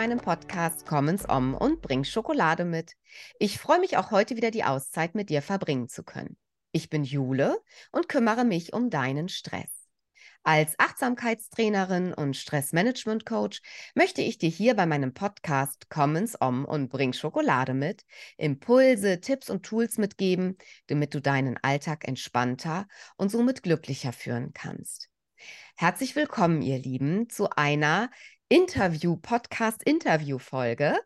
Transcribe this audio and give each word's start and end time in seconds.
meinem 0.00 0.18
Podcast 0.18 0.86
Komm 0.86 1.08
ins 1.10 1.28
Om 1.28 1.54
und 1.54 1.82
bring 1.82 2.04
Schokolade 2.04 2.64
mit. 2.64 2.94
Ich 3.38 3.58
freue 3.58 3.80
mich 3.80 3.98
auch 3.98 4.10
heute 4.10 4.34
wieder 4.34 4.50
die 4.50 4.64
Auszeit 4.64 5.14
mit 5.14 5.28
dir 5.28 5.42
verbringen 5.42 5.90
zu 5.90 6.04
können. 6.04 6.38
Ich 6.72 6.88
bin 6.88 7.04
Jule 7.04 7.58
und 7.92 8.08
kümmere 8.08 8.46
mich 8.46 8.72
um 8.72 8.88
deinen 8.88 9.28
Stress. 9.28 9.68
Als 10.42 10.72
Achtsamkeitstrainerin 10.78 12.14
und 12.14 12.34
Stressmanagement-Coach 12.34 13.60
möchte 13.94 14.22
ich 14.22 14.38
dir 14.38 14.48
hier 14.48 14.74
bei 14.74 14.86
meinem 14.86 15.12
Podcast 15.12 15.90
Komm 15.90 16.16
ins 16.16 16.40
Om 16.40 16.64
und 16.64 16.88
bring 16.88 17.12
Schokolade 17.12 17.74
mit, 17.74 18.06
Impulse, 18.38 19.20
Tipps 19.20 19.50
und 19.50 19.66
Tools 19.66 19.98
mitgeben, 19.98 20.56
damit 20.86 21.12
du 21.12 21.20
deinen 21.20 21.58
Alltag 21.58 22.08
entspannter 22.08 22.88
und 23.18 23.30
somit 23.30 23.62
glücklicher 23.62 24.14
führen 24.14 24.54
kannst. 24.54 25.10
Herzlich 25.76 26.16
willkommen, 26.16 26.62
ihr 26.62 26.78
Lieben, 26.78 27.28
zu 27.28 27.50
einer 27.50 28.10
Interview, 28.52 29.16
Podcast-Interview-Folge. 29.16 30.98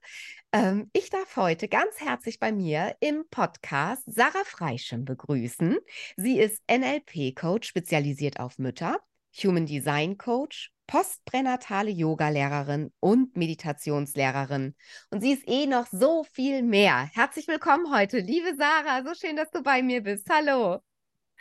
Ähm, 0.51 0.89
ich 0.95 1.11
darf 1.11 1.37
heute 1.37 1.69
ganz 1.69 2.01
herzlich 2.01 2.41
bei 2.41 2.53
mir 2.53 2.97
im 3.01 3.25
Podcast 3.31 4.03
Sarah 4.07 4.45
Freischem 4.47 5.05
begrüßen. 5.05 5.77
Sie 6.17 6.41
ist 6.41 6.63
NLP-Coach, 6.71 7.69
spezialisiert 7.69 8.41
auf 8.41 8.59
Mütter, 8.59 8.99
Human 9.43 9.67
Design 9.67 10.17
Coach, 10.17 10.73
postpränatale 10.87 11.91
Yoga-Lehrerin 11.91 12.95
und 12.99 13.37
Meditationslehrerin. 13.37 14.75
Und 15.11 15.21
sie 15.21 15.33
ist 15.33 15.47
eh 15.47 15.67
noch 15.67 15.87
so 15.89 16.25
viel 16.25 16.63
mehr. 16.63 17.11
Herzlich 17.13 17.47
willkommen 17.47 17.95
heute, 17.95 18.21
liebe 18.21 18.57
Sarah. 18.57 19.05
So 19.05 19.13
schön, 19.13 19.37
dass 19.37 19.51
du 19.51 19.63
bei 19.63 19.83
mir 19.83 20.01
bist. 20.03 20.27
Hallo. 20.31 20.79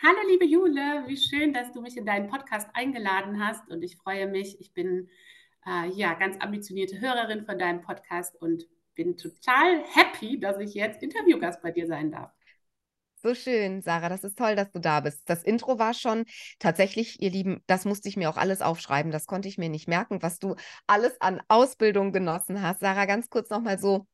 Hallo, 0.01 0.19
liebe 0.27 0.43
Jule. 0.43 1.05
Wie 1.07 1.15
schön, 1.15 1.53
dass 1.53 1.71
du 1.71 1.79
mich 1.79 1.95
in 1.95 2.05
deinen 2.05 2.27
Podcast 2.27 2.67
eingeladen 2.73 3.41
hast. 3.41 3.69
Und 3.69 3.83
ich 3.83 3.95
freue 3.95 4.27
mich. 4.27 4.59
Ich 4.59 4.73
bin 4.73 5.07
äh, 5.65 5.89
ja, 5.89 6.13
ganz 6.13 6.37
ambitionierte 6.39 6.99
Hörerin 6.99 7.45
von 7.45 7.57
deinem 7.57 7.81
Podcast 7.81 8.35
und 8.41 8.65
bin 8.95 9.17
total 9.17 9.83
happy, 9.93 10.39
dass 10.39 10.59
ich 10.59 10.73
jetzt 10.73 11.01
Interviewgast 11.01 11.61
bei 11.61 11.71
dir 11.71 11.87
sein 11.87 12.11
darf. 12.11 12.31
So 13.25 13.33
schön, 13.35 13.81
Sarah. 13.81 14.09
Das 14.09 14.25
ist 14.25 14.37
toll, 14.37 14.55
dass 14.57 14.69
du 14.71 14.79
da 14.79 14.99
bist. 14.99 15.21
Das 15.29 15.43
Intro 15.43 15.79
war 15.79 15.93
schon 15.93 16.25
tatsächlich, 16.59 17.21
ihr 17.21 17.29
Lieben, 17.29 17.63
das 17.67 17.85
musste 17.85 18.09
ich 18.09 18.17
mir 18.17 18.29
auch 18.29 18.35
alles 18.35 18.61
aufschreiben. 18.61 19.13
Das 19.13 19.27
konnte 19.27 19.47
ich 19.47 19.57
mir 19.57 19.69
nicht 19.69 19.87
merken, 19.87 20.21
was 20.21 20.39
du 20.39 20.55
alles 20.87 21.19
an 21.21 21.41
Ausbildung 21.47 22.11
genossen 22.11 22.61
hast. 22.61 22.81
Sarah, 22.81 23.05
ganz 23.05 23.29
kurz 23.29 23.49
nochmal 23.49 23.79
so. 23.79 24.07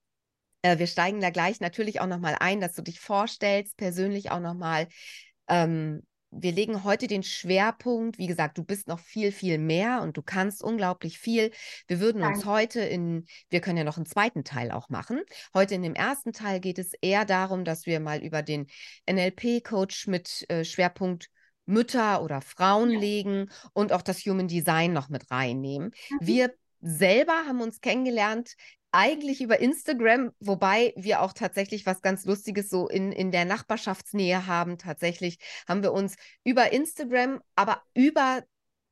Äh, 0.61 0.77
wir 0.77 0.85
steigen 0.85 1.21
da 1.21 1.31
gleich 1.31 1.59
natürlich 1.59 2.01
auch 2.01 2.07
nochmal 2.07 2.35
ein, 2.39 2.61
dass 2.61 2.73
du 2.73 2.83
dich 2.83 2.99
vorstellst, 2.99 3.77
persönlich 3.77 4.29
auch 4.29 4.41
nochmal. 4.41 4.87
Ähm, 5.47 6.03
wir 6.31 6.51
legen 6.51 6.83
heute 6.83 7.07
den 7.07 7.23
Schwerpunkt, 7.23 8.17
wie 8.17 8.27
gesagt, 8.27 8.57
du 8.57 8.63
bist 8.63 8.87
noch 8.87 8.99
viel, 8.99 9.31
viel 9.31 9.57
mehr 9.57 10.01
und 10.01 10.15
du 10.17 10.21
kannst 10.21 10.63
unglaublich 10.63 11.19
viel. 11.19 11.51
Wir 11.87 11.99
würden 11.99 12.21
Danke. 12.21 12.37
uns 12.37 12.45
heute 12.45 12.81
in, 12.81 13.25
wir 13.49 13.61
können 13.61 13.77
ja 13.77 13.83
noch 13.83 13.97
einen 13.97 14.05
zweiten 14.05 14.43
Teil 14.43 14.71
auch 14.71 14.89
machen. 14.89 15.21
Heute 15.53 15.75
in 15.75 15.81
dem 15.81 15.95
ersten 15.95 16.33
Teil 16.33 16.59
geht 16.59 16.79
es 16.79 16.93
eher 17.01 17.25
darum, 17.25 17.65
dass 17.65 17.85
wir 17.85 17.99
mal 17.99 18.23
über 18.23 18.41
den 18.41 18.67
NLP-Coach 19.09 20.07
mit 20.07 20.45
äh, 20.49 20.63
Schwerpunkt 20.63 21.29
Mütter 21.65 22.23
oder 22.23 22.41
Frauen 22.41 22.91
ja. 22.91 22.99
legen 22.99 23.49
und 23.73 23.93
auch 23.93 24.01
das 24.01 24.19
Human 24.25 24.47
Design 24.47 24.93
noch 24.93 25.09
mit 25.09 25.29
reinnehmen. 25.31 25.91
Mhm. 26.09 26.17
Wir 26.19 26.53
selber 26.81 27.33
haben 27.45 27.61
uns 27.61 27.81
kennengelernt 27.81 28.53
eigentlich 28.91 29.41
über 29.41 29.59
Instagram, 29.59 30.31
wobei 30.39 30.93
wir 30.95 31.21
auch 31.21 31.33
tatsächlich 31.33 31.85
was 31.85 32.01
ganz 32.01 32.25
Lustiges 32.25 32.69
so 32.69 32.87
in, 32.87 33.11
in 33.11 33.31
der 33.31 33.45
Nachbarschaftsnähe 33.45 34.47
haben. 34.47 34.77
Tatsächlich 34.77 35.37
haben 35.67 35.83
wir 35.83 35.93
uns 35.93 36.15
über 36.43 36.71
Instagram, 36.71 37.41
aber 37.55 37.83
über, 37.93 38.43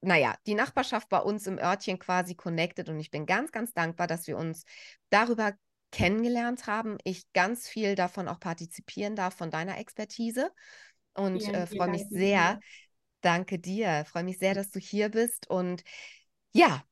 naja, 0.02 0.36
die 0.46 0.54
Nachbarschaft 0.54 1.10
bei 1.10 1.20
uns 1.20 1.48
im 1.48 1.58
Örtchen 1.58 2.00
quasi 2.00 2.36
connected 2.36 2.90
und 2.90 3.00
ich 3.00 3.10
bin 3.10 3.26
ganz, 3.26 3.52
ganz 3.52 3.74
dankbar, 3.74 4.08
dass 4.08 4.28
wir 4.28 4.38
uns 4.38 4.66
darüber 5.10 5.54
kennengelernt 5.92 6.68
haben. 6.68 6.98
Ich 7.04 7.32
ganz 7.34 7.68
viel 7.68 7.96
davon 7.96 8.28
auch 8.28 8.40
partizipieren 8.40 9.16
darf, 9.16 9.36
von 9.36 9.50
deiner 9.50 9.78
Expertise 9.80 10.52
und 11.14 11.42
äh, 11.42 11.66
freue 11.66 11.90
mich 11.90 12.06
sehr. 12.10 12.60
Danke 13.22 13.58
dir. 13.58 14.06
Freue 14.06 14.24
mich 14.24 14.38
sehr, 14.38 14.54
dass 14.54 14.70
du 14.70 14.80
hier 14.80 15.10
bist 15.10 15.50
und 15.50 15.84
ja, 16.54 16.84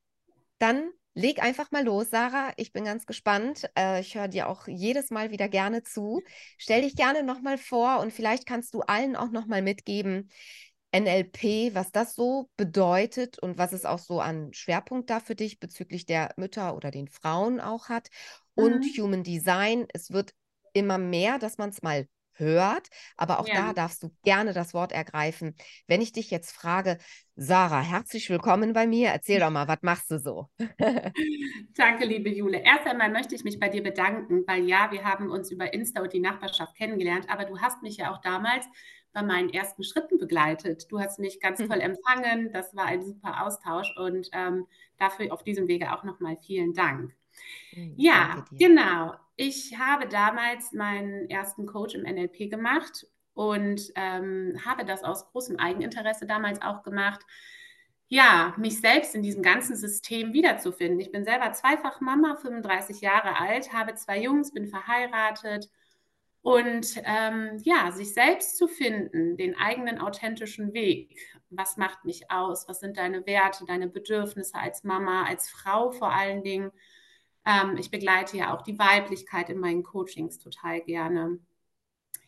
dann 0.58 0.90
Leg 1.18 1.42
einfach 1.42 1.70
mal 1.70 1.82
los, 1.82 2.10
Sarah. 2.10 2.52
Ich 2.58 2.74
bin 2.74 2.84
ganz 2.84 3.06
gespannt. 3.06 3.70
Äh, 3.74 4.02
ich 4.02 4.14
höre 4.14 4.28
dir 4.28 4.48
auch 4.50 4.68
jedes 4.68 5.10
Mal 5.10 5.30
wieder 5.30 5.48
gerne 5.48 5.82
zu. 5.82 6.20
Stell 6.58 6.82
dich 6.82 6.94
gerne 6.94 7.22
nochmal 7.22 7.56
vor 7.56 8.00
und 8.00 8.12
vielleicht 8.12 8.44
kannst 8.44 8.74
du 8.74 8.82
allen 8.82 9.16
auch 9.16 9.30
nochmal 9.30 9.62
mitgeben, 9.62 10.28
NLP, 10.94 11.74
was 11.74 11.90
das 11.90 12.14
so 12.14 12.50
bedeutet 12.58 13.38
und 13.38 13.56
was 13.56 13.72
es 13.72 13.86
auch 13.86 13.98
so 13.98 14.20
an 14.20 14.52
Schwerpunkt 14.52 15.08
da 15.08 15.20
für 15.20 15.34
dich 15.34 15.58
bezüglich 15.58 16.04
der 16.04 16.34
Mütter 16.36 16.76
oder 16.76 16.90
den 16.90 17.08
Frauen 17.08 17.60
auch 17.60 17.88
hat. 17.88 18.08
Und 18.54 18.80
mhm. 18.80 19.02
Human 19.02 19.22
Design, 19.22 19.86
es 19.94 20.10
wird 20.10 20.34
immer 20.74 20.98
mehr, 20.98 21.38
dass 21.38 21.56
man 21.56 21.70
es 21.70 21.80
mal 21.80 22.06
hört. 22.38 22.88
Aber 23.16 23.40
auch 23.40 23.48
ja. 23.48 23.54
da 23.54 23.72
darfst 23.72 24.02
du 24.02 24.10
gerne 24.24 24.52
das 24.52 24.74
Wort 24.74 24.92
ergreifen. 24.92 25.54
Wenn 25.86 26.00
ich 26.00 26.12
dich 26.12 26.30
jetzt 26.30 26.52
frage, 26.52 26.98
Sarah, 27.34 27.82
herzlich 27.82 28.30
willkommen 28.30 28.72
bei 28.72 28.86
mir. 28.86 29.08
Erzähl 29.08 29.40
doch 29.40 29.50
mal, 29.50 29.68
was 29.68 29.82
machst 29.82 30.10
du 30.10 30.18
so? 30.18 30.48
Danke, 31.76 32.06
liebe 32.06 32.30
Jule. 32.30 32.62
Erst 32.64 32.86
einmal 32.86 33.10
möchte 33.10 33.34
ich 33.34 33.44
mich 33.44 33.58
bei 33.58 33.68
dir 33.68 33.82
bedanken, 33.82 34.44
weil 34.46 34.66
ja, 34.68 34.90
wir 34.90 35.04
haben 35.04 35.30
uns 35.30 35.50
über 35.50 35.72
Insta 35.74 36.00
und 36.00 36.12
die 36.12 36.20
Nachbarschaft 36.20 36.76
kennengelernt, 36.76 37.26
aber 37.28 37.44
du 37.44 37.58
hast 37.58 37.82
mich 37.82 37.98
ja 37.98 38.12
auch 38.12 38.20
damals 38.22 38.64
bei 39.12 39.22
meinen 39.22 39.48
ersten 39.48 39.82
Schritten 39.82 40.18
begleitet. 40.18 40.90
Du 40.90 41.00
hast 41.00 41.18
mich 41.18 41.40
ganz 41.40 41.58
toll 41.58 41.80
empfangen. 41.80 42.52
Das 42.52 42.76
war 42.76 42.84
ein 42.84 43.02
super 43.02 43.46
Austausch 43.46 43.96
und 43.96 44.28
ähm, 44.32 44.66
dafür 44.98 45.32
auf 45.32 45.42
diesem 45.42 45.68
Wege 45.68 45.92
auch 45.94 46.04
nochmal 46.04 46.36
vielen 46.36 46.74
Dank. 46.74 47.14
Hm, 47.70 47.94
ja, 47.96 48.44
genau. 48.52 49.14
Ich 49.36 49.78
habe 49.78 50.08
damals 50.08 50.72
meinen 50.72 51.28
ersten 51.28 51.66
Coach 51.66 51.94
im 51.94 52.02
NLP 52.02 52.50
gemacht 52.50 53.06
und 53.34 53.92
ähm, 53.96 54.58
habe 54.64 54.84
das 54.84 55.04
aus 55.04 55.30
großem 55.30 55.58
Eigeninteresse 55.58 56.26
damals 56.26 56.62
auch 56.62 56.82
gemacht, 56.82 57.20
ja, 58.08 58.54
mich 58.56 58.80
selbst 58.80 59.14
in 59.14 59.22
diesem 59.22 59.42
ganzen 59.42 59.76
System 59.76 60.32
wiederzufinden. 60.32 61.00
Ich 61.00 61.10
bin 61.10 61.24
selber 61.24 61.52
zweifach 61.52 62.00
Mama, 62.00 62.36
35 62.36 63.00
Jahre 63.00 63.38
alt, 63.40 63.72
habe 63.72 63.94
zwei 63.94 64.20
Jungs, 64.20 64.52
bin 64.52 64.68
verheiratet 64.68 65.68
und 66.42 67.02
ähm, 67.04 67.60
ja, 67.64 67.90
sich 67.90 68.14
selbst 68.14 68.56
zu 68.56 68.68
finden, 68.68 69.36
den 69.36 69.56
eigenen 69.56 69.98
authentischen 69.98 70.72
Weg. 70.72 71.18
Was 71.50 71.76
macht 71.76 72.04
mich 72.04 72.30
aus? 72.30 72.68
Was 72.68 72.78
sind 72.78 72.96
deine 72.96 73.26
Werte, 73.26 73.64
deine 73.66 73.88
Bedürfnisse 73.88 74.54
als 74.54 74.84
Mama, 74.84 75.24
als 75.24 75.50
Frau 75.50 75.90
vor 75.90 76.12
allen 76.12 76.44
Dingen? 76.44 76.70
Ähm, 77.46 77.76
ich 77.78 77.90
begleite 77.90 78.36
ja 78.36 78.54
auch 78.54 78.62
die 78.62 78.78
Weiblichkeit 78.78 79.48
in 79.48 79.58
meinen 79.58 79.84
Coachings 79.84 80.38
total 80.38 80.82
gerne. 80.82 81.38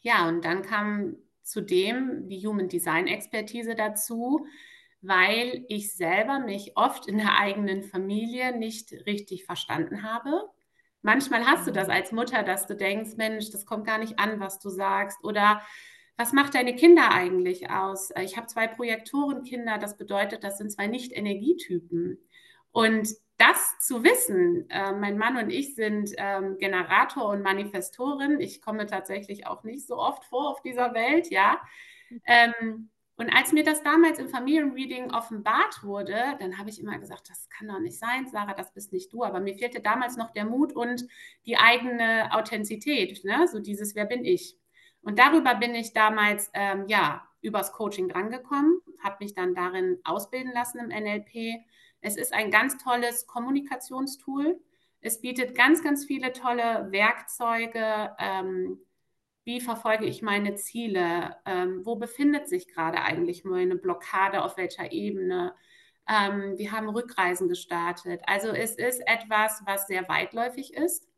Ja, 0.00 0.28
und 0.28 0.44
dann 0.44 0.62
kam 0.62 1.16
zudem 1.42 2.28
die 2.28 2.46
Human 2.46 2.68
Design 2.68 3.06
Expertise 3.06 3.74
dazu, 3.74 4.46
weil 5.00 5.64
ich 5.68 5.94
selber 5.94 6.38
mich 6.38 6.72
oft 6.76 7.08
in 7.08 7.18
der 7.18 7.38
eigenen 7.38 7.82
Familie 7.82 8.56
nicht 8.56 8.92
richtig 9.06 9.44
verstanden 9.44 10.02
habe. 10.02 10.48
Manchmal 11.02 11.46
hast 11.46 11.66
du 11.66 11.72
das 11.72 11.86
mhm. 11.88 11.92
als 11.92 12.12
Mutter, 12.12 12.42
dass 12.42 12.66
du 12.66 12.76
denkst, 12.76 13.16
Mensch, 13.16 13.50
das 13.50 13.66
kommt 13.66 13.86
gar 13.86 13.98
nicht 13.98 14.18
an, 14.18 14.40
was 14.40 14.58
du 14.58 14.68
sagst. 14.68 15.22
Oder 15.24 15.62
was 16.16 16.32
macht 16.32 16.54
deine 16.54 16.74
Kinder 16.74 17.12
eigentlich 17.12 17.70
aus? 17.70 18.10
Ich 18.20 18.36
habe 18.36 18.48
zwei 18.48 18.66
Projektorenkinder, 18.66 19.78
das 19.78 19.96
bedeutet, 19.96 20.42
das 20.44 20.58
sind 20.58 20.70
zwei 20.70 20.88
Nicht-Energietypen. 20.88 22.18
Und 22.72 23.08
das 23.38 23.78
zu 23.78 24.02
wissen, 24.02 24.68
äh, 24.68 24.92
mein 24.92 25.16
Mann 25.16 25.36
und 25.36 25.50
ich 25.50 25.74
sind 25.74 26.12
ähm, 26.16 26.58
Generator 26.58 27.28
und 27.28 27.42
Manifestorin. 27.42 28.40
Ich 28.40 28.60
komme 28.60 28.86
tatsächlich 28.86 29.46
auch 29.46 29.62
nicht 29.64 29.86
so 29.86 29.96
oft 29.96 30.24
vor 30.24 30.50
auf 30.50 30.60
dieser 30.62 30.92
Welt, 30.92 31.30
ja. 31.30 31.60
Ähm, 32.26 32.90
und 33.16 33.30
als 33.30 33.52
mir 33.52 33.64
das 33.64 33.82
damals 33.82 34.20
im 34.20 34.28
Familienreading 34.28 35.12
offenbart 35.12 35.82
wurde, 35.82 36.36
dann 36.38 36.56
habe 36.56 36.70
ich 36.70 36.80
immer 36.80 36.98
gesagt, 36.98 37.28
das 37.28 37.48
kann 37.48 37.66
doch 37.66 37.80
nicht 37.80 37.98
sein, 37.98 38.28
Sarah, 38.28 38.54
das 38.54 38.72
bist 38.72 38.92
nicht 38.92 39.12
du. 39.12 39.24
Aber 39.24 39.40
mir 39.40 39.54
fehlte 39.54 39.80
damals 39.80 40.16
noch 40.16 40.30
der 40.30 40.44
Mut 40.44 40.72
und 40.72 41.04
die 41.44 41.56
eigene 41.56 42.32
Authentizität, 42.32 43.24
ne? 43.24 43.48
so 43.48 43.58
dieses, 43.58 43.96
wer 43.96 44.04
bin 44.04 44.24
ich? 44.24 44.56
Und 45.02 45.18
darüber 45.18 45.56
bin 45.56 45.74
ich 45.74 45.92
damals, 45.92 46.50
ähm, 46.54 46.84
ja, 46.86 47.24
übers 47.40 47.72
Coaching 47.72 48.08
drangekommen, 48.08 48.80
habe 49.02 49.16
mich 49.20 49.34
dann 49.34 49.54
darin 49.54 49.98
ausbilden 50.04 50.52
lassen 50.52 50.78
im 50.78 50.88
NLP 50.88 51.60
es 52.00 52.16
ist 52.16 52.32
ein 52.32 52.50
ganz 52.50 52.78
tolles 52.78 53.26
Kommunikationstool. 53.26 54.60
Es 55.00 55.20
bietet 55.20 55.56
ganz, 55.56 55.82
ganz 55.82 56.04
viele 56.04 56.32
tolle 56.32 56.88
Werkzeuge. 56.90 58.14
Ähm, 58.18 58.80
wie 59.44 59.60
verfolge 59.60 60.06
ich 60.06 60.22
meine 60.22 60.56
Ziele? 60.56 61.36
Ähm, 61.46 61.84
wo 61.84 61.96
befindet 61.96 62.48
sich 62.48 62.68
gerade 62.68 63.00
eigentlich 63.02 63.44
meine 63.44 63.76
Blockade? 63.76 64.42
Auf 64.42 64.56
welcher 64.56 64.92
Ebene? 64.92 65.54
Ähm, 66.08 66.56
wir 66.58 66.72
haben 66.72 66.88
Rückreisen 66.88 67.48
gestartet. 67.48 68.20
Also 68.26 68.48
es 68.48 68.76
ist 68.76 69.00
etwas, 69.06 69.62
was 69.64 69.86
sehr 69.86 70.08
weitläufig 70.08 70.74
ist. 70.74 71.08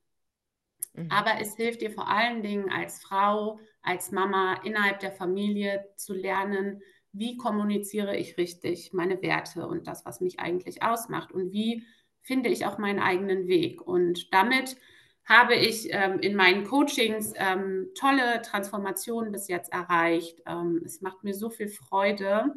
Mhm. 0.95 1.11
Aber 1.11 1.41
es 1.41 1.57
hilft 1.57 1.83
dir 1.83 1.91
vor 1.91 2.09
allen 2.09 2.43
Dingen 2.43 2.71
als 2.71 3.03
Frau, 3.03 3.61
als 3.83 4.11
Mama 4.11 4.61
innerhalb 4.65 5.01
der 5.01 5.13
Familie 5.13 5.85
zu 5.97 6.15
lernen, 6.15 6.83
wie 7.13 7.37
kommuniziere 7.37 8.17
ich 8.17 8.37
richtig 8.37 8.93
meine 8.93 9.21
Werte 9.23 9.67
und 9.67 9.87
das, 9.87 10.05
was 10.05 10.21
mich 10.21 10.39
eigentlich 10.41 10.83
ausmacht 10.83 11.33
und 11.33 11.53
wie 11.53 11.85
finde 12.23 12.51
ich 12.51 12.67
auch 12.67 12.79
meinen 12.79 13.01
eigenen 13.01 13.49
Weg. 13.49 13.83
Und 13.83 14.33
damit 14.33 14.77
habe 15.25 15.55
ich 15.55 15.89
ähm, 15.91 16.19
in 16.21 16.35
meinen 16.35 16.65
Coachings 16.65 17.33
ähm, 17.37 17.89
tolle 17.95 18.43
Transformationen 18.43 19.33
bis 19.33 19.49
jetzt 19.49 19.73
erreicht. 19.73 20.43
Ähm, 20.47 20.83
es 20.85 21.01
macht 21.01 21.25
mir 21.25 21.35
so 21.35 21.51
viel 21.51 21.69
Freude. 21.69 22.55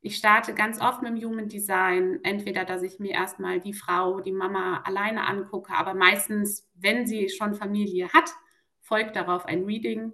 Ich 0.00 0.16
starte 0.16 0.52
ganz 0.52 0.80
oft 0.80 1.02
mit 1.02 1.12
dem 1.12 1.24
Human 1.24 1.48
Design, 1.48 2.18
entweder, 2.22 2.64
dass 2.64 2.82
ich 2.82 2.98
mir 2.98 3.12
erstmal 3.12 3.60
die 3.60 3.72
Frau, 3.72 4.20
die 4.20 4.32
Mama 4.32 4.82
alleine 4.84 5.26
angucke, 5.26 5.72
aber 5.72 5.94
meistens, 5.94 6.68
wenn 6.74 7.06
sie 7.06 7.28
schon 7.28 7.54
Familie 7.54 8.12
hat, 8.12 8.30
folgt 8.80 9.14
darauf 9.14 9.46
ein 9.46 9.64
Reading, 9.64 10.12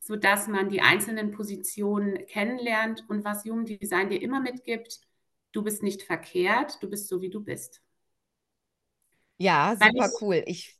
sodass 0.00 0.48
man 0.48 0.70
die 0.70 0.80
einzelnen 0.80 1.30
Positionen 1.30 2.26
kennenlernt 2.26 3.04
und 3.08 3.24
was 3.24 3.44
Human 3.44 3.66
Design 3.66 4.08
dir 4.08 4.20
immer 4.20 4.40
mitgibt, 4.40 5.00
du 5.52 5.62
bist 5.62 5.82
nicht 5.82 6.02
verkehrt, 6.02 6.78
du 6.82 6.88
bist 6.88 7.08
so, 7.08 7.20
wie 7.20 7.30
du 7.30 7.40
bist. 7.40 7.82
Ja, 9.36 9.76
super 9.80 10.06
ich, 10.06 10.22
cool. 10.22 10.42
Ich 10.46 10.76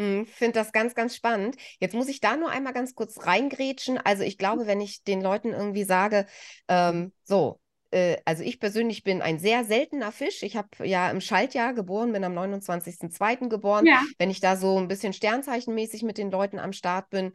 hm, 0.00 0.26
finde 0.26 0.54
das 0.54 0.72
ganz, 0.72 0.94
ganz 0.94 1.14
spannend. 1.14 1.56
Jetzt 1.78 1.94
muss 1.94 2.08
ich 2.08 2.20
da 2.20 2.36
nur 2.36 2.50
einmal 2.50 2.72
ganz 2.72 2.94
kurz 2.94 3.26
reingrätschen. 3.26 3.98
Also 3.98 4.24
ich 4.24 4.38
glaube, 4.38 4.66
wenn 4.66 4.80
ich 4.80 5.04
den 5.04 5.20
Leuten 5.20 5.52
irgendwie 5.52 5.84
sage, 5.84 6.26
ähm, 6.68 7.12
so, 7.22 7.60
äh, 7.90 8.16
also 8.24 8.42
ich 8.42 8.58
persönlich 8.60 9.04
bin 9.04 9.22
ein 9.22 9.38
sehr 9.38 9.64
seltener 9.64 10.10
Fisch. 10.10 10.42
Ich 10.42 10.56
habe 10.56 10.68
ja 10.86 11.10
im 11.10 11.20
Schaltjahr 11.20 11.74
geboren, 11.74 12.12
bin 12.12 12.24
am 12.24 12.36
29.02. 12.36 13.48
geboren. 13.48 13.86
Ja. 13.86 14.02
Wenn 14.18 14.30
ich 14.30 14.40
da 14.40 14.56
so 14.56 14.78
ein 14.78 14.88
bisschen 14.88 15.12
sternzeichenmäßig 15.12 16.02
mit 16.02 16.18
den 16.18 16.30
Leuten 16.30 16.58
am 16.58 16.72
Start 16.72 17.08
bin, 17.10 17.32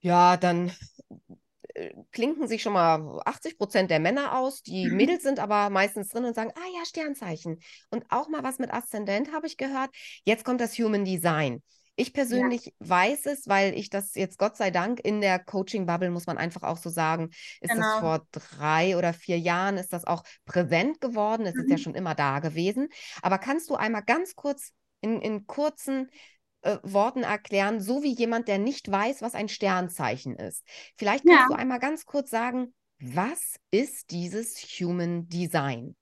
ja, 0.00 0.36
dann 0.36 0.72
äh, 1.74 1.94
klinken 2.12 2.48
sich 2.48 2.62
schon 2.62 2.72
mal 2.72 3.20
80 3.24 3.58
Prozent 3.58 3.90
der 3.90 4.00
Männer 4.00 4.38
aus. 4.38 4.62
Die 4.62 4.86
mhm. 4.86 4.96
Mädels 4.96 5.22
sind 5.22 5.38
aber 5.38 5.70
meistens 5.70 6.08
drin 6.08 6.24
und 6.24 6.34
sagen, 6.34 6.52
ah 6.54 6.78
ja, 6.78 6.84
Sternzeichen. 6.84 7.60
Und 7.90 8.04
auch 8.10 8.28
mal 8.28 8.42
was 8.42 8.58
mit 8.58 8.72
Aszendent 8.72 9.32
habe 9.32 9.46
ich 9.46 9.56
gehört. 9.56 9.90
Jetzt 10.24 10.44
kommt 10.44 10.60
das 10.60 10.78
Human 10.78 11.04
Design. 11.04 11.62
Ich 11.96 12.14
persönlich 12.14 12.66
ja. 12.66 12.72
weiß 12.78 13.26
es, 13.26 13.46
weil 13.46 13.74
ich 13.74 13.90
das 13.90 14.14
jetzt 14.14 14.38
Gott 14.38 14.56
sei 14.56 14.70
Dank 14.70 15.00
in 15.00 15.20
der 15.20 15.38
Coaching-Bubble, 15.38 16.10
muss 16.10 16.26
man 16.26 16.38
einfach 16.38 16.62
auch 16.62 16.78
so 16.78 16.88
sagen, 16.88 17.28
ist 17.60 17.72
genau. 17.72 17.82
das 17.82 18.00
vor 18.00 18.26
drei 18.30 18.96
oder 18.96 19.12
vier 19.12 19.38
Jahren, 19.38 19.76
ist 19.76 19.92
das 19.92 20.06
auch 20.06 20.22
präsent 20.46 21.00
geworden. 21.02 21.44
Es 21.44 21.54
mhm. 21.54 21.60
ist 21.60 21.70
ja 21.70 21.76
mhm. 21.76 21.82
schon 21.82 21.94
immer 21.94 22.14
da 22.14 22.38
gewesen. 22.38 22.88
Aber 23.20 23.36
kannst 23.36 23.68
du 23.68 23.74
einmal 23.74 24.02
ganz 24.02 24.34
kurz 24.34 24.72
in, 25.02 25.20
in 25.20 25.46
kurzen 25.46 26.10
äh, 26.62 26.78
Worten 26.82 27.22
erklären, 27.22 27.80
so 27.80 28.02
wie 28.02 28.14
jemand, 28.14 28.48
der 28.48 28.58
nicht 28.58 28.90
weiß, 28.90 29.22
was 29.22 29.34
ein 29.34 29.48
Sternzeichen 29.48 30.36
ist. 30.36 30.64
Vielleicht 30.96 31.24
kannst 31.24 31.40
ja. 31.40 31.46
du 31.48 31.54
einmal 31.54 31.78
ganz 31.80 32.06
kurz 32.06 32.30
sagen, 32.30 32.74
was 33.00 33.56
ist 33.70 34.10
dieses 34.10 34.56
Human 34.78 35.28
Design? 35.28 35.96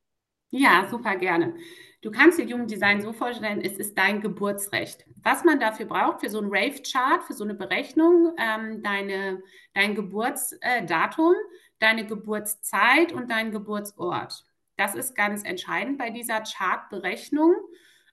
Ja, 0.50 0.88
super 0.90 1.16
gerne. 1.16 1.54
Du 2.00 2.10
kannst 2.10 2.38
dir 2.38 2.46
Human 2.46 2.66
Design 2.66 3.02
so 3.02 3.12
vorstellen, 3.12 3.60
es 3.60 3.76
ist 3.76 3.98
dein 3.98 4.20
Geburtsrecht. 4.20 5.04
Was 5.22 5.44
man 5.44 5.58
dafür 5.58 5.86
braucht, 5.86 6.20
für 6.20 6.30
so 6.30 6.38
einen 6.38 6.48
Rave-Chart, 6.50 7.24
für 7.24 7.34
so 7.34 7.44
eine 7.44 7.54
Berechnung, 7.54 8.34
ähm, 8.38 8.82
deine, 8.82 9.42
dein 9.74 9.94
Geburtsdatum, 9.94 11.34
deine 11.80 12.06
Geburtszeit 12.06 13.12
und 13.12 13.30
dein 13.30 13.50
Geburtsort. 13.50 14.44
Das 14.76 14.94
ist 14.94 15.16
ganz 15.16 15.42
entscheidend 15.44 15.98
bei 15.98 16.10
dieser 16.10 16.42
Chartberechnung. 16.42 17.54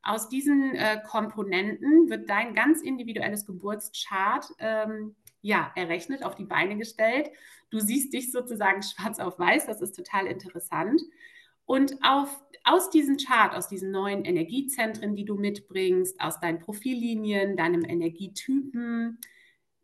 Aus 0.05 0.29
diesen 0.29 0.75
äh, 0.75 1.01
Komponenten 1.09 2.09
wird 2.09 2.29
dein 2.29 2.53
ganz 2.53 2.81
individuelles 2.81 3.45
Geburtschart 3.47 4.45
ähm, 4.59 5.15
ja, 5.41 5.71
errechnet, 5.75 6.23
auf 6.23 6.35
die 6.35 6.45
Beine 6.45 6.77
gestellt. 6.77 7.31
Du 7.71 7.79
siehst 7.79 8.13
dich 8.13 8.31
sozusagen 8.31 8.83
schwarz 8.83 9.19
auf 9.19 9.39
weiß, 9.39 9.65
das 9.65 9.81
ist 9.81 9.95
total 9.95 10.27
interessant. 10.27 11.01
Und 11.65 11.97
auf, 12.03 12.29
aus 12.63 12.91
diesem 12.91 13.17
Chart, 13.17 13.55
aus 13.55 13.67
diesen 13.67 13.89
neuen 13.89 14.23
Energiezentren, 14.25 15.15
die 15.15 15.25
du 15.25 15.35
mitbringst, 15.35 16.21
aus 16.21 16.39
deinen 16.39 16.59
Profillinien, 16.59 17.57
deinem 17.57 17.83
Energietypen, 17.83 19.17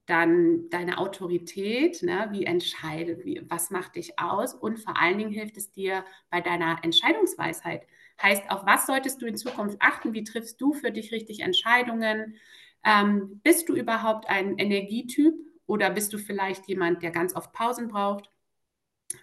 dann 0.06 0.70
deine 0.70 1.00
Autorität, 1.00 2.04
ne, 2.04 2.28
wie 2.32 2.46
entscheidet, 2.46 3.26
wie, 3.26 3.42
was 3.50 3.72
macht 3.72 3.96
dich 3.96 4.20
aus 4.20 4.54
und 4.54 4.78
vor 4.78 5.00
allen 5.02 5.18
Dingen 5.18 5.32
hilft 5.32 5.58
es 5.58 5.72
dir 5.72 6.06
bei 6.30 6.42
deiner 6.42 6.78
Entscheidungsweisheit. 6.84 7.88
Heißt, 8.22 8.50
auf 8.50 8.66
was 8.66 8.86
solltest 8.86 9.22
du 9.22 9.26
in 9.26 9.38
Zukunft 9.38 9.78
achten? 9.80 10.14
Wie 10.14 10.24
triffst 10.24 10.60
du 10.62 10.74
für 10.74 10.92
dich 10.92 11.12
richtig 11.12 11.42
Entscheidungen? 11.42 12.36
Ähm, 12.84 13.42
bist 13.44 13.70
du 13.70 13.76
überhaupt 13.76 14.30
ein 14.30 14.58
Energietyp 14.58 15.36
oder 15.66 15.90
bist 15.90 16.14
du 16.14 16.18
vielleicht 16.18 16.68
jemand, 16.68 17.04
der 17.04 17.12
ganz 17.12 17.36
oft 17.36 17.54
Pausen 17.54 17.88
braucht? 17.88 18.30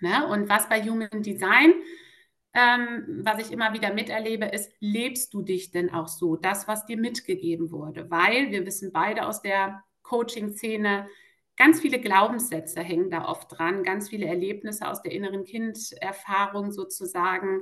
Ne? 0.00 0.26
Und 0.26 0.48
was 0.48 0.68
bei 0.68 0.82
Human 0.82 1.22
Design 1.22 1.74
ähm, 2.54 3.20
was 3.22 3.40
ich 3.46 3.52
immer 3.52 3.72
wieder 3.72 3.92
miterlebe, 3.92 4.46
ist, 4.46 4.72
lebst 4.80 5.34
du 5.34 5.42
dich 5.42 5.70
denn 5.70 5.90
auch 5.92 6.08
so, 6.08 6.36
das, 6.36 6.66
was 6.66 6.86
dir 6.86 6.96
mitgegeben 6.96 7.70
wurde? 7.70 8.10
Weil 8.10 8.50
wir 8.50 8.64
wissen 8.66 8.90
beide 8.92 9.26
aus 9.26 9.42
der 9.42 9.84
Coaching-Szene, 10.02 11.08
ganz 11.56 11.80
viele 11.80 12.00
Glaubenssätze 12.00 12.80
hängen 12.80 13.10
da 13.10 13.26
oft 13.26 13.56
dran, 13.56 13.82
ganz 13.82 14.08
viele 14.08 14.26
Erlebnisse 14.26 14.88
aus 14.88 15.02
der 15.02 15.12
inneren 15.12 15.44
Kinderfahrung 15.44 16.72
sozusagen. 16.72 17.60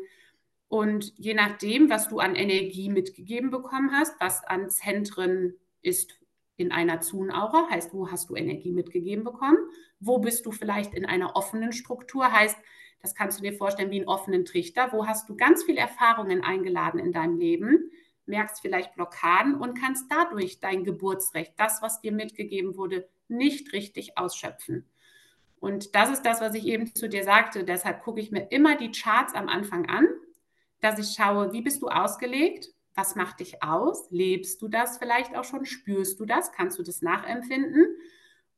Und 0.69 1.13
je 1.17 1.35
nachdem, 1.35 1.91
was 1.91 2.09
du 2.09 2.19
an 2.19 2.35
Energie 2.35 2.89
mitgegeben 2.89 3.51
bekommen 3.51 3.93
hast, 3.93 4.21
was 4.21 4.45
an 4.45 4.69
Zentren 4.69 5.55
ist 5.83 6.19
in 6.57 6.73
einer 6.73 7.01
Zun-Aura, 7.01 7.69
heißt, 7.71 7.93
wo 7.93 8.11
hast 8.11 8.31
du 8.31 8.35
Energie 8.35 8.73
mitgegeben 8.73 9.25
bekommen? 9.25 9.59
Wo 10.01 10.19
bist 10.19 10.45
du 10.47 10.51
vielleicht 10.51 10.95
in 10.95 11.05
einer 11.05 11.37
offenen 11.37 11.73
Struktur, 11.73 12.33
heißt, 12.33 12.57
das 13.01 13.15
kannst 13.15 13.39
du 13.39 13.43
dir 13.45 13.53
vorstellen 13.53 13.91
wie 13.91 13.99
einen 13.99 14.09
offenen 14.09 14.45
Trichter. 14.45 14.93
Wo 14.93 15.07
hast 15.07 15.29
du 15.29 15.37
ganz 15.37 15.63
viele 15.63 15.79
Erfahrungen 15.79 16.43
eingeladen 16.43 16.99
in 16.99 17.13
deinem 17.13 17.39
Leben, 17.39 17.91
merkst 18.25 18.61
vielleicht 18.61 18.95
Blockaden 18.95 19.55
und 19.55 19.79
kannst 19.79 20.07
dadurch 20.11 20.59
dein 20.59 20.83
Geburtsrecht, 20.83 21.53
das, 21.57 21.83
was 21.83 22.01
dir 22.01 22.11
mitgegeben 22.11 22.77
wurde, 22.77 23.09
nicht 23.29 23.73
richtig 23.73 24.19
ausschöpfen. 24.19 24.87
Und 25.61 25.95
das 25.95 26.11
ist 26.11 26.23
das, 26.23 26.41
was 26.41 26.55
ich 26.55 26.67
eben 26.67 26.93
zu 26.95 27.09
dir 27.09 27.23
sagte. 27.23 27.65
Deshalb 27.65 28.03
gucke 28.03 28.21
ich 28.21 28.33
mir 28.33 28.51
immer 28.51 28.77
die 28.77 28.91
Charts 28.91 29.35
am 29.35 29.49
Anfang 29.49 29.89
an, 29.89 30.09
dass 30.81 30.99
ich 30.99 31.15
schaue, 31.15 31.53
wie 31.53 31.63
bist 31.63 31.83
du 31.83 31.89
ausgelegt? 31.89 32.69
Was 32.95 33.15
macht 33.15 33.41
dich 33.41 33.63
aus? 33.63 34.11
Lebst 34.11 34.63
du 34.63 34.69
das 34.69 34.99
vielleicht 34.99 35.37
auch 35.37 35.45
schon? 35.45 35.67
Spürst 35.67 36.19
du 36.19 36.25
das? 36.25 36.53
Kannst 36.53 36.79
du 36.79 36.83
das 36.83 37.03
nachempfinden? 37.03 37.87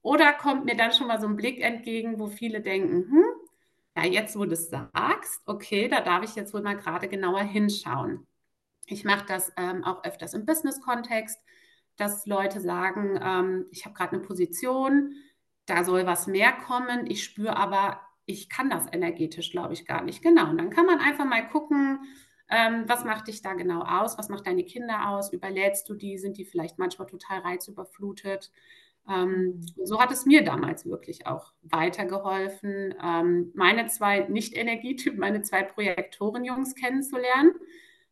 Oder 0.02 0.32
kommt 0.32 0.64
mir 0.64 0.76
dann 0.76 0.92
schon 0.92 1.08
mal 1.08 1.20
so 1.20 1.26
ein 1.26 1.36
Blick 1.36 1.60
entgegen, 1.60 2.18
wo 2.18 2.28
viele 2.28 2.60
denken, 2.60 3.10
hm, 3.10 3.24
ja, 3.96 4.04
jetzt 4.04 4.38
wo 4.38 4.44
du 4.44 4.52
es 4.52 4.70
sagst, 4.70 5.42
okay, 5.46 5.88
da 5.88 6.00
darf 6.00 6.22
ich 6.22 6.36
jetzt 6.36 6.54
wohl 6.54 6.62
mal 6.62 6.76
gerade 6.76 7.08
genauer 7.08 7.42
hinschauen. 7.42 8.26
Ich 8.86 9.04
mache 9.04 9.26
das 9.26 9.52
ähm, 9.56 9.84
auch 9.84 10.04
öfters 10.04 10.34
im 10.34 10.46
Business-Kontext, 10.46 11.38
dass 11.96 12.24
Leute 12.26 12.60
sagen, 12.60 13.18
ähm, 13.22 13.66
ich 13.70 13.84
habe 13.84 13.94
gerade 13.94 14.12
eine 14.12 14.22
Position, 14.22 15.14
da 15.66 15.84
soll 15.84 16.06
was 16.06 16.26
mehr 16.26 16.52
kommen, 16.52 17.10
ich 17.10 17.24
spüre 17.24 17.56
aber, 17.56 18.00
ich 18.28 18.50
kann 18.50 18.68
das 18.68 18.86
energetisch, 18.92 19.50
glaube 19.50 19.72
ich, 19.72 19.86
gar 19.86 20.04
nicht. 20.04 20.22
Genau, 20.22 20.50
und 20.50 20.58
dann 20.58 20.68
kann 20.68 20.84
man 20.84 21.00
einfach 21.00 21.24
mal 21.24 21.48
gucken, 21.48 22.00
ähm, 22.50 22.84
was 22.86 23.04
macht 23.04 23.26
dich 23.26 23.40
da 23.40 23.54
genau 23.54 23.80
aus, 23.82 24.18
was 24.18 24.28
macht 24.28 24.46
deine 24.46 24.64
Kinder 24.64 25.08
aus, 25.08 25.32
überlädst 25.32 25.88
du 25.88 25.94
die, 25.94 26.18
sind 26.18 26.36
die 26.36 26.44
vielleicht 26.44 26.78
manchmal 26.78 27.08
total 27.08 27.40
reizüberflutet. 27.40 28.52
Ähm, 29.08 29.64
so 29.82 29.98
hat 29.98 30.12
es 30.12 30.26
mir 30.26 30.44
damals 30.44 30.84
wirklich 30.84 31.26
auch 31.26 31.52
weitergeholfen, 31.62 32.94
ähm, 33.02 33.50
meine 33.54 33.86
zwei 33.86 34.20
Nicht-Energietypen, 34.28 35.18
meine 35.18 35.40
zwei 35.40 35.62
Projektoren-Jungs 35.62 36.74
kennenzulernen. 36.74 37.54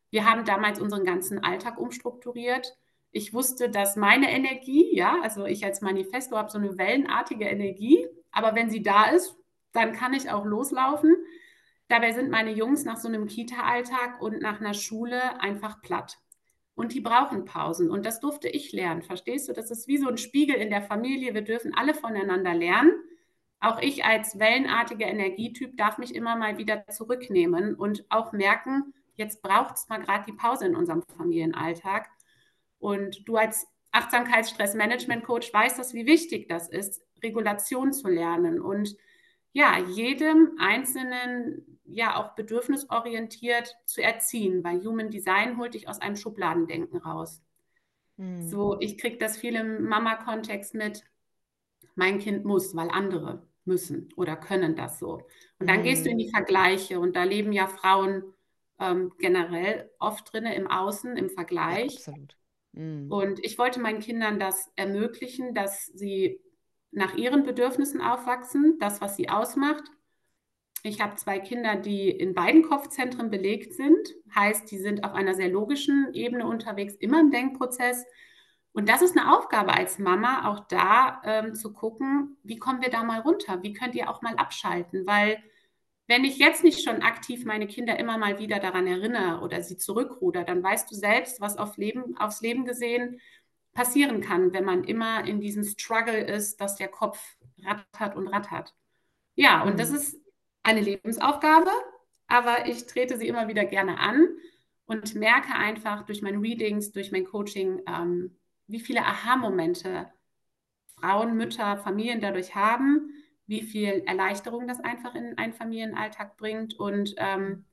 Wir 0.09 0.25
haben 0.25 0.45
damals 0.45 0.79
unseren 0.79 1.03
ganzen 1.03 1.43
Alltag 1.43 1.79
umstrukturiert. 1.79 2.75
Ich 3.11 3.35
wusste, 3.35 3.69
dass 3.69 3.95
meine 3.95 4.31
Energie, 4.31 4.95
ja, 4.95 5.19
also 5.21 5.45
ich 5.45 5.63
als 5.63 5.81
Manifesto 5.81 6.37
habe 6.37 6.49
so 6.49 6.57
eine 6.57 6.75
wellenartige 6.79 7.45
Energie, 7.45 8.07
aber 8.31 8.55
wenn 8.55 8.71
sie 8.71 8.81
da 8.81 9.11
ist, 9.11 9.37
dann 9.77 9.93
kann 9.93 10.13
ich 10.13 10.29
auch 10.29 10.45
loslaufen. 10.45 11.15
Dabei 11.87 12.11
sind 12.11 12.29
meine 12.29 12.51
Jungs 12.51 12.83
nach 12.83 12.97
so 12.97 13.07
einem 13.07 13.27
Kita-Alltag 13.27 14.21
und 14.21 14.41
nach 14.41 14.59
einer 14.59 14.73
Schule 14.73 15.39
einfach 15.39 15.81
platt 15.81 16.17
und 16.77 16.93
die 16.93 17.01
brauchen 17.01 17.43
Pausen. 17.45 17.89
Und 17.89 18.05
das 18.05 18.19
durfte 18.19 18.47
ich 18.47 18.71
lernen. 18.71 19.01
Verstehst 19.01 19.49
du? 19.49 19.53
Das 19.53 19.71
ist 19.71 19.87
wie 19.87 19.97
so 19.97 20.07
ein 20.07 20.17
Spiegel 20.17 20.55
in 20.55 20.69
der 20.69 20.83
Familie. 20.83 21.33
Wir 21.33 21.41
dürfen 21.41 21.73
alle 21.73 21.95
voneinander 21.95 22.53
lernen. 22.53 22.91
Auch 23.59 23.81
ich 23.81 24.05
als 24.05 24.37
wellenartiger 24.37 25.07
Energietyp 25.07 25.75
darf 25.75 25.97
mich 25.97 26.13
immer 26.13 26.35
mal 26.35 26.59
wieder 26.59 26.85
zurücknehmen 26.87 27.73
und 27.73 28.05
auch 28.09 28.31
merken, 28.31 28.93
jetzt 29.15 29.41
braucht 29.41 29.77
es 29.77 29.89
mal 29.89 29.97
gerade 29.97 30.25
die 30.27 30.37
Pause 30.37 30.67
in 30.67 30.75
unserem 30.75 31.01
Familienalltag. 31.17 32.11
Und 32.77 33.27
du 33.27 33.37
als 33.37 33.67
Achtsamkeitsstressmanagement-Coach 33.91 35.51
weißt 35.51 35.79
das, 35.79 35.95
wie 35.95 36.05
wichtig 36.05 36.47
das 36.47 36.69
ist, 36.69 37.01
Regulation 37.23 37.91
zu 37.91 38.07
lernen 38.07 38.61
und 38.61 38.95
ja, 39.53 39.79
jedem 39.79 40.57
Einzelnen 40.59 41.79
ja 41.85 42.17
auch 42.17 42.35
bedürfnisorientiert 42.35 43.75
zu 43.85 44.01
erziehen, 44.01 44.63
weil 44.63 44.83
Human 44.83 45.09
Design 45.09 45.57
holt 45.57 45.73
dich 45.73 45.87
aus 45.87 45.99
einem 45.99 46.15
Schubladendenken 46.15 46.99
raus. 46.99 47.41
Hm. 48.17 48.47
So, 48.47 48.79
ich 48.79 48.97
kriege 48.97 49.17
das 49.17 49.37
viel 49.37 49.55
im 49.55 49.83
Mama-Kontext 49.87 50.73
mit, 50.73 51.03
mein 51.95 52.19
Kind 52.19 52.45
muss, 52.45 52.75
weil 52.75 52.89
andere 52.89 53.47
müssen 53.65 54.09
oder 54.15 54.35
können 54.35 54.75
das 54.75 54.99
so. 54.99 55.27
Und 55.59 55.69
dann 55.69 55.77
hm. 55.77 55.83
gehst 55.83 56.05
du 56.05 56.09
in 56.09 56.17
die 56.17 56.25
hm. 56.25 56.31
Vergleiche 56.31 56.99
und 56.99 57.15
da 57.15 57.23
leben 57.23 57.51
ja 57.51 57.67
Frauen 57.67 58.23
ähm, 58.79 59.13
generell 59.17 59.89
oft 59.99 60.31
drin 60.31 60.45
im 60.45 60.67
Außen, 60.67 61.17
im 61.17 61.29
Vergleich. 61.29 61.93
Ja, 61.93 61.97
absolut. 61.99 62.37
Mhm. 62.73 63.11
Und 63.11 63.43
ich 63.43 63.57
wollte 63.57 63.79
meinen 63.79 63.99
Kindern 63.99 64.39
das 64.39 64.71
ermöglichen, 64.75 65.53
dass 65.53 65.87
sie 65.87 66.39
nach 66.91 67.15
ihren 67.15 67.43
Bedürfnissen 67.43 68.01
aufwachsen, 68.01 68.77
das, 68.79 69.01
was 69.01 69.15
sie 69.15 69.29
ausmacht. 69.29 69.83
Ich 70.83 71.01
habe 71.01 71.15
zwei 71.15 71.39
Kinder, 71.39 71.75
die 71.75 72.09
in 72.09 72.33
beiden 72.33 72.63
Kopfzentren 72.63 73.29
belegt 73.29 73.73
sind. 73.73 74.15
Heißt, 74.33 74.69
die 74.71 74.77
sind 74.77 75.03
auf 75.03 75.13
einer 75.13 75.33
sehr 75.33 75.49
logischen 75.49 76.13
Ebene 76.13 76.45
unterwegs, 76.47 76.95
immer 76.95 77.19
im 77.19 77.31
Denkprozess. 77.31 78.05
Und 78.71 78.89
das 78.89 79.01
ist 79.01 79.17
eine 79.17 79.35
Aufgabe 79.35 79.73
als 79.73 79.97
Mama, 79.97 80.47
auch 80.47 80.59
da 80.67 81.21
ähm, 81.25 81.55
zu 81.55 81.73
gucken, 81.73 82.37
wie 82.43 82.59
kommen 82.59 82.81
wir 82.81 82.89
da 82.89 83.03
mal 83.03 83.21
runter? 83.21 83.63
Wie 83.63 83.73
könnt 83.73 83.95
ihr 83.95 84.09
auch 84.09 84.21
mal 84.21 84.35
abschalten? 84.35 85.07
Weil 85.07 85.43
wenn 86.07 86.23
ich 86.23 86.37
jetzt 86.37 86.63
nicht 86.63 86.83
schon 86.83 87.01
aktiv 87.01 87.43
meine 87.43 87.67
Kinder 87.67 87.99
immer 87.99 88.17
mal 88.17 88.39
wieder 88.39 88.59
daran 88.59 88.87
erinnere 88.87 89.41
oder 89.41 89.61
sie 89.61 89.77
zurückruder, 89.77 90.43
dann 90.43 90.63
weißt 90.63 90.89
du 90.89 90.95
selbst, 90.95 91.41
was 91.41 91.57
auf 91.57 91.77
Leben, 91.77 92.15
aufs 92.17 92.41
Leben 92.41 92.65
gesehen 92.65 93.19
passieren 93.77 94.21
kann, 94.21 94.53
wenn 94.53 94.65
man 94.65 94.83
immer 94.85 95.23
in 95.23 95.39
diesem 95.39 95.63
Struggle 95.63 96.19
ist, 96.19 96.59
dass 96.59 96.77
der 96.77 96.87
Kopf 96.87 97.37
rattert 97.63 98.15
und 98.15 98.27
rattert. 98.27 98.73
Ja, 99.35 99.61
und 99.61 99.73
mhm. 99.73 99.77
das 99.77 99.91
ist 99.91 100.19
eine 100.63 100.81
Lebensaufgabe, 100.81 101.69
aber 102.25 102.65
ich 102.65 102.87
trete 102.87 103.19
sie 103.19 103.27
immer 103.27 103.47
wieder 103.47 103.65
gerne 103.65 103.99
an 103.99 104.29
und 104.87 105.13
merke 105.13 105.53
einfach 105.53 106.07
durch 106.07 106.23
meine 106.23 106.41
Readings, 106.41 106.91
durch 106.91 107.11
mein 107.11 107.25
Coaching, 107.25 107.83
ähm, 107.85 108.35
wie 108.65 108.79
viele 108.79 109.05
Aha-Momente 109.05 110.11
Frauen, 110.99 111.37
Mütter, 111.37 111.77
Familien 111.77 112.19
dadurch 112.19 112.55
haben, 112.55 113.13
wie 113.45 113.61
viel 113.61 114.01
Erleichterung 114.07 114.67
das 114.67 114.79
einfach 114.79 115.13
in 115.13 115.37
einen 115.37 115.53
Familienalltag 115.53 116.35
bringt. 116.37 116.73
Und 116.79 117.13
ähm, 117.17 117.65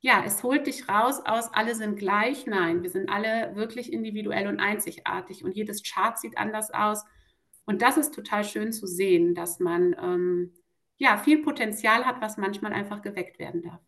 ja, 0.00 0.22
es 0.24 0.42
holt 0.42 0.66
dich 0.66 0.88
raus 0.88 1.20
aus, 1.24 1.52
alle 1.52 1.74
sind 1.74 1.98
gleich. 1.98 2.46
Nein, 2.46 2.82
wir 2.82 2.90
sind 2.90 3.10
alle 3.10 3.54
wirklich 3.54 3.92
individuell 3.92 4.46
und 4.46 4.58
einzigartig 4.58 5.44
und 5.44 5.54
jedes 5.54 5.82
Chart 5.82 6.18
sieht 6.18 6.38
anders 6.38 6.70
aus. 6.72 7.04
Und 7.66 7.82
das 7.82 7.98
ist 7.98 8.14
total 8.14 8.44
schön 8.44 8.72
zu 8.72 8.86
sehen, 8.86 9.34
dass 9.34 9.60
man 9.60 9.94
ähm, 10.00 10.54
ja 10.96 11.18
viel 11.18 11.42
Potenzial 11.42 12.06
hat, 12.06 12.20
was 12.20 12.38
manchmal 12.38 12.72
einfach 12.72 13.02
geweckt 13.02 13.38
werden 13.38 13.62
darf. 13.62 13.80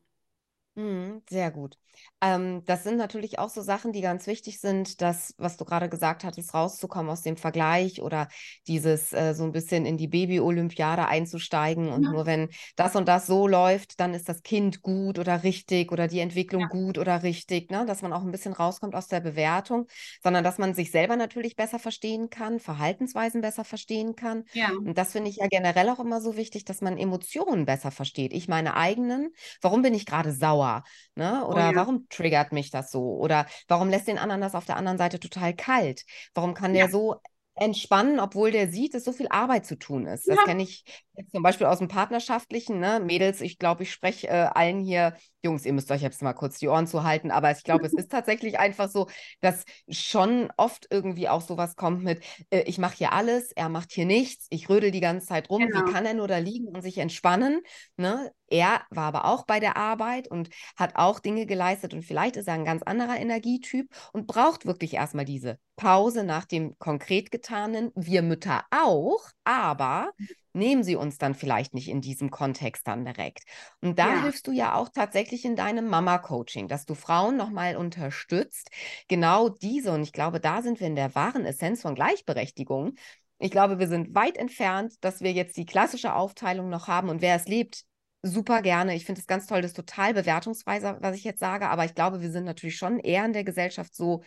Mhm, 0.74 1.22
sehr 1.28 1.50
gut. 1.50 1.76
Ähm, 2.22 2.62
das 2.64 2.84
sind 2.84 2.96
natürlich 2.96 3.38
auch 3.38 3.50
so 3.50 3.60
Sachen, 3.60 3.92
die 3.92 4.00
ganz 4.00 4.26
wichtig 4.26 4.60
sind, 4.60 5.02
das, 5.02 5.34
was 5.36 5.56
du 5.56 5.64
gerade 5.64 5.88
gesagt 5.88 6.24
hattest, 6.24 6.54
rauszukommen 6.54 7.10
aus 7.10 7.22
dem 7.22 7.36
Vergleich 7.36 8.00
oder 8.00 8.28
dieses 8.66 9.12
äh, 9.12 9.34
so 9.34 9.44
ein 9.44 9.52
bisschen 9.52 9.84
in 9.84 9.96
die 9.96 10.08
Baby-Olympiade 10.08 11.06
einzusteigen 11.06 11.88
und 11.88 12.04
ja. 12.04 12.10
nur 12.10 12.24
wenn 12.24 12.48
das 12.76 12.96
und 12.96 13.08
das 13.08 13.26
so 13.26 13.46
läuft, 13.46 14.00
dann 14.00 14.14
ist 14.14 14.28
das 14.28 14.42
Kind 14.42 14.82
gut 14.82 15.18
oder 15.18 15.42
richtig 15.42 15.92
oder 15.92 16.08
die 16.08 16.20
Entwicklung 16.20 16.62
ja. 16.62 16.68
gut 16.68 16.96
oder 16.96 17.22
richtig, 17.22 17.70
ne? 17.70 17.84
dass 17.86 18.02
man 18.02 18.12
auch 18.12 18.22
ein 18.22 18.30
bisschen 18.30 18.52
rauskommt 18.52 18.94
aus 18.94 19.08
der 19.08 19.20
Bewertung, 19.20 19.86
sondern 20.22 20.44
dass 20.44 20.58
man 20.58 20.74
sich 20.74 20.90
selber 20.90 21.16
natürlich 21.16 21.56
besser 21.56 21.78
verstehen 21.78 22.30
kann, 22.30 22.60
Verhaltensweisen 22.60 23.40
besser 23.40 23.64
verstehen 23.64 24.16
kann. 24.16 24.44
Ja. 24.52 24.70
Und 24.70 24.96
das 24.96 25.12
finde 25.12 25.28
ich 25.28 25.36
ja 25.36 25.48
generell 25.48 25.90
auch 25.90 26.00
immer 26.00 26.20
so 26.20 26.36
wichtig, 26.36 26.64
dass 26.64 26.80
man 26.80 26.96
Emotionen 26.96 27.66
besser 27.66 27.90
versteht. 27.90 28.32
Ich 28.32 28.48
meine 28.48 28.76
eigenen, 28.76 29.32
warum 29.60 29.82
bin 29.82 29.94
ich 29.94 30.06
gerade 30.06 30.32
sauer? 30.32 30.61
Sauer? 30.62 30.84
Ne? 31.14 31.42
Oh 31.44 31.50
oder 31.50 31.68
oh, 31.68 31.72
ja. 31.72 31.74
warum 31.74 32.08
triggert 32.08 32.52
mich 32.52 32.70
das 32.70 32.90
so? 32.90 33.16
Oder 33.16 33.46
warum 33.68 33.88
lässt 33.88 34.08
den 34.08 34.18
anderen 34.18 34.40
das 34.40 34.54
auf 34.54 34.64
der 34.64 34.76
anderen 34.76 34.98
Seite 34.98 35.20
total 35.20 35.54
kalt? 35.54 36.04
Warum 36.34 36.54
kann 36.54 36.72
der 36.72 36.88
so 36.88 37.16
entspannen, 37.54 38.18
obwohl 38.18 38.50
der 38.50 38.68
sieht, 38.70 38.94
dass 38.94 39.04
so 39.04 39.12
viel 39.12 39.28
Arbeit 39.28 39.66
zu 39.66 39.78
tun 39.78 40.06
ist. 40.06 40.26
Das 40.26 40.36
ja. 40.36 40.44
kenne 40.44 40.62
ich 40.62 40.84
jetzt 41.14 41.32
zum 41.32 41.42
Beispiel 41.42 41.66
aus 41.66 41.78
dem 41.78 41.88
Partnerschaftlichen. 41.88 42.78
Ne? 42.78 43.00
Mädels, 43.00 43.40
ich 43.40 43.58
glaube, 43.58 43.82
ich 43.82 43.92
spreche 43.92 44.28
äh, 44.28 44.48
allen 44.54 44.80
hier, 44.80 45.14
Jungs, 45.42 45.66
ihr 45.66 45.72
müsst 45.72 45.90
euch 45.90 46.02
jetzt 46.02 46.22
mal 46.22 46.32
kurz 46.32 46.58
die 46.58 46.68
Ohren 46.68 46.86
zu 46.86 47.02
halten, 47.02 47.30
aber 47.30 47.50
ich 47.50 47.64
glaube, 47.64 47.86
es 47.86 47.92
ist 47.92 48.10
tatsächlich 48.10 48.58
einfach 48.58 48.88
so, 48.88 49.08
dass 49.40 49.64
schon 49.88 50.50
oft 50.56 50.86
irgendwie 50.90 51.28
auch 51.28 51.42
sowas 51.42 51.76
kommt 51.76 52.02
mit, 52.02 52.24
äh, 52.50 52.62
ich 52.62 52.78
mache 52.78 52.96
hier 52.96 53.12
alles, 53.12 53.52
er 53.52 53.68
macht 53.68 53.92
hier 53.92 54.06
nichts, 54.06 54.46
ich 54.50 54.68
rödel 54.68 54.90
die 54.90 55.00
ganze 55.00 55.26
Zeit 55.26 55.50
rum, 55.50 55.66
genau. 55.66 55.80
wie 55.86 55.92
kann 55.92 56.06
er 56.06 56.14
nur 56.14 56.28
da 56.28 56.38
liegen 56.38 56.68
und 56.68 56.82
sich 56.82 56.98
entspannen? 56.98 57.60
Ne? 57.96 58.32
Er 58.48 58.82
war 58.90 59.04
aber 59.04 59.24
auch 59.24 59.46
bei 59.46 59.60
der 59.60 59.76
Arbeit 59.76 60.28
und 60.28 60.50
hat 60.76 60.96
auch 60.96 61.18
Dinge 61.18 61.46
geleistet 61.46 61.94
und 61.94 62.02
vielleicht 62.02 62.36
ist 62.36 62.48
er 62.48 62.54
ein 62.54 62.64
ganz 62.64 62.82
anderer 62.82 63.18
Energietyp 63.18 63.88
und 64.12 64.26
braucht 64.26 64.66
wirklich 64.66 64.94
erstmal 64.94 65.24
diese 65.24 65.58
Pause 65.76 66.22
nach 66.22 66.44
dem 66.44 66.78
konkret 66.78 67.30
getanen. 67.30 67.90
Wir 67.94 68.22
Mütter 68.22 68.64
auch, 68.70 69.24
aber 69.44 70.12
nehmen 70.52 70.84
sie 70.84 70.96
uns 70.96 71.18
dann 71.18 71.34
vielleicht 71.34 71.74
nicht 71.74 71.88
in 71.88 72.00
diesem 72.00 72.30
Kontext 72.30 72.86
dann 72.86 73.04
direkt. 73.04 73.44
Und 73.80 73.98
da 73.98 74.14
ja. 74.14 74.22
hilfst 74.22 74.46
du 74.46 74.52
ja 74.52 74.74
auch 74.74 74.88
tatsächlich 74.88 75.44
in 75.44 75.56
deinem 75.56 75.88
Mama-Coaching, 75.88 76.68
dass 76.68 76.86
du 76.86 76.94
Frauen 76.94 77.36
nochmal 77.36 77.76
unterstützt, 77.76 78.70
genau 79.08 79.48
diese, 79.48 79.92
und 79.92 80.02
ich 80.02 80.12
glaube, 80.12 80.40
da 80.40 80.62
sind 80.62 80.80
wir 80.80 80.86
in 80.86 80.96
der 80.96 81.14
wahren 81.14 81.44
Essenz 81.44 81.82
von 81.82 81.94
Gleichberechtigung. 81.94 82.94
Ich 83.38 83.50
glaube, 83.50 83.78
wir 83.78 83.88
sind 83.88 84.14
weit 84.14 84.36
entfernt, 84.36 84.94
dass 85.00 85.20
wir 85.20 85.32
jetzt 85.32 85.56
die 85.56 85.66
klassische 85.66 86.14
Aufteilung 86.14 86.68
noch 86.68 86.88
haben 86.88 87.08
und 87.08 87.22
wer 87.22 87.36
es 87.36 87.48
lebt, 87.48 87.84
super 88.22 88.62
gerne. 88.62 88.94
Ich 88.94 89.04
finde 89.04 89.20
es 89.20 89.26
ganz 89.26 89.46
toll, 89.46 89.62
das 89.62 89.72
ist 89.72 89.76
total 89.76 90.14
bewertungsweise, 90.14 90.96
was 91.00 91.16
ich 91.16 91.24
jetzt 91.24 91.40
sage, 91.40 91.68
aber 91.68 91.84
ich 91.84 91.94
glaube, 91.94 92.20
wir 92.20 92.30
sind 92.30 92.44
natürlich 92.44 92.76
schon 92.76 92.98
eher 93.00 93.24
in 93.24 93.32
der 93.32 93.44
Gesellschaft 93.44 93.94
so, 93.94 94.22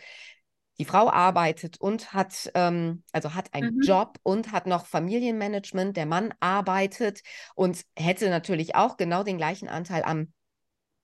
die 0.78 0.84
Frau 0.84 1.10
arbeitet 1.10 1.80
und 1.80 2.12
hat, 2.12 2.50
ähm, 2.54 3.02
also 3.12 3.34
hat 3.34 3.54
einen 3.54 3.76
mhm. 3.76 3.82
Job 3.82 4.18
und 4.22 4.52
hat 4.52 4.66
noch 4.66 4.86
Familienmanagement, 4.86 5.96
der 5.96 6.06
Mann 6.06 6.34
arbeitet 6.40 7.22
und 7.54 7.82
hätte 7.96 8.28
natürlich 8.30 8.74
auch 8.74 8.96
genau 8.96 9.22
den 9.22 9.38
gleichen 9.38 9.68
Anteil 9.68 10.02
am 10.02 10.32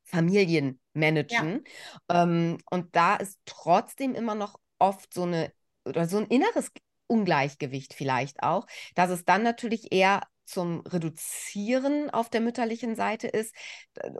Familienmanagen. 0.04 1.64
Ja. 2.10 2.22
Ähm, 2.22 2.58
und 2.70 2.94
da 2.94 3.16
ist 3.16 3.38
trotzdem 3.46 4.14
immer 4.14 4.34
noch 4.34 4.58
oft 4.78 5.12
so 5.14 5.22
eine 5.22 5.52
oder 5.84 6.06
so 6.06 6.18
ein 6.18 6.26
inneres 6.26 6.70
Ungleichgewicht 7.06 7.94
vielleicht 7.94 8.42
auch, 8.42 8.66
dass 8.94 9.10
es 9.10 9.24
dann 9.24 9.42
natürlich 9.42 9.92
eher 9.92 10.22
zum 10.44 10.80
Reduzieren 10.80 12.10
auf 12.10 12.28
der 12.28 12.40
mütterlichen 12.40 12.94
Seite 12.94 13.28
ist 13.28 13.54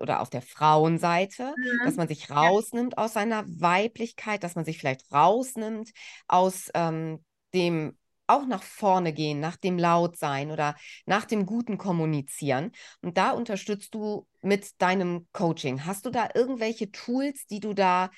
oder 0.01 0.21
auf 0.21 0.31
der 0.31 0.43
Frauenseite, 0.43 1.55
mhm. 1.57 1.85
dass 1.85 1.97
man 1.97 2.09
sich 2.09 2.31
rausnimmt 2.31 2.99
aus 2.99 3.13
seiner 3.13 3.45
Weiblichkeit, 3.47 4.43
dass 4.43 4.55
man 4.55 4.65
sich 4.65 4.79
vielleicht 4.79 5.13
rausnimmt 5.13 5.91
aus 6.29 6.71
ähm, 6.75 7.25
dem 7.55 7.97
auch 8.27 8.47
nach 8.47 8.63
vorne 8.63 9.13
gehen, 9.13 9.41
nach 9.41 9.57
dem 9.57 9.79
Lautsein 9.79 10.51
oder 10.51 10.77
nach 11.07 11.25
dem 11.25 11.45
guten 11.45 11.77
Kommunizieren. 11.77 12.73
Und 13.03 13.19
da 13.19 13.33
unterstützt 13.33 13.95
du 13.95 14.27
mit 14.41 14.81
deinem 14.81 15.27
Coaching. 15.33 15.85
Hast 15.85 16.07
du 16.07 16.11
da 16.11 16.31
irgendwelche 16.35 16.91
Tools, 16.91 17.47
die 17.47 17.61
du 17.61 17.75
da 17.75 18.11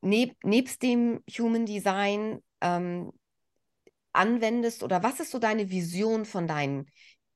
neb 0.00 0.36
nebst 0.42 0.82
dem 0.82 1.22
Human 1.38 1.66
Design 1.66 2.40
ähm, 2.60 3.12
anwendest? 4.12 4.82
Oder 4.82 5.02
was 5.02 5.20
ist 5.20 5.32
so 5.32 5.38
deine 5.38 5.70
Vision 5.70 6.24
von 6.24 6.46
deinen 6.46 6.86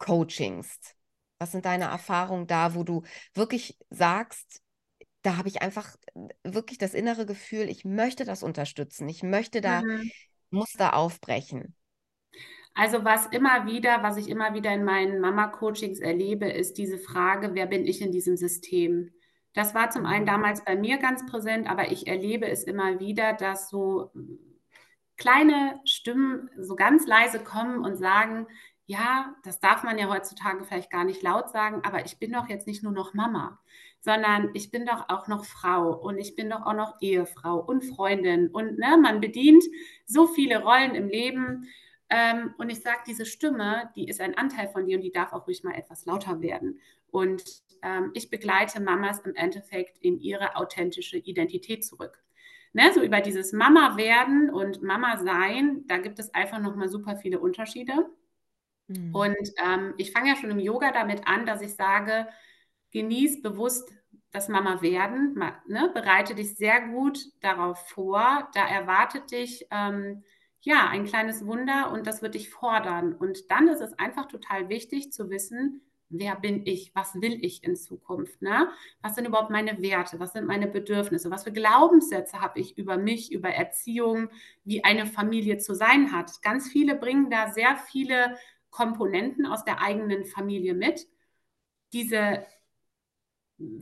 Coachings? 0.01 0.97
Was 1.39 1.53
sind 1.53 1.65
deine 1.65 1.85
Erfahrungen 1.85 2.49
da, 2.49 2.75
wo 2.75 2.83
du 2.83 3.05
wirklich 3.35 3.79
sagst, 3.91 4.61
da 5.23 5.37
habe 5.37 5.49
ich 5.49 5.63
einfach 5.63 5.97
wirklich 6.43 6.79
das 6.79 6.95
innere 6.95 7.27
Gefühl, 7.27 7.69
ich 7.69 7.85
möchte 7.85 8.25
das 8.25 8.43
unterstützen, 8.43 9.09
ich 9.09 9.23
möchte 9.23 9.61
da 9.61 9.83
mhm. 9.83 10.11
Muster 10.51 10.97
aufbrechen? 10.97 11.77
Also 12.75 13.05
was 13.05 13.27
immer 13.27 13.67
wieder, 13.67 14.03
was 14.03 14.17
ich 14.17 14.29
immer 14.29 14.55
wieder 14.55 14.73
in 14.73 14.85
meinen 14.85 15.21
Mama-Coachings 15.21 16.01
erlebe, 16.01 16.49
ist 16.49 16.79
diese 16.79 16.99
Frage, 16.99 17.55
wer 17.55 17.67
bin 17.67 17.87
ich 17.87 18.01
in 18.01 18.13
diesem 18.13 18.37
System? 18.37 19.11
Das 19.53 19.75
war 19.75 19.91
zum 19.91 20.07
einen 20.07 20.25
mhm. 20.25 20.29
damals 20.29 20.65
bei 20.65 20.77
mir 20.77 20.99
ganz 20.99 21.27
präsent, 21.27 21.69
aber 21.69 21.91
ich 21.91 22.07
erlebe 22.07 22.49
es 22.49 22.65
immer 22.65 23.01
wieder, 23.01 23.33
dass 23.35 23.69
so 23.69 24.13
kleine 25.17 25.81
Stimmen 25.85 26.49
so 26.57 26.77
ganz 26.77 27.07
leise 27.07 27.41
kommen 27.41 27.85
und 27.85 27.97
sagen, 27.97 28.47
ja, 28.91 29.37
das 29.45 29.61
darf 29.61 29.85
man 29.85 29.99
ja 29.99 30.11
heutzutage 30.13 30.65
vielleicht 30.65 30.91
gar 30.91 31.05
nicht 31.05 31.23
laut 31.23 31.49
sagen, 31.49 31.83
aber 31.85 32.05
ich 32.05 32.19
bin 32.19 32.33
doch 32.33 32.49
jetzt 32.49 32.67
nicht 32.67 32.83
nur 32.83 32.91
noch 32.91 33.15
Mama, 33.15 33.61
sondern 34.01 34.51
ich 34.53 34.73
bin 34.73 34.85
doch 34.85 35.09
auch 35.09 35.29
noch 35.29 35.45
Frau 35.45 35.93
und 35.93 36.19
ich 36.19 36.35
bin 36.35 36.51
doch 36.51 36.67
auch 36.67 36.75
noch 36.75 36.97
Ehefrau 37.01 37.61
und 37.61 37.83
Freundin 37.83 38.49
und 38.49 38.81
ne, 38.81 38.99
man 39.01 39.21
bedient 39.21 39.63
so 40.07 40.27
viele 40.27 40.65
Rollen 40.65 40.97
im 40.97 41.07
Leben. 41.07 41.69
Ähm, 42.09 42.53
und 42.59 42.69
ich 42.69 42.81
sage, 42.81 42.99
diese 43.07 43.27
Stimme, 43.27 43.91
die 43.95 44.09
ist 44.09 44.21
ein 44.21 44.37
Anteil 44.37 44.67
von 44.67 44.87
dir 44.87 44.97
und 44.97 45.03
die 45.03 45.13
darf 45.13 45.33
auch 45.33 45.47
ruhig 45.47 45.63
mal 45.63 45.77
etwas 45.77 46.05
lauter 46.07 46.41
werden. 46.41 46.81
Und 47.13 47.45
ähm, 47.83 48.11
ich 48.15 48.29
begleite 48.29 48.81
Mamas 48.81 49.21
im 49.21 49.37
Endeffekt 49.37 49.99
in 49.99 50.19
ihre 50.19 50.57
authentische 50.57 51.19
Identität 51.19 51.85
zurück. 51.85 52.21
Ne, 52.73 52.91
so 52.93 53.01
über 53.03 53.21
dieses 53.21 53.53
Mama 53.53 53.97
werden 53.97 54.51
und 54.51 54.83
Mama 54.83 55.17
sein, 55.19 55.85
da 55.87 55.99
gibt 55.99 56.19
es 56.19 56.35
einfach 56.35 56.59
nochmal 56.59 56.89
super 56.89 57.17
viele 57.17 57.39
Unterschiede. 57.39 58.11
Mhm. 58.91 59.15
Und 59.15 59.53
ähm, 59.65 59.95
ich 59.99 60.13
fange 60.13 60.31
ja 60.31 60.37
schon 60.37 60.51
im 60.51 60.59
Yoga 60.59 60.91
damit 60.93 61.27
an, 61.27 61.47
dass 61.47 61.63
ich 61.63 61.75
sage, 61.75 62.29
genieß 62.91 63.41
bewusst 63.41 63.93
das 64.33 64.49
Mama 64.49 64.83
werden, 64.83 65.35
ne? 65.67 65.91
bereite 65.93 66.35
dich 66.35 66.57
sehr 66.57 66.89
gut 66.89 67.19
darauf 67.41 67.89
vor. 67.89 68.49
Da 68.55 68.67
erwartet 68.67 69.31
dich 69.33 69.67
ähm, 69.71 70.23
ja 70.61 70.89
ein 70.89 71.05
kleines 71.05 71.47
Wunder 71.47 71.91
und 71.93 72.07
das 72.07 72.23
wird 72.23 72.35
dich 72.35 72.51
fordern. 72.51 73.13
Und 73.13 73.51
dann 73.51 73.69
ist 73.69 73.81
es 73.81 73.99
einfach 73.99 74.27
total 74.27 74.69
wichtig 74.69 75.13
zu 75.13 75.31
wissen, 75.31 75.83
wer 76.11 76.37
bin 76.37 76.67
ich, 76.67 76.93
was 76.95 77.15
will 77.15 77.45
ich 77.45 77.65
in 77.65 77.77
Zukunft, 77.77 78.43
ne? 78.43 78.69
Was 79.03 79.15
sind 79.15 79.27
überhaupt 79.27 79.51
meine 79.51 79.81
Werte, 79.81 80.19
was 80.19 80.33
sind 80.33 80.47
meine 80.47 80.67
Bedürfnisse, 80.67 81.31
was 81.31 81.45
für 81.45 81.53
Glaubenssätze 81.53 82.41
habe 82.41 82.59
ich 82.59 82.77
über 82.77 82.97
mich, 82.99 83.33
über 83.33 83.51
Erziehung, 83.51 84.29
wie 84.65 84.83
eine 84.85 85.07
Familie 85.07 85.59
zu 85.59 85.75
sein 85.75 86.13
hat. 86.13 86.43
Ganz 86.43 86.69
viele 86.69 86.97
bringen 86.97 87.31
da 87.31 87.53
sehr 87.53 87.77
viele 87.77 88.37
Komponenten 88.71 89.47
aus 89.47 89.65
der 89.65 89.81
eigenen 89.81 90.25
Familie 90.25 90.75
mit. 90.75 91.07
Diese 91.93 92.47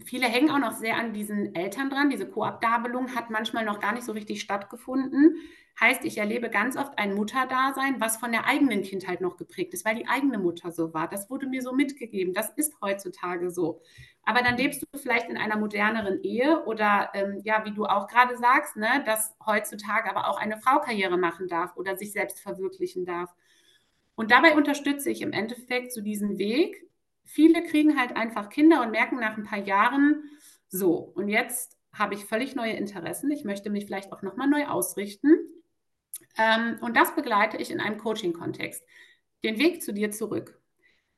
viele 0.05 0.27
hängen 0.27 0.51
auch 0.51 0.59
noch 0.59 0.73
sehr 0.73 0.97
an 0.97 1.13
diesen 1.13 1.55
Eltern 1.55 1.91
dran. 1.91 2.11
Diese 2.11 2.29
Koabgabelung 2.29 3.15
hat 3.15 3.31
manchmal 3.31 3.65
noch 3.65 3.81
gar 3.81 3.93
nicht 3.93 4.05
so 4.05 4.13
richtig 4.13 4.41
stattgefunden. 4.41 5.37
Heißt, 5.81 6.05
ich 6.05 6.19
erlebe 6.19 6.51
ganz 6.51 6.77
oft 6.77 6.99
ein 6.99 7.15
Mutterdasein, 7.15 8.01
was 8.01 8.17
von 8.17 8.33
der 8.33 8.47
eigenen 8.47 8.83
Kindheit 8.83 9.21
noch 9.21 9.37
geprägt 9.37 9.75
ist, 9.75 9.85
weil 9.85 9.95
die 9.95 10.09
eigene 10.09 10.39
Mutter 10.39 10.73
so 10.73 10.93
war. 10.93 11.09
Das 11.09 11.31
wurde 11.31 11.47
mir 11.47 11.63
so 11.63 11.73
mitgegeben. 11.73 12.35
Das 12.35 12.51
ist 12.51 12.75
heutzutage 12.81 13.51
so. 13.53 13.81
Aber 14.25 14.43
dann 14.43 14.57
lebst 14.57 14.83
du 14.83 14.99
vielleicht 14.99 15.29
in 15.29 15.37
einer 15.37 15.57
moderneren 15.57 16.21
Ehe 16.25 16.65
oder 16.65 17.11
ähm, 17.15 17.41
ja, 17.45 17.65
wie 17.65 17.73
du 17.73 17.87
auch 17.87 18.09
gerade 18.09 18.37
sagst, 18.37 18.77
ne, 18.77 19.05
dass 19.07 19.37
heutzutage 19.47 20.11
aber 20.11 20.29
auch 20.29 20.39
eine 20.39 20.59
Frau 20.59 20.81
Karriere 20.81 21.17
machen 21.17 21.47
darf 21.47 21.77
oder 21.77 21.97
sich 21.97 22.11
selbst 22.11 22.41
verwirklichen 22.41 23.05
darf. 23.05 23.33
Und 24.19 24.33
dabei 24.33 24.57
unterstütze 24.57 25.11
ich 25.11 25.23
im 25.23 25.31
Endeffekt 25.31 25.93
so 25.93 26.01
diesen 26.01 26.39
Weg, 26.39 26.85
viele 27.23 27.63
kriegen 27.63 27.97
halt 27.97 28.17
einfach 28.17 28.49
Kinder 28.49 28.83
und 28.83 28.91
merken 28.91 29.21
nach 29.21 29.37
ein 29.37 29.45
paar 29.45 29.61
Jahren, 29.61 30.25
so, 30.67 30.97
und 30.97 31.29
jetzt 31.29 31.79
habe 31.93 32.15
ich 32.15 32.25
völlig 32.25 32.57
neue 32.57 32.73
Interessen. 32.73 33.31
Ich 33.31 33.45
möchte 33.45 33.71
mich 33.71 33.85
vielleicht 33.85 34.13
auch 34.13 34.23
nochmal 34.23 34.49
neu 34.49 34.67
ausrichten. 34.67 35.39
Ähm, 36.37 36.79
und 36.81 36.97
das 36.97 37.15
begleite 37.15 37.59
ich 37.59 37.71
in 37.71 37.79
einem 37.79 37.97
Coaching-Kontext. 37.97 38.83
Den 39.45 39.57
Weg 39.61 39.85
zu 39.85 39.93
dir 39.95 40.11
zurück. 40.11 40.61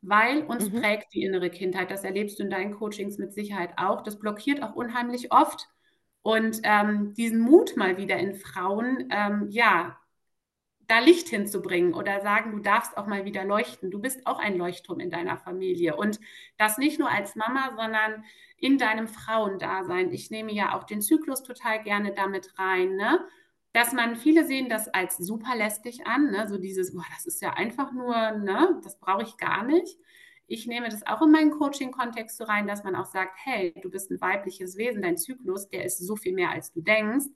Weil 0.03 0.43
uns 0.43 0.71
mhm. 0.71 0.83
prägt 0.83 1.15
die 1.15 1.23
innere 1.23 1.49
Kindheit. 1.49 1.91
Das 1.91 2.05
erlebst 2.05 2.39
du 2.39 2.43
in 2.43 2.51
deinen 2.51 2.75
Coachings 2.75 3.17
mit 3.17 3.33
Sicherheit 3.33 3.73
auch. 3.79 4.03
Das 4.03 4.19
blockiert 4.19 4.63
auch 4.63 4.75
unheimlich 4.75 5.33
oft. 5.33 5.71
Und 6.21 6.61
ähm, 6.65 7.15
diesen 7.15 7.41
Mut 7.41 7.79
mal 7.79 7.97
wieder 7.97 8.19
in 8.19 8.35
Frauen, 8.35 9.09
ähm, 9.11 9.47
ja, 9.49 9.99
da 10.91 10.99
Licht 10.99 11.29
hinzubringen 11.29 11.95
oder 11.95 12.21
sagen, 12.21 12.51
du 12.51 12.59
darfst 12.59 12.97
auch 12.97 13.07
mal 13.07 13.25
wieder 13.25 13.45
leuchten. 13.45 13.93
Du 13.93 14.01
bist 14.01 14.27
auch 14.27 14.41
ein 14.41 14.59
Leuchtturm 14.59 14.99
in 14.99 15.09
deiner 15.09 15.37
Familie. 15.39 15.95
Und 15.95 16.19
das 16.59 16.79
nicht 16.79 16.99
nur 16.99 17.09
als 17.09 17.37
Mama, 17.37 17.77
sondern 17.77 18.25
in 18.57 18.77
deinem 18.77 19.07
Frauendasein. 19.07 20.13
Ich 20.13 20.33
nehme 20.33 20.53
ja 20.53 20.77
auch 20.77 20.83
den 20.83 21.01
Zyklus 21.01 21.45
total 21.45 21.81
gerne 21.85 22.13
damit 22.13 22.59
rein. 22.59 22.97
Ne? 22.97 23.25
Dass 23.73 23.93
man, 23.93 24.17
viele 24.17 24.45
sehen 24.45 24.69
das 24.69 24.89
als 24.89 25.17
super 25.17 25.55
lästig 25.55 26.09
an, 26.09 26.33
ne? 26.33 26.49
so 26.49 26.59
dieses, 26.59 26.93
boah, 26.93 27.07
das 27.15 27.25
ist 27.25 27.41
ja 27.41 27.53
einfach 27.53 27.93
nur, 27.93 28.33
ne? 28.33 28.81
das 28.83 28.99
brauche 28.99 29.23
ich 29.23 29.37
gar 29.37 29.63
nicht. 29.63 29.97
Ich 30.49 30.67
nehme 30.67 30.89
das 30.89 31.07
auch 31.07 31.23
in 31.23 31.31
meinen 31.31 31.53
Coaching-Kontext 31.53 32.37
so 32.37 32.43
rein, 32.43 32.67
dass 32.67 32.83
man 32.83 32.97
auch 32.97 33.07
sagt, 33.07 33.39
hey, 33.45 33.73
du 33.81 33.91
bist 33.91 34.11
ein 34.11 34.21
weibliches 34.21 34.77
Wesen, 34.77 35.03
dein 35.03 35.17
Zyklus, 35.17 35.69
der 35.69 35.85
ist 35.85 35.99
so 35.99 36.17
viel 36.17 36.35
mehr, 36.35 36.51
als 36.51 36.73
du 36.73 36.81
denkst. 36.81 37.27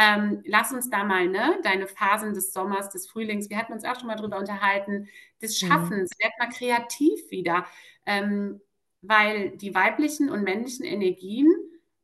Ähm, 0.00 0.42
lass 0.46 0.72
uns 0.72 0.88
da 0.90 1.02
mal, 1.02 1.26
ne, 1.26 1.58
deine 1.64 1.88
Phasen 1.88 2.32
des 2.32 2.52
Sommers, 2.52 2.88
des 2.88 3.08
Frühlings, 3.08 3.50
wir 3.50 3.58
hatten 3.58 3.72
uns 3.72 3.84
auch 3.84 3.98
schon 3.98 4.06
mal 4.06 4.14
drüber 4.14 4.38
unterhalten, 4.38 5.08
des 5.42 5.60
mhm. 5.60 5.66
Schaffens, 5.66 6.10
mhm. 6.12 6.22
werd 6.22 6.32
mal 6.38 6.48
kreativ 6.48 7.30
wieder. 7.30 7.66
Ähm, 8.06 8.60
weil 9.02 9.56
die 9.56 9.74
weiblichen 9.74 10.30
und 10.30 10.44
männlichen 10.44 10.84
Energien, 10.84 11.48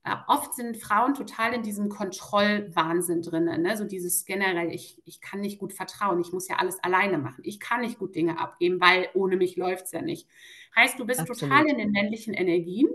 äh, 0.04 0.16
oft 0.26 0.54
sind 0.54 0.76
Frauen 0.76 1.14
total 1.14 1.54
in 1.54 1.62
diesem 1.62 1.88
Kontrollwahnsinn 1.88 3.22
drin. 3.22 3.44
Ne? 3.44 3.76
So 3.76 3.84
dieses 3.84 4.24
generell, 4.24 4.72
ich, 4.72 5.00
ich 5.04 5.20
kann 5.20 5.40
nicht 5.40 5.58
gut 5.58 5.72
vertrauen, 5.72 6.20
ich 6.20 6.32
muss 6.32 6.48
ja 6.48 6.56
alles 6.56 6.82
alleine 6.82 7.18
machen. 7.18 7.42
Ich 7.44 7.60
kann 7.60 7.80
nicht 7.80 7.98
gut 7.98 8.14
Dinge 8.14 8.38
abgeben, 8.38 8.80
weil 8.80 9.08
ohne 9.14 9.36
mich 9.36 9.56
läuft 9.56 9.86
es 9.86 9.92
ja 9.92 10.02
nicht. 10.02 10.28
Heißt, 10.76 10.98
du 10.98 11.06
bist 11.06 11.20
Absolut. 11.20 11.40
total 11.40 11.66
in 11.66 11.78
den 11.78 11.92
männlichen 11.92 12.34
Energien 12.34 12.88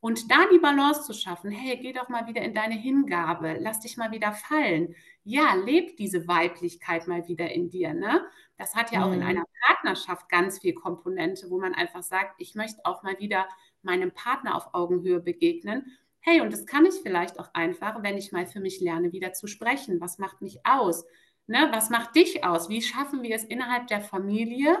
und 0.00 0.30
da 0.30 0.46
die 0.50 0.58
Balance 0.58 1.02
zu 1.02 1.12
schaffen, 1.12 1.50
hey, 1.50 1.76
geh 1.76 1.92
doch 1.92 2.08
mal 2.08 2.26
wieder 2.26 2.40
in 2.40 2.54
deine 2.54 2.74
Hingabe, 2.74 3.58
lass 3.60 3.80
dich 3.80 3.98
mal 3.98 4.10
wieder 4.10 4.32
fallen. 4.32 4.94
Ja, 5.24 5.54
leb 5.54 5.98
diese 5.98 6.26
Weiblichkeit 6.26 7.06
mal 7.06 7.28
wieder 7.28 7.50
in 7.50 7.68
dir. 7.68 7.92
Ne? 7.92 8.24
Das 8.56 8.74
hat 8.74 8.92
ja 8.92 9.00
mhm. 9.00 9.04
auch 9.04 9.12
in 9.12 9.20
mhm. 9.20 9.26
einer 9.26 9.44
Partnerschaft 9.66 10.30
ganz 10.30 10.58
viel 10.58 10.72
Komponente, 10.72 11.50
wo 11.50 11.60
man 11.60 11.74
einfach 11.74 12.02
sagt, 12.02 12.36
ich 12.38 12.54
möchte 12.54 12.80
auch 12.84 13.02
mal 13.02 13.18
wieder 13.18 13.46
meinem 13.82 14.10
Partner 14.10 14.56
auf 14.56 14.72
Augenhöhe 14.72 15.20
begegnen. 15.20 15.84
Hey, 16.20 16.40
und 16.40 16.52
das 16.52 16.64
kann 16.64 16.86
ich 16.86 16.94
vielleicht 17.02 17.38
auch 17.38 17.52
einfach, 17.52 18.02
wenn 18.02 18.16
ich 18.16 18.32
mal 18.32 18.46
für 18.46 18.60
mich 18.60 18.80
lerne, 18.80 19.12
wieder 19.12 19.34
zu 19.34 19.46
sprechen. 19.48 20.00
Was 20.00 20.18
macht 20.18 20.40
mich 20.40 20.60
aus? 20.64 21.04
Ne? 21.46 21.68
Was 21.72 21.90
macht 21.90 22.16
dich 22.16 22.42
aus? 22.42 22.70
Wie 22.70 22.80
schaffen 22.80 23.22
wir 23.22 23.36
es 23.36 23.44
innerhalb 23.44 23.86
der 23.88 24.00
Familie, 24.00 24.78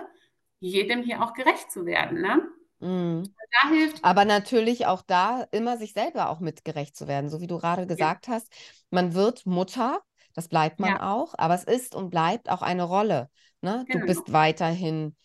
jedem 0.60 1.02
hier 1.02 1.22
auch 1.22 1.34
gerecht 1.34 1.70
zu 1.70 1.84
werden? 1.84 2.22
Ne? 2.22 2.42
Mhm. 2.80 3.34
Da 3.62 3.68
hilft. 3.68 4.04
Aber 4.04 4.24
natürlich 4.24 4.86
auch 4.86 5.02
da 5.02 5.46
immer 5.50 5.76
sich 5.76 5.92
selber 5.92 6.30
auch 6.30 6.40
mitgerecht 6.40 6.96
zu 6.96 7.08
werden, 7.08 7.30
so 7.30 7.40
wie 7.40 7.46
du 7.46 7.58
gerade 7.58 7.86
gesagt 7.86 8.26
ja. 8.26 8.34
hast. 8.34 8.52
Man 8.90 9.14
wird 9.14 9.46
Mutter, 9.46 10.00
das 10.34 10.48
bleibt 10.48 10.80
man 10.80 10.90
ja. 10.90 11.12
auch, 11.12 11.34
aber 11.36 11.54
es 11.54 11.64
ist 11.64 11.94
und 11.94 12.10
bleibt 12.10 12.50
auch 12.50 12.62
eine 12.62 12.84
Rolle. 12.84 13.28
Ne? 13.60 13.84
Genau. 13.88 14.00
Du 14.00 14.06
bist 14.06 14.32
weiterhin 14.32 15.16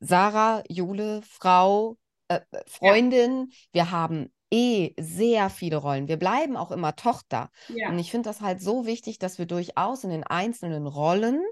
Sarah, 0.00 0.62
Jule, 0.68 1.22
Frau, 1.22 1.96
äh, 2.28 2.40
Freundin. 2.66 3.48
Ja. 3.50 3.56
Wir 3.72 3.90
haben 3.90 4.32
eh 4.50 4.94
sehr 4.98 5.50
viele 5.50 5.76
Rollen. 5.76 6.08
Wir 6.08 6.18
bleiben 6.18 6.56
auch 6.56 6.70
immer 6.70 6.96
Tochter. 6.96 7.50
Und 7.68 7.98
ich 7.98 8.10
finde 8.10 8.28
das 8.28 8.40
halt 8.40 8.60
so 8.60 8.86
wichtig, 8.86 9.18
dass 9.18 9.38
wir 9.38 9.46
durchaus 9.46 10.04
in 10.04 10.10
den 10.10 10.24
einzelnen 10.24 10.86
Rollen 10.86 11.42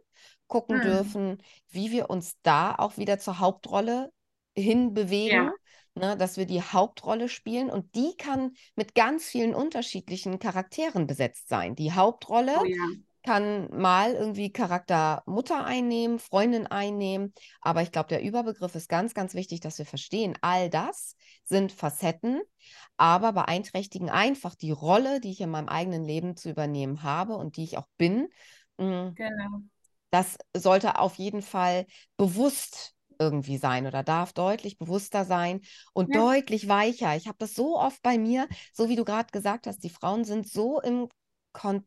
gucken 0.46 0.80
hm. 0.80 0.82
dürfen, 0.82 1.42
wie 1.70 1.90
wir 1.90 2.10
uns 2.10 2.36
da 2.42 2.74
auch 2.74 2.96
wieder 2.98 3.18
zur 3.18 3.38
Hauptrolle 3.38 4.12
hinbewegen. 4.56 5.46
Ja. 5.46 5.52
Ne, 5.94 6.16
dass 6.16 6.38
wir 6.38 6.46
die 6.46 6.62
Hauptrolle 6.62 7.28
spielen 7.28 7.68
und 7.68 7.94
die 7.94 8.16
kann 8.16 8.54
mit 8.76 8.94
ganz 8.94 9.26
vielen 9.26 9.54
unterschiedlichen 9.54 10.38
Charakteren 10.38 11.06
besetzt 11.06 11.50
sein. 11.50 11.74
Die 11.74 11.92
Hauptrolle 11.92 12.56
oh 12.58 12.64
ja. 12.64 12.86
kann 13.22 13.68
mal 13.78 14.14
irgendwie 14.14 14.50
Charakter 14.50 15.22
Mutter 15.26 15.66
einnehmen, 15.66 16.18
Freundin 16.18 16.66
einnehmen, 16.66 17.34
aber 17.60 17.82
ich 17.82 17.92
glaube, 17.92 18.08
der 18.08 18.22
Überbegriff 18.22 18.74
ist 18.74 18.88
ganz, 18.88 19.12
ganz 19.12 19.34
wichtig, 19.34 19.60
dass 19.60 19.76
wir 19.76 19.84
verstehen, 19.84 20.32
all 20.40 20.70
das 20.70 21.14
sind 21.44 21.72
Facetten, 21.72 22.40
aber 22.96 23.34
beeinträchtigen 23.34 24.08
einfach 24.08 24.54
die 24.54 24.70
Rolle, 24.70 25.20
die 25.20 25.32
ich 25.32 25.42
in 25.42 25.50
meinem 25.50 25.68
eigenen 25.68 26.06
Leben 26.06 26.38
zu 26.38 26.48
übernehmen 26.48 27.02
habe 27.02 27.36
und 27.36 27.58
die 27.58 27.64
ich 27.64 27.76
auch 27.76 27.88
bin. 27.98 28.28
Mm, 28.78 29.10
genau. 29.14 29.60
Das 30.10 30.38
sollte 30.56 30.98
auf 30.98 31.16
jeden 31.16 31.42
Fall 31.42 31.86
bewusst 32.16 32.94
irgendwie 33.22 33.58
sein 33.58 33.86
oder 33.86 34.02
darf 34.02 34.32
deutlich 34.32 34.78
bewusster 34.78 35.24
sein 35.24 35.60
und 35.92 36.14
ja. 36.14 36.20
deutlich 36.20 36.68
weicher. 36.68 37.16
Ich 37.16 37.26
habe 37.26 37.38
das 37.38 37.54
so 37.54 37.78
oft 37.78 38.02
bei 38.02 38.18
mir, 38.18 38.48
so 38.72 38.88
wie 38.88 38.96
du 38.96 39.04
gerade 39.04 39.30
gesagt 39.32 39.66
hast, 39.66 39.84
die 39.84 39.90
Frauen 39.90 40.24
sind 40.24 40.48
so 40.48 40.80
im, 40.80 41.08
Kon 41.52 41.84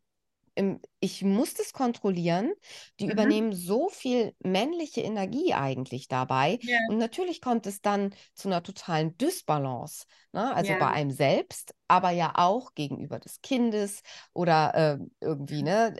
im 0.54 0.80
ich 1.00 1.22
muss 1.22 1.54
das 1.54 1.72
kontrollieren. 1.72 2.52
Die 2.98 3.04
mhm. 3.04 3.10
übernehmen 3.10 3.52
so 3.52 3.88
viel 3.88 4.34
männliche 4.40 5.02
Energie 5.02 5.54
eigentlich 5.54 6.08
dabei. 6.08 6.58
Ja. 6.62 6.78
Und 6.88 6.98
natürlich 6.98 7.40
kommt 7.40 7.66
es 7.66 7.82
dann 7.82 8.14
zu 8.34 8.48
einer 8.48 8.62
totalen 8.62 9.16
Dysbalance. 9.18 10.06
Ne? 10.32 10.54
Also 10.54 10.72
ja. 10.72 10.78
bei 10.78 10.88
einem 10.88 11.10
selbst, 11.10 11.74
aber 11.88 12.10
ja 12.10 12.32
auch 12.36 12.74
gegenüber 12.74 13.18
des 13.18 13.42
Kindes 13.42 14.02
oder 14.32 14.74
äh, 14.74 14.98
irgendwie, 15.20 15.62
ne? 15.62 15.94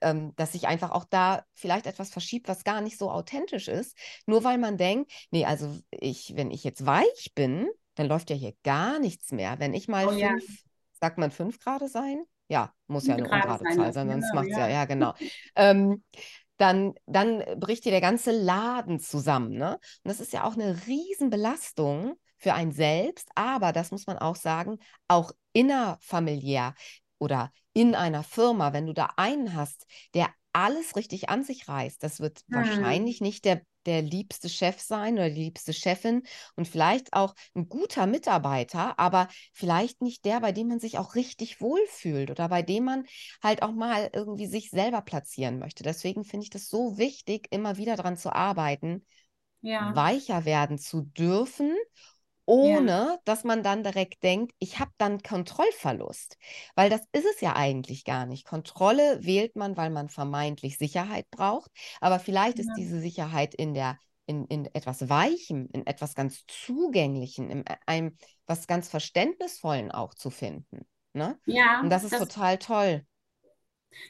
Ähm, 0.00 0.34
dass 0.36 0.52
sich 0.52 0.66
einfach 0.66 0.90
auch 0.90 1.04
da 1.04 1.44
vielleicht 1.54 1.86
etwas 1.86 2.10
verschiebt, 2.10 2.48
was 2.48 2.64
gar 2.64 2.80
nicht 2.80 2.98
so 2.98 3.10
authentisch 3.10 3.68
ist, 3.68 3.96
nur 4.26 4.44
weil 4.44 4.58
man 4.58 4.76
denkt, 4.76 5.12
nee, 5.30 5.44
also 5.44 5.76
ich, 5.90 6.34
wenn 6.36 6.50
ich 6.50 6.64
jetzt 6.64 6.86
weich 6.86 7.32
bin, 7.34 7.68
dann 7.94 8.08
läuft 8.08 8.30
ja 8.30 8.36
hier 8.36 8.54
gar 8.62 8.98
nichts 8.98 9.32
mehr. 9.32 9.58
Wenn 9.58 9.74
ich 9.74 9.88
mal 9.88 10.06
oh, 10.06 10.10
fünf, 10.10 10.20
ja. 10.20 10.34
sagt 11.00 11.18
man 11.18 11.30
fünf 11.30 11.58
Grad 11.58 11.88
sein? 11.88 12.22
Ja, 12.48 12.72
muss 12.86 13.06
ja 13.06 13.14
eine 13.14 13.24
ungerade 13.24 13.64
Zahl 13.64 13.92
sein, 13.92 14.08
sonst 14.08 14.30
genau, 14.30 14.34
macht 14.34 14.50
es 14.50 14.56
ja. 14.56 14.68
ja, 14.68 14.74
ja, 14.74 14.84
genau. 14.84 15.14
ähm, 15.56 16.04
dann, 16.58 16.94
dann 17.06 17.42
bricht 17.58 17.84
dir 17.84 17.90
der 17.90 18.00
ganze 18.00 18.30
Laden 18.30 19.00
zusammen. 19.00 19.52
Ne? 19.52 19.74
Und 19.74 19.80
das 20.04 20.20
ist 20.20 20.32
ja 20.32 20.44
auch 20.44 20.54
eine 20.54 20.86
Riesenbelastung 20.86 22.14
für 22.38 22.54
einen 22.54 22.72
selbst, 22.72 23.28
aber 23.34 23.72
das 23.72 23.90
muss 23.90 24.06
man 24.06 24.18
auch 24.18 24.36
sagen, 24.36 24.78
auch 25.08 25.32
innerfamiliär 25.52 26.74
oder 27.18 27.50
in 27.76 27.94
einer 27.94 28.22
Firma, 28.22 28.72
wenn 28.72 28.86
du 28.86 28.94
da 28.94 29.10
einen 29.18 29.54
hast, 29.54 29.86
der 30.14 30.30
alles 30.54 30.96
richtig 30.96 31.28
an 31.28 31.44
sich 31.44 31.68
reißt, 31.68 32.02
das 32.02 32.20
wird 32.20 32.40
hm. 32.48 32.56
wahrscheinlich 32.56 33.20
nicht 33.20 33.44
der, 33.44 33.60
der 33.84 34.00
liebste 34.00 34.48
Chef 34.48 34.80
sein 34.80 35.12
oder 35.12 35.28
die 35.28 35.42
liebste 35.42 35.74
Chefin 35.74 36.22
und 36.56 36.66
vielleicht 36.66 37.12
auch 37.12 37.34
ein 37.54 37.68
guter 37.68 38.06
Mitarbeiter, 38.06 38.98
aber 38.98 39.28
vielleicht 39.52 40.00
nicht 40.00 40.24
der, 40.24 40.40
bei 40.40 40.52
dem 40.52 40.68
man 40.68 40.80
sich 40.80 40.96
auch 40.96 41.16
richtig 41.16 41.60
wohlfühlt 41.60 42.30
oder 42.30 42.48
bei 42.48 42.62
dem 42.62 42.84
man 42.84 43.04
halt 43.42 43.60
auch 43.62 43.72
mal 43.72 44.08
irgendwie 44.10 44.46
sich 44.46 44.70
selber 44.70 45.02
platzieren 45.02 45.58
möchte. 45.58 45.82
Deswegen 45.82 46.24
finde 46.24 46.44
ich 46.44 46.50
das 46.50 46.70
so 46.70 46.96
wichtig, 46.96 47.46
immer 47.50 47.76
wieder 47.76 47.94
daran 47.94 48.16
zu 48.16 48.32
arbeiten, 48.32 49.04
ja. 49.60 49.94
weicher 49.94 50.46
werden 50.46 50.78
zu 50.78 51.02
dürfen 51.02 51.74
ohne 52.46 52.90
ja. 52.90 53.18
dass 53.24 53.44
man 53.44 53.62
dann 53.62 53.82
direkt 53.82 54.22
denkt, 54.22 54.54
ich 54.58 54.78
habe 54.78 54.92
dann 54.98 55.22
Kontrollverlust. 55.22 56.38
Weil 56.74 56.88
das 56.88 57.02
ist 57.12 57.26
es 57.26 57.40
ja 57.40 57.54
eigentlich 57.54 58.04
gar 58.04 58.24
nicht. 58.24 58.46
Kontrolle 58.46 59.24
wählt 59.24 59.56
man, 59.56 59.76
weil 59.76 59.90
man 59.90 60.08
vermeintlich 60.08 60.78
Sicherheit 60.78 61.30
braucht, 61.30 61.70
aber 62.00 62.18
vielleicht 62.18 62.58
ja. 62.58 62.64
ist 62.64 62.74
diese 62.76 63.00
Sicherheit 63.00 63.54
in 63.54 63.74
der 63.74 63.98
in, 64.28 64.44
in 64.46 64.66
etwas 64.74 65.08
Weichem, 65.08 65.68
in 65.72 65.86
etwas 65.86 66.16
ganz 66.16 66.44
Zugänglichen, 66.48 67.48
in 67.48 67.64
einem 67.86 68.16
was 68.46 68.66
ganz 68.66 68.88
Verständnisvollen 68.88 69.92
auch 69.92 70.14
zu 70.14 70.30
finden. 70.30 70.84
Ne? 71.12 71.38
Ja, 71.46 71.80
Und 71.80 71.90
das 71.90 72.04
ist 72.04 72.12
das 72.12 72.20
total 72.20 72.58
toll. 72.58 73.06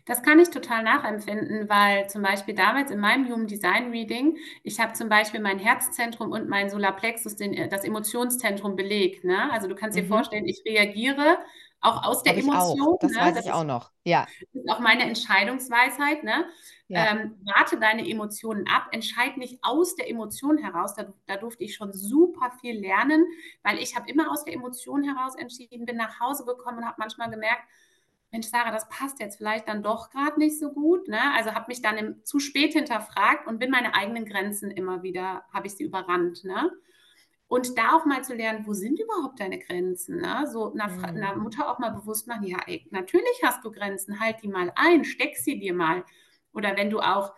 Das 0.05 0.23
kann 0.23 0.39
ich 0.39 0.51
total 0.51 0.83
nachempfinden, 0.83 1.69
weil 1.69 2.09
zum 2.09 2.23
Beispiel 2.23 2.55
damals 2.55 2.91
in 2.91 2.99
meinem 3.01 3.27
Human 3.29 3.47
Design 3.47 3.91
Reading, 3.91 4.37
ich 4.63 4.81
habe 4.81 4.93
zum 4.95 5.09
Beispiel 5.09 5.41
mein 5.41 5.59
Herzzentrum 5.59 6.31
und 6.33 6.49
mein 6.49 6.71
Solarplexus, 6.71 7.37
den, 7.37 7.69
das 7.71 7.85
Emotionszentrum 7.85 8.77
belegt. 8.77 9.25
Ne? 9.25 9.51
Also 9.53 9.69
du 9.69 9.75
kannst 9.75 9.97
dir 9.99 10.05
Mhm. 10.05 10.09
vorstellen, 10.09 10.47
ich 10.47 10.63
reagiere 10.67 11.39
auch 11.81 12.05
aus 12.05 12.23
der 12.23 12.37
ich 12.37 12.53
auch. 12.53 12.79
Emotion. 12.79 12.97
Das 12.99 13.15
Ne? 13.15 13.19
weiß 13.19 13.37
Das 13.37 13.47
ich 13.47 13.53
auch 13.53 13.65
ist, 13.65 13.65
noch. 13.65 13.93
Ja, 14.05 14.29
ist 14.53 14.71
auch 14.71 14.81
meine 14.81 15.05
Entscheidungsweisheit. 15.05 16.25
Ne? 16.25 16.47
ja. 16.89 17.11
Ähm, 17.11 17.37
warte 17.45 17.79
deine 17.79 18.09
Emotionen 18.09 18.67
ab, 18.69 18.89
entscheid 18.93 19.37
nicht 19.37 19.59
aus 19.63 19.97
der 19.97 20.09
Emotion 20.09 20.57
heraus. 20.59 20.95
Da, 20.95 21.13
da 21.27 21.37
durfte 21.37 21.65
ich 21.65 21.75
schon 21.75 21.93
super 21.93 22.53
viel 22.61 22.81
lernen, 22.81 23.27
weil 23.63 23.79
ich 23.79 23.95
habe 23.97 24.09
immer 24.11 24.31
aus 24.31 24.45
der 24.45 24.55
Emotion 24.55 25.05
heraus 25.05 25.35
entschieden, 25.37 25.85
bin 25.85 25.97
nach 25.97 26.21
Hause 26.21 26.45
gekommen 26.47 26.79
und 26.79 26.87
habe 26.87 26.97
manchmal 26.99 27.31
gemerkt, 27.31 27.63
Mensch, 28.33 28.49
Sarah, 28.49 28.73
das 28.73 28.89
passt 28.89 29.21
jetzt 29.21 29.37
vielleicht 29.39 29.69
dann 29.69 29.83
doch 29.83 30.11
gerade 30.11 30.39
nicht 30.39 30.59
so 30.59 30.73
gut. 30.73 31.09
Ne? 31.09 31.21
Also 31.35 31.53
habe 31.55 31.67
mich 31.69 31.81
dann 31.83 31.97
im, 31.97 32.25
zu 32.25 32.39
spät 32.41 32.73
hinterfragt 32.75 33.47
und 33.47 33.59
bin 33.59 33.71
meine 33.71 33.95
eigenen 33.95 34.27
Grenzen 34.27 34.71
immer 34.71 35.03
wieder, 35.03 35.45
habe 35.53 35.67
ich 35.69 35.75
sie 35.77 35.85
überrannt. 35.85 36.45
Ne? 36.45 36.71
Und 37.49 37.79
da 37.79 37.93
auch 37.97 38.05
mal 38.07 38.25
zu 38.25 38.35
lernen, 38.35 38.67
wo 38.67 38.73
sind 38.75 38.99
überhaupt 39.01 39.41
deine 39.41 39.59
Grenzen? 39.59 40.21
Ne? 40.21 40.47
So 40.53 40.73
einer, 40.73 40.89
Mhm. 40.89 41.05
einer 41.05 41.37
Mutter 41.37 41.71
auch 41.71 41.79
mal 41.79 41.91
bewusst 41.91 42.27
machen, 42.27 42.45
ja, 42.47 42.59
ey, 42.67 42.87
natürlich 42.91 43.41
hast 43.45 43.65
du 43.65 43.71
Grenzen, 43.71 44.21
halt 44.21 44.43
die 44.43 44.49
mal 44.49 44.73
ein, 44.77 45.05
steck 45.05 45.37
sie 45.37 45.59
dir 45.59 45.75
mal. 45.75 46.05
Oder 46.53 46.77
wenn 46.77 46.91
du 46.91 47.01
auch 47.01 47.33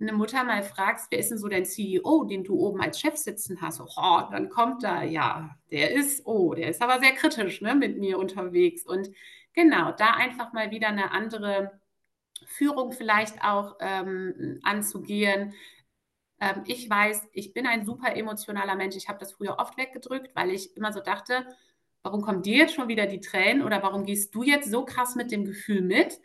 eine 0.00 0.12
Mutter 0.12 0.42
mal 0.44 0.62
fragst, 0.64 1.06
wer 1.10 1.20
ist 1.20 1.30
denn 1.30 1.38
so 1.38 1.48
dein 1.48 1.64
CEO, 1.64 2.24
den 2.24 2.42
du 2.44 2.56
oben 2.58 2.80
als 2.80 2.98
Chef 3.00 3.16
sitzen 3.16 3.60
hast? 3.60 3.80
Oh, 3.80 4.20
dann 4.32 4.48
kommt 4.48 4.82
da, 4.82 5.02
ja, 5.04 5.56
der 5.70 5.92
ist, 5.92 6.26
oh, 6.26 6.54
der 6.54 6.68
ist 6.70 6.82
aber 6.82 6.98
sehr 7.00 7.12
kritisch 7.12 7.60
ne, 7.60 7.74
mit 7.76 7.98
mir 7.98 8.18
unterwegs. 8.18 8.84
Und 8.84 9.10
genau, 9.52 9.92
da 9.92 10.12
einfach 10.12 10.52
mal 10.52 10.70
wieder 10.70 10.88
eine 10.88 11.10
andere 11.12 11.80
Führung 12.46 12.92
vielleicht 12.92 13.42
auch 13.44 13.76
ähm, 13.80 14.60
anzugehen. 14.62 15.54
Ähm, 16.40 16.62
ich 16.66 16.88
weiß, 16.88 17.28
ich 17.32 17.52
bin 17.52 17.66
ein 17.66 17.84
super 17.84 18.16
emotionaler 18.16 18.74
Mensch. 18.76 18.96
Ich 18.96 19.08
habe 19.08 19.18
das 19.18 19.32
früher 19.32 19.58
oft 19.58 19.76
weggedrückt, 19.76 20.34
weil 20.34 20.50
ich 20.50 20.76
immer 20.76 20.92
so 20.92 21.00
dachte, 21.00 21.46
warum 22.02 22.22
kommen 22.22 22.42
dir 22.42 22.58
jetzt 22.58 22.74
schon 22.74 22.88
wieder 22.88 23.06
die 23.06 23.20
Tränen 23.20 23.62
oder 23.62 23.82
warum 23.82 24.04
gehst 24.04 24.34
du 24.34 24.42
jetzt 24.42 24.70
so 24.70 24.84
krass 24.84 25.14
mit 25.14 25.30
dem 25.30 25.44
Gefühl 25.44 25.82
mit? 25.82 26.20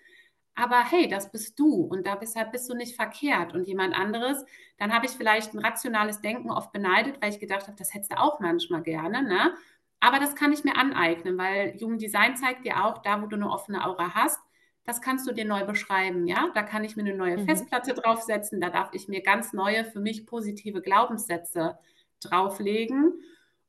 Aber 0.56 0.84
hey, 0.84 1.08
das 1.08 1.32
bist 1.32 1.60
du 1.60 1.82
und 1.84 2.08
da 2.08 2.16
deshalb 2.16 2.52
bist 2.52 2.68
du 2.68 2.74
nicht 2.74 2.96
verkehrt 2.96 3.54
und 3.54 3.68
jemand 3.68 3.94
anderes, 3.94 4.44
dann 4.80 4.92
habe 4.92 5.06
ich 5.06 5.12
vielleicht 5.12 5.54
ein 5.54 5.60
rationales 5.60 6.20
Denken 6.22 6.50
oft 6.50 6.72
beneidet, 6.72 7.22
weil 7.22 7.30
ich 7.32 7.40
gedacht 7.40 7.68
habe, 7.68 7.78
das 7.78 7.94
hättest 7.94 8.12
du 8.14 8.20
auch 8.20 8.40
manchmal 8.40 8.82
gerne, 8.82 9.22
ne? 9.22 9.54
Aber 10.00 10.20
das 10.20 10.36
kann 10.36 10.54
ich 10.54 10.64
mir 10.64 10.76
aneignen, 10.78 11.38
weil 11.38 11.74
Human 11.82 11.98
Design 11.98 12.36
zeigt 12.36 12.66
dir 12.66 12.84
auch, 12.86 13.00
da 13.02 13.22
wo 13.22 13.28
du 13.28 13.36
eine 13.36 13.50
offene 13.50 13.86
Aura 13.86 14.14
hast, 14.14 14.40
das 14.86 15.02
kannst 15.02 15.28
du 15.28 15.34
dir 15.34 15.46
neu 15.46 15.66
beschreiben, 15.66 16.28
ja? 16.28 16.50
Da 16.54 16.64
kann 16.64 16.84
ich 16.84 16.96
mir 16.96 17.02
eine 17.04 17.16
neue 17.16 17.38
Mhm. 17.38 17.38
Festplatte 17.40 17.94
draufsetzen, 17.94 18.62
da 18.62 18.70
darf 18.70 18.90
ich 18.94 19.08
mir 19.08 19.22
ganz 19.22 19.54
neue, 19.54 19.84
für 19.86 20.00
mich 20.00 20.26
positive 20.26 20.82
Glaubenssätze 20.82 21.78
drauflegen. 22.22 23.20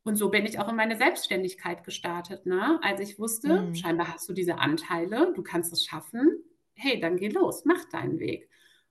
Und 0.05 0.17
so 0.17 0.31
bin 0.31 0.47
ich 0.47 0.59
auch 0.61 0.69
in 0.69 0.77
meine 0.77 0.97
Selbstständigkeit 0.97 1.83
gestartet, 1.85 2.47
ne? 2.47 2.79
Als 2.83 3.01
ich 3.01 3.19
wusste, 3.19 3.69
Mhm. 3.69 3.73
scheinbar 3.73 4.12
hast 4.14 4.29
du 4.29 4.33
diese 4.33 4.59
Anteile, 4.59 5.33
du 5.35 5.43
kannst 5.43 5.73
es 5.73 5.85
schaffen. 5.85 6.45
Hey, 6.75 7.01
dann 7.01 7.17
geh 7.17 7.29
los, 7.29 7.64
mach 7.64 7.85
deinen 7.87 8.19
Weg. 8.21 8.49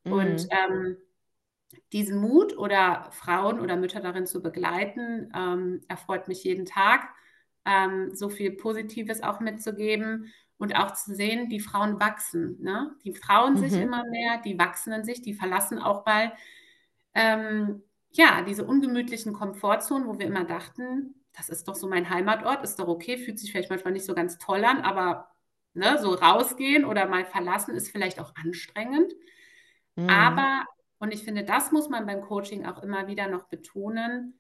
Und 0.10 0.45
Mhm. 0.45 0.50
ähm, 0.52 0.97
diesen 1.93 2.19
Mut 2.19 2.58
oder 2.58 3.10
Frauen 3.12 3.60
oder 3.60 3.76
Mütter 3.76 4.00
darin 4.02 4.26
zu 4.26 4.41
begleiten, 4.41 5.32
ähm, 5.36 5.82
erfreut 5.88 6.28
mich 6.28 6.43
jeden 6.43 6.65
Tag, 6.65 7.10
ähm, 7.67 8.15
so 8.15 8.30
viel 8.30 8.51
Positives 8.53 9.23
auch 9.23 9.41
mitzugeben 9.41 10.34
und 10.58 10.75
auch 10.75 10.93
zu 10.93 11.15
sehen, 11.15 11.49
die 11.49 11.60
Frauen 11.62 11.99
wachsen. 11.99 12.58
Ne? 12.62 12.95
Die 13.06 13.13
trauen 13.13 13.58
sich 13.58 13.77
Mhm. 13.77 13.82
immer 13.82 14.03
mehr, 14.10 14.41
die 14.45 14.58
wachsen 14.60 14.93
in 14.93 15.03
sich, 15.06 15.21
die 15.21 15.36
verlassen 15.36 15.80
auch 15.80 16.06
mal 16.06 16.34
ähm, 17.13 17.84
ja, 18.12 18.41
diese 18.43 18.65
ungemütlichen 18.65 19.34
Komfortzonen, 19.34 20.08
wo 20.08 20.17
wir 20.19 20.27
immer 20.27 20.45
dachten, 20.45 21.15
das 21.34 21.49
ist 21.49 21.67
doch 21.67 21.75
so 21.75 21.88
mein 21.88 22.10
Heimatort, 22.10 22.63
ist 22.63 22.80
doch 22.80 22.88
okay, 22.88 23.17
fühlt 23.17 23.39
sich 23.39 23.51
vielleicht 23.51 23.69
manchmal 23.69 23.93
nicht 23.93 24.06
so 24.06 24.15
ganz 24.15 24.38
toll 24.39 24.63
an, 24.65 24.82
aber 24.82 25.30
ne, 25.73 25.99
so 26.01 26.13
rausgehen 26.13 26.86
oder 26.86 27.08
mal 27.08 27.25
verlassen 27.25 27.75
ist 27.75 27.89
vielleicht 27.91 28.19
auch 28.19 28.34
anstrengend. 28.36 29.13
Mhm. 29.95 30.10
Aber, 30.10 30.65
und 30.99 31.13
ich 31.13 31.23
finde, 31.23 31.43
das 31.43 31.71
muss 31.71 31.89
man 31.89 32.06
beim 32.06 32.21
Coaching 32.21 32.65
auch 32.65 32.82
immer 32.84 33.08
wieder 33.08 33.27
noch 33.27 33.43
betonen, 33.45 34.39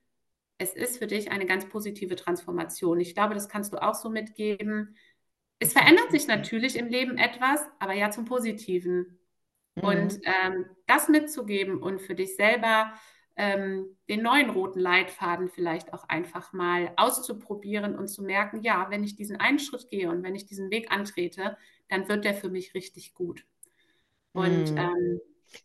es 0.57 0.73
ist 0.73 0.97
für 0.97 1.07
dich 1.07 1.31
eine 1.31 1.45
ganz 1.45 1.67
positive 1.69 2.15
Transformation. 2.15 2.99
Ich 2.99 3.13
glaube, 3.15 3.33
das 3.35 3.49
kannst 3.49 3.73
du 3.73 3.77
auch 3.81 3.95
so 3.95 4.09
mitgeben. 4.09 4.95
Es 5.59 5.73
verändert 5.73 6.11
sich 6.11 6.27
natürlich 6.27 6.75
im 6.77 6.87
Leben 6.87 7.17
etwas, 7.17 7.61
aber 7.79 7.93
ja 7.93 8.11
zum 8.11 8.25
Positiven. 8.25 9.19
Und 9.79 10.15
Mhm. 10.15 10.23
ähm, 10.23 10.65
das 10.87 11.07
mitzugeben 11.09 11.81
und 11.81 12.01
für 12.01 12.15
dich 12.15 12.35
selber 12.35 12.93
ähm, 13.35 13.97
den 14.09 14.23
neuen 14.23 14.49
roten 14.49 14.79
Leitfaden 14.79 15.49
vielleicht 15.49 15.93
auch 15.93 16.09
einfach 16.09 16.53
mal 16.53 16.91
auszuprobieren 16.97 17.95
und 17.95 18.07
zu 18.07 18.23
merken, 18.23 18.61
ja, 18.63 18.87
wenn 18.89 19.03
ich 19.03 19.15
diesen 19.15 19.37
einen 19.39 19.59
Schritt 19.59 19.89
gehe 19.89 20.09
und 20.09 20.23
wenn 20.23 20.35
ich 20.35 20.47
diesen 20.47 20.71
Weg 20.71 20.91
antrete, 20.91 21.57
dann 21.89 22.09
wird 22.09 22.25
der 22.25 22.33
für 22.33 22.49
mich 22.49 22.73
richtig 22.73 23.13
gut. 23.13 23.45
Und 24.33 24.73
Mhm. 24.73 24.77
ähm, 24.77 25.19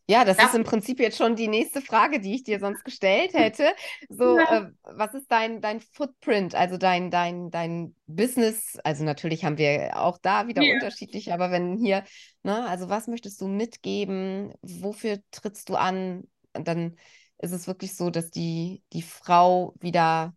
Ja, 0.08 0.24
das 0.24 0.36
ist 0.36 0.44
das 0.44 0.54
im 0.54 0.64
Prinzip 0.64 1.00
jetzt 1.00 1.16
schon 1.16 1.36
die 1.36 1.48
nächste 1.48 1.80
Frage, 1.80 2.20
die 2.20 2.34
ich 2.34 2.42
dir 2.42 2.60
sonst 2.60 2.84
gestellt 2.84 3.34
hätte. 3.34 3.72
So, 4.08 4.38
ja, 4.38 4.58
äh, 4.58 4.70
was 4.82 5.14
ist 5.14 5.30
dein, 5.30 5.60
dein 5.60 5.80
Footprint, 5.80 6.54
also 6.54 6.76
dein, 6.76 7.10
dein, 7.10 7.50
dein 7.50 7.94
Business? 8.06 8.78
Also 8.84 9.04
natürlich 9.04 9.44
haben 9.44 9.58
wir 9.58 9.92
auch 9.96 10.18
da 10.18 10.48
wieder 10.48 10.62
ja, 10.62 10.74
unterschiedlich, 10.74 11.32
aber 11.32 11.50
wenn 11.50 11.76
hier, 11.76 12.04
ne, 12.42 12.66
also 12.68 12.88
was 12.88 13.06
möchtest 13.06 13.40
du 13.40 13.48
mitgeben? 13.48 14.52
Wofür 14.62 15.18
trittst 15.30 15.68
du 15.68 15.76
an? 15.76 16.24
Und 16.54 16.68
dann 16.68 16.96
ist 17.38 17.52
es 17.52 17.66
wirklich 17.66 17.96
so, 17.96 18.10
dass 18.10 18.30
die, 18.30 18.82
die 18.92 19.02
Frau 19.02 19.74
wieder, 19.80 20.34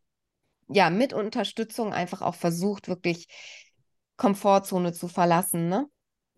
ja, 0.67 0.89
mit 0.89 1.13
Unterstützung 1.13 1.93
einfach 1.93 2.21
auch 2.21 2.35
versucht, 2.35 2.87
wirklich 2.87 3.27
Komfortzone 4.17 4.93
zu 4.93 5.07
verlassen, 5.07 5.67
ne? 5.67 5.87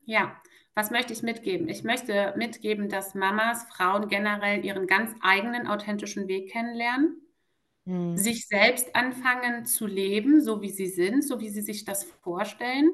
ja. 0.08 0.42
Was 0.78 0.92
möchte 0.92 1.12
ich 1.12 1.24
mitgeben? 1.24 1.68
Ich 1.70 1.84
möchte 1.84 2.36
mitgeben, 2.38 2.88
dass 2.88 3.16
Mamas, 3.16 3.64
Frauen 3.64 4.10
generell 4.10 4.64
ihren 4.64 4.86
ganz 4.86 5.12
eigenen 5.24 5.66
authentischen 5.66 6.28
Weg 6.28 6.52
kennenlernen 6.52 7.20
Mhm. 7.86 8.28
sich 8.28 8.48
selbst 8.48 8.96
anfangen 8.96 9.66
zu 9.66 9.88
leben, 9.88 10.42
so 10.42 10.62
wie 10.62 10.70
sie 10.70 10.88
sind, 10.88 11.24
so 11.24 11.40
wie 11.40 11.50
sie 11.50 11.62
sich 11.62 11.86
das 11.86 12.04
vorstellen. 12.04 12.92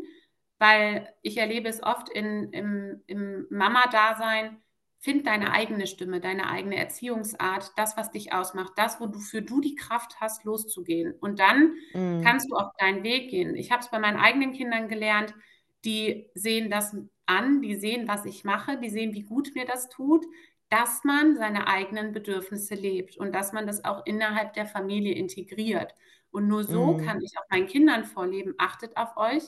Weil 0.60 1.13
ich 1.22 1.38
erlebe 1.38 1.67
es 1.69 1.84
oft 1.84 2.10
in, 2.10 2.52
im, 2.54 3.04
im 3.08 3.48
Mama-Dasein, 3.50 4.62
find 5.00 5.28
deine 5.28 5.52
eigene 5.52 5.88
Stimme, 5.88 6.22
deine 6.22 6.50
eigene 6.50 6.78
Erziehungsart, 6.78 7.72
das, 7.76 7.98
was 7.98 8.12
dich 8.12 8.34
ausmacht, 8.34 8.74
das, 8.78 9.00
wofür 9.02 9.41
du 9.41 9.62
die 9.62 9.76
Kraft 9.76 10.22
hast, 10.22 10.46
loszugehen. 10.46 11.13
Und 11.19 11.39
dann 11.39 11.74
Mhm. 11.93 12.13
kannst 12.22 12.50
du 12.50 12.56
auch 12.56 12.72
deinen 12.78 13.04
Weg 13.04 13.30
gehen. 13.30 13.56
Ich 13.56 13.72
habe 13.72 13.82
es 13.82 13.91
bei 13.91 14.00
meinen 14.00 14.17
eigenen 14.19 14.54
Kindern 14.54 14.88
gelernt, 14.88 15.34
die 15.86 16.30
sehen 16.34 16.69
das 16.69 16.96
an, 17.25 17.62
die 17.62 17.75
sehen, 17.75 18.07
was 18.07 18.25
ich 18.25 18.43
mache, 18.43 18.77
die 18.79 18.89
sehen, 18.89 19.13
wie 19.13 19.23
gut 19.23 19.51
mir 19.55 19.65
das 19.65 19.89
tut 19.89 20.25
dass 20.69 21.03
man 21.03 21.36
seine 21.36 21.67
eigenen 21.67 22.13
Bedürfnisse 22.13 22.73
lebt 22.73 23.17
und 23.17 23.33
dass 23.33 23.53
man 23.53 23.67
das 23.67 23.86
auch 23.86 24.05
innerhalb 24.05 24.53
der 24.53 24.65
Familie 24.65 25.13
integriert. 25.13 25.93
Und 26.31 26.47
nur 26.47 26.63
so 26.63 26.95
Mhm. 26.95 26.97
kann 26.97 27.21
ich 27.21 27.31
auch 27.38 27.47
meinen 27.51 27.67
Kindern 27.67 28.05
vorleben, 28.05 28.55
achtet 28.57 28.97
auf 28.97 29.15
euch, 29.17 29.43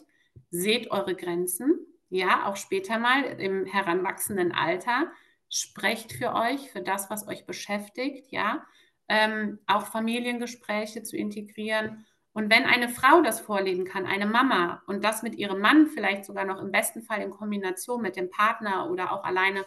seht 0.51 0.91
eure 0.91 1.15
Grenzen, 1.15 1.79
ja, 2.09 2.45
auch 2.45 2.57
später 2.57 2.99
mal 2.99 3.23
im 3.23 3.65
heranwachsenden 3.65 4.51
Alter, 4.51 5.11
sprecht 5.49 6.13
für 6.13 6.33
euch, 6.35 6.69
für 6.71 6.81
das, 6.81 7.09
was 7.09 7.27
euch 7.27 7.45
beschäftigt, 7.47 8.31
ja, 8.31 8.63
ähm, 9.07 9.59
auch 9.65 9.87
Familiengespräche 9.87 11.01
zu 11.03 11.17
integrieren. 11.17 12.05
Und 12.35 12.51
wenn 12.51 12.65
eine 12.65 12.89
Frau 12.89 13.23
das 13.23 13.41
vorleben 13.41 13.85
kann, 13.85 14.05
eine 14.05 14.27
Mama, 14.27 14.83
und 14.87 15.03
das 15.03 15.23
mit 15.23 15.35
ihrem 15.35 15.61
Mann 15.61 15.87
vielleicht 15.87 16.25
sogar 16.25 16.45
noch 16.45 16.61
im 16.61 16.71
besten 16.71 17.01
Fall 17.01 17.23
in 17.23 17.31
Kombination 17.31 18.03
mit 18.03 18.17
dem 18.17 18.29
Partner 18.29 18.91
oder 18.91 19.11
auch 19.13 19.25
alleine 19.25 19.65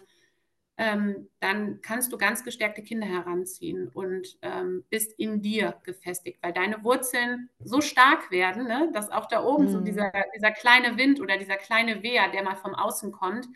ähm, 0.79 1.29
dann 1.41 1.81
kannst 1.83 2.13
du 2.13 2.19
ganz 2.19 2.45
gestärkte 2.45 2.83
Kinder 2.83 3.07
heranziehen 3.07 3.89
und 3.89 4.39
ähm, 4.43 4.85
bist 4.91 5.13
in 5.19 5.43
dir 5.43 5.81
gefestigt, 5.85 6.39
weil 6.43 6.53
deine 6.53 6.85
Wurzeln 6.85 7.51
so 7.65 7.81
stark 7.81 8.31
werden, 8.31 8.67
ne, 8.69 8.91
dass 8.93 9.11
auch 9.11 9.27
da 9.27 9.43
oben 9.45 9.69
so 9.69 9.81
Mhm. 9.81 9.83
dieser, 9.83 10.13
dieser 10.37 10.53
kleine 10.53 10.97
Wind 10.97 11.21
oder 11.21 11.37
dieser 11.37 11.57
kleine 11.57 12.03
Wehr, 12.05 12.29
der 12.31 12.45
mal 12.45 12.57
vom 12.57 12.75
Außen 12.77 13.11
kommt, 13.13 13.49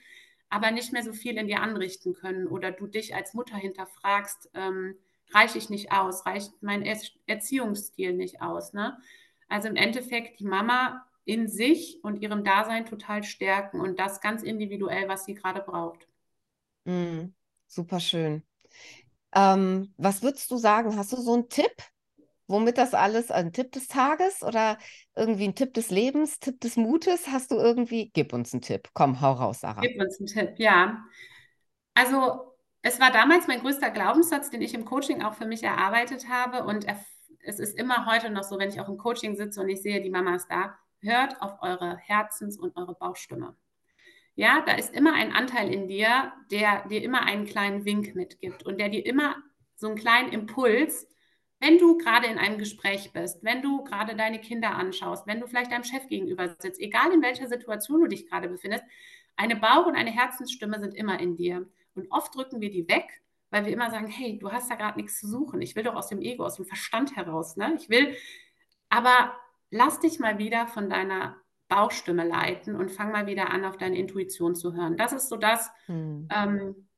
aber 0.49 0.71
nicht 0.73 0.93
mehr 0.93 1.03
so 1.05 1.13
viel 1.13 1.39
in 1.39 1.47
dir 1.47 1.61
anrichten 1.61 2.15
können 2.15 2.47
oder 2.49 2.73
du 2.73 2.87
dich 2.89 3.15
als 3.15 3.35
Mutter 3.35 3.57
hinterfragst, 3.57 4.51
ähm, 4.55 4.97
reiche 5.33 5.59
ich 5.59 5.71
nicht 5.71 5.93
aus, 5.93 6.27
reicht 6.27 6.63
mein 6.63 6.83
er 6.83 6.99
Erziehungsstil 7.27 8.13
nicht 8.13 8.41
aus. 8.41 8.73
Ne? 8.73 8.97
Also 9.49 9.69
im 9.69 9.77
Endeffekt 9.77 10.41
die 10.41 10.47
Mama 10.47 11.05
in 11.25 11.49
sich 11.49 12.01
und 12.03 12.21
ihrem 12.21 12.45
Dasein 12.45 12.87
total 12.87 13.23
stärken 13.23 13.81
und 13.81 14.01
das 14.01 14.21
ganz 14.21 14.43
individuell, 14.43 15.09
was 15.09 15.25
sie 15.25 15.35
gerade 15.35 15.61
braucht. 15.61 16.07
Mhm. 16.85 17.35
Super 17.69 18.01
schön. 18.01 18.43
Ähm, 19.35 19.95
was 19.97 20.23
würdest 20.23 20.51
du 20.51 20.59
sagen? 20.59 20.97
Hast 20.97 21.13
du 21.13 21.17
so 21.17 21.35
einen 21.35 21.49
Tipp, 21.49 21.73
womit 22.47 22.77
das 22.77 22.93
alles, 22.93 23.31
ein 23.31 23.53
Tipp 23.53 23.73
des 23.73 23.89
Tages 23.89 24.43
oder 24.43 24.79
irgendwie 25.17 25.45
ein 25.45 25.55
Tipp 25.55 25.73
des 25.75 25.91
Lebens, 25.91 26.39
Tipp 26.39 26.61
des 26.61 26.77
Mutes? 26.77 27.29
Hast 27.29 27.51
du 27.51 27.57
irgendwie, 27.57 28.11
gib 28.13 28.33
uns 28.33 28.53
einen 28.53 28.63
Tipp. 28.63 28.91
Komm, 28.93 29.21
hau 29.21 29.33
raus, 29.33 29.61
Sarah. 29.61 29.81
Gib 29.83 30.01
uns 30.01 30.19
einen 30.19 30.27
Tipp, 30.27 30.55
ja. 30.59 31.03
Also 31.95 32.52
es 32.83 33.01
war 33.01 33.11
damals 33.11 33.47
mein 33.47 33.61
größter 33.61 33.91
Glaubenssatz, 33.91 34.51
den 34.51 34.61
ich 34.61 34.75
im 34.75 34.85
Coaching 34.85 35.23
auch 35.23 35.35
für 35.35 35.47
mich 35.47 35.63
erarbeitet 35.63 36.29
habe. 36.29 36.65
Und 36.65 36.87
es 37.41 37.59
ist 37.59 37.79
immer 37.79 38.07
heute 38.07 38.31
noch 38.31 38.43
so, 38.43 38.59
wenn 38.59 38.69
ich 38.69 38.81
auch 38.81 38.89
im 38.89 38.99
Coaching 38.99 39.37
sitze 39.37 39.61
und 39.61 39.69
ich 39.69 39.83
sehe 39.83 40.03
die 40.03 40.11
Mamas 40.11 40.47
da, 40.49 40.77
hört 41.01 41.41
auf 41.41 41.63
eure 41.63 41.97
Herzens- 41.97 42.59
und 42.59 42.77
eure 42.77 42.95
Bauchstimme. 42.95 43.57
Ja, 44.35 44.63
da 44.65 44.75
ist 44.75 44.95
immer 44.95 45.15
ein 45.15 45.33
Anteil 45.33 45.73
in 45.73 45.89
dir, 45.89 46.33
der 46.51 46.87
dir 46.89 47.03
immer 47.03 47.23
einen 47.23 47.45
kleinen 47.45 47.85
Wink 47.85 48.15
mitgibt 48.15 48.65
und 48.65 48.79
der 48.81 48.89
dir 48.89 49.05
immer 49.05 49.37
so 49.77 49.89
einen 49.89 49.97
kleinen 49.97 50.33
Impuls, 50.33 51.07
wenn 51.61 51.79
du 51.79 51.99
gerade 51.99 52.27
in 52.27 52.39
einem 52.39 52.59
Gespräch 52.59 53.13
bist, 53.13 53.45
wenn 53.45 53.63
du 53.63 53.85
gerade 53.85 54.17
deine 54.17 54.41
Kinder 54.41 54.75
anschaust, 54.75 55.27
wenn 55.27 55.39
du 55.39 55.47
vielleicht 55.47 55.71
deinem 55.71 55.85
Chef 55.85 56.09
gegenüber 56.09 56.49
sitzt, 56.59 56.81
egal 56.81 57.13
in 57.13 57.23
welcher 57.23 57.47
Situation 57.47 58.01
du 58.01 58.09
dich 58.09 58.29
gerade 58.29 58.49
befindest, 58.49 58.85
eine 59.37 59.55
Bauch- 59.55 59.87
und 59.87 59.95
eine 59.95 60.11
Herzensstimme 60.11 60.81
sind 60.81 60.95
immer 60.95 61.21
in 61.21 61.37
dir. 61.37 61.69
Und 61.95 62.11
oft 62.11 62.35
drücken 62.35 62.61
wir 62.61 62.71
die 62.71 62.89
weg, 62.89 63.23
weil 63.51 63.67
wir 63.67 63.73
immer 63.73 63.91
sagen, 63.91 64.07
hey, 64.07 64.39
du 64.39 64.51
hast 64.51 64.71
da 64.71 64.75
gerade 64.77 64.99
nichts 64.99 65.21
zu 65.21 65.29
suchen. 65.29 65.61
Ich 65.61 65.77
will 65.77 65.83
doch 65.83 65.95
aus 65.95 66.09
dem 66.09 66.23
Ego, 66.23 66.45
aus 66.45 66.57
dem 66.57 66.65
Verstand 66.65 67.17
heraus. 67.17 67.57
Ne? 67.57 67.75
Ich 67.79 67.89
will, 67.91 68.17
aber 68.89 69.35
lass 69.71 70.01
dich 70.01 70.19
mal 70.19 70.39
wieder 70.39 70.67
von 70.67 70.89
deiner 70.89 71.37
Bauchstimme 71.69 72.27
leiten 72.27 72.77
und 72.77 72.91
fang 72.91 73.13
mal 73.13 73.27
wieder 73.27 73.51
an, 73.51 73.65
auf 73.65 73.79
deine 73.79 73.97
Intuition 73.97 74.55
zu 74.55 74.75
hören. 74.75 74.97
Das 74.97 75.13
ist 75.13 75.29
so 75.31 75.37
das, 75.37 75.71
hm. 75.87 76.29
ähm, 76.31 76.89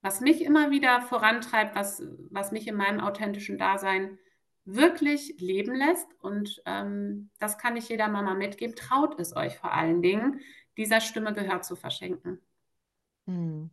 was 0.00 0.20
mich 0.20 0.42
immer 0.44 0.70
wieder 0.70 1.00
vorantreibt, 1.02 1.74
was, 1.74 2.02
was 2.30 2.52
mich 2.52 2.68
in 2.68 2.76
meinem 2.76 3.00
authentischen 3.00 3.58
Dasein 3.58 4.18
wirklich 4.64 5.34
leben 5.40 5.74
lässt. 5.74 6.06
Und 6.20 6.62
ähm, 6.66 7.30
das 7.40 7.58
kann 7.58 7.76
ich 7.76 7.88
jeder 7.88 8.08
Mama 8.08 8.34
mitgeben. 8.34 8.76
Traut 8.76 9.18
es 9.18 9.34
euch 9.34 9.56
vor 9.58 9.72
allen 9.72 10.02
Dingen, 10.02 10.40
dieser 10.76 11.00
Stimme 11.00 11.32
Gehör 11.32 11.62
zu 11.62 11.74
verschenken. 11.74 12.40
Hm. 13.26 13.70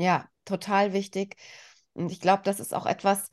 Ja, 0.00 0.28
total 0.44 0.92
wichtig. 0.92 1.36
Und 1.92 2.10
ich 2.10 2.20
glaube, 2.20 2.42
das 2.44 2.60
ist 2.60 2.74
auch 2.74 2.86
etwas, 2.86 3.30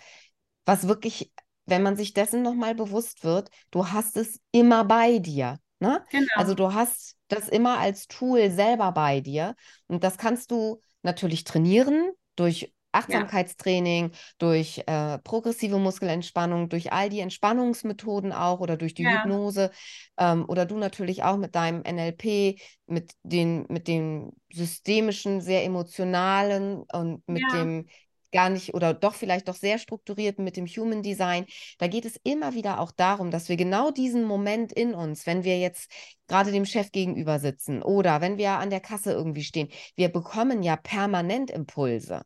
was 0.66 0.88
wirklich, 0.88 1.32
wenn 1.66 1.84
man 1.84 1.96
sich 1.96 2.14
dessen 2.14 2.42
nochmal 2.42 2.76
bewusst 2.76 3.24
wird, 3.24 3.50
du 3.72 3.88
hast 3.90 4.18
es 4.18 4.40
immer 4.52 4.84
bei 4.84 5.20
dir. 5.20 5.60
Ne? 5.80 6.04
Genau. 6.10 6.28
Also 6.36 6.54
du 6.54 6.74
hast 6.74 7.16
das 7.28 7.48
immer 7.50 7.78
als 7.78 8.08
Tool 8.08 8.52
selber 8.52 8.92
bei 8.92 9.22
dir. 9.22 9.56
Und 9.88 10.04
das 10.04 10.18
kannst 10.18 10.52
du 10.52 10.82
natürlich 11.04 11.44
trainieren 11.44 12.12
durch 12.36 12.74
Achtsamkeitstraining, 12.98 14.12
ja. 14.12 14.18
durch 14.38 14.84
äh, 14.88 15.18
progressive 15.20 15.78
Muskelentspannung, 15.78 16.70
durch 16.70 16.92
all 16.92 17.10
die 17.10 17.20
Entspannungsmethoden 17.20 18.34
auch 18.34 18.60
oder 18.60 18.78
durch 18.78 18.94
die 18.94 19.04
ja. 19.04 19.24
Hypnose 19.24 19.72
ähm, 20.18 20.46
oder 20.48 20.66
du 20.66 20.78
natürlich 20.78 21.24
auch 21.24 21.38
mit 21.38 21.56
deinem 21.56 21.82
NLP, 21.82 22.60
mit 22.86 23.14
den, 23.24 23.66
mit 23.70 23.88
dem 23.88 24.32
systemischen, 24.52 25.42
sehr 25.42 25.64
emotionalen 25.64 26.84
und 26.92 27.28
mit 27.28 27.44
ja. 27.52 27.58
dem 27.58 27.88
gar 28.32 28.50
nicht 28.50 28.74
oder 28.74 28.94
doch 28.94 29.16
vielleicht 29.16 29.48
doch 29.48 29.56
sehr 29.56 29.78
strukturiert 29.80 30.40
mit 30.40 30.58
dem 30.58 30.66
Human 30.66 31.02
Design. 31.02 31.46
Da 31.80 31.88
geht 31.88 32.06
es 32.06 32.20
immer 32.24 32.54
wieder 32.54 32.80
auch 32.80 32.92
darum, 32.92 33.32
dass 33.32 33.50
wir 33.50 33.58
genau 33.58 33.92
diesen 33.92 34.24
Moment 34.26 34.72
in 34.74 34.94
uns, 34.94 35.26
wenn 35.26 35.44
wir 35.44 35.60
jetzt 35.60 35.92
gerade 36.28 36.52
dem 36.52 36.66
Chef 36.66 36.92
gegenüber 36.92 37.40
sitzen 37.40 37.82
oder 37.82 38.22
wenn 38.22 38.38
wir 38.38 38.52
an 38.52 38.70
der 38.70 38.82
Kasse 38.82 39.12
irgendwie 39.14 39.44
stehen, 39.44 39.70
wir 39.96 40.10
bekommen 40.10 40.64
ja 40.64 40.76
permanent 40.76 41.52
Impulse. 41.52 42.22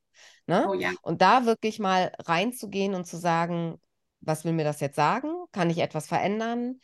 Ne? 0.52 0.68
Oh, 0.68 0.74
ja. 0.74 0.92
Und 1.02 1.22
da 1.22 1.46
wirklich 1.46 1.80
mal 1.80 2.12
reinzugehen 2.20 2.94
und 2.94 3.06
zu 3.06 3.18
sagen, 3.18 3.80
was 4.20 4.44
will 4.44 4.52
mir 4.52 4.66
das 4.66 4.82
jetzt 4.82 4.98
sagen? 4.98 5.34
Kann 5.54 5.70
ich 5.70 5.78
etwas 5.78 6.08
verändern? 6.08 6.80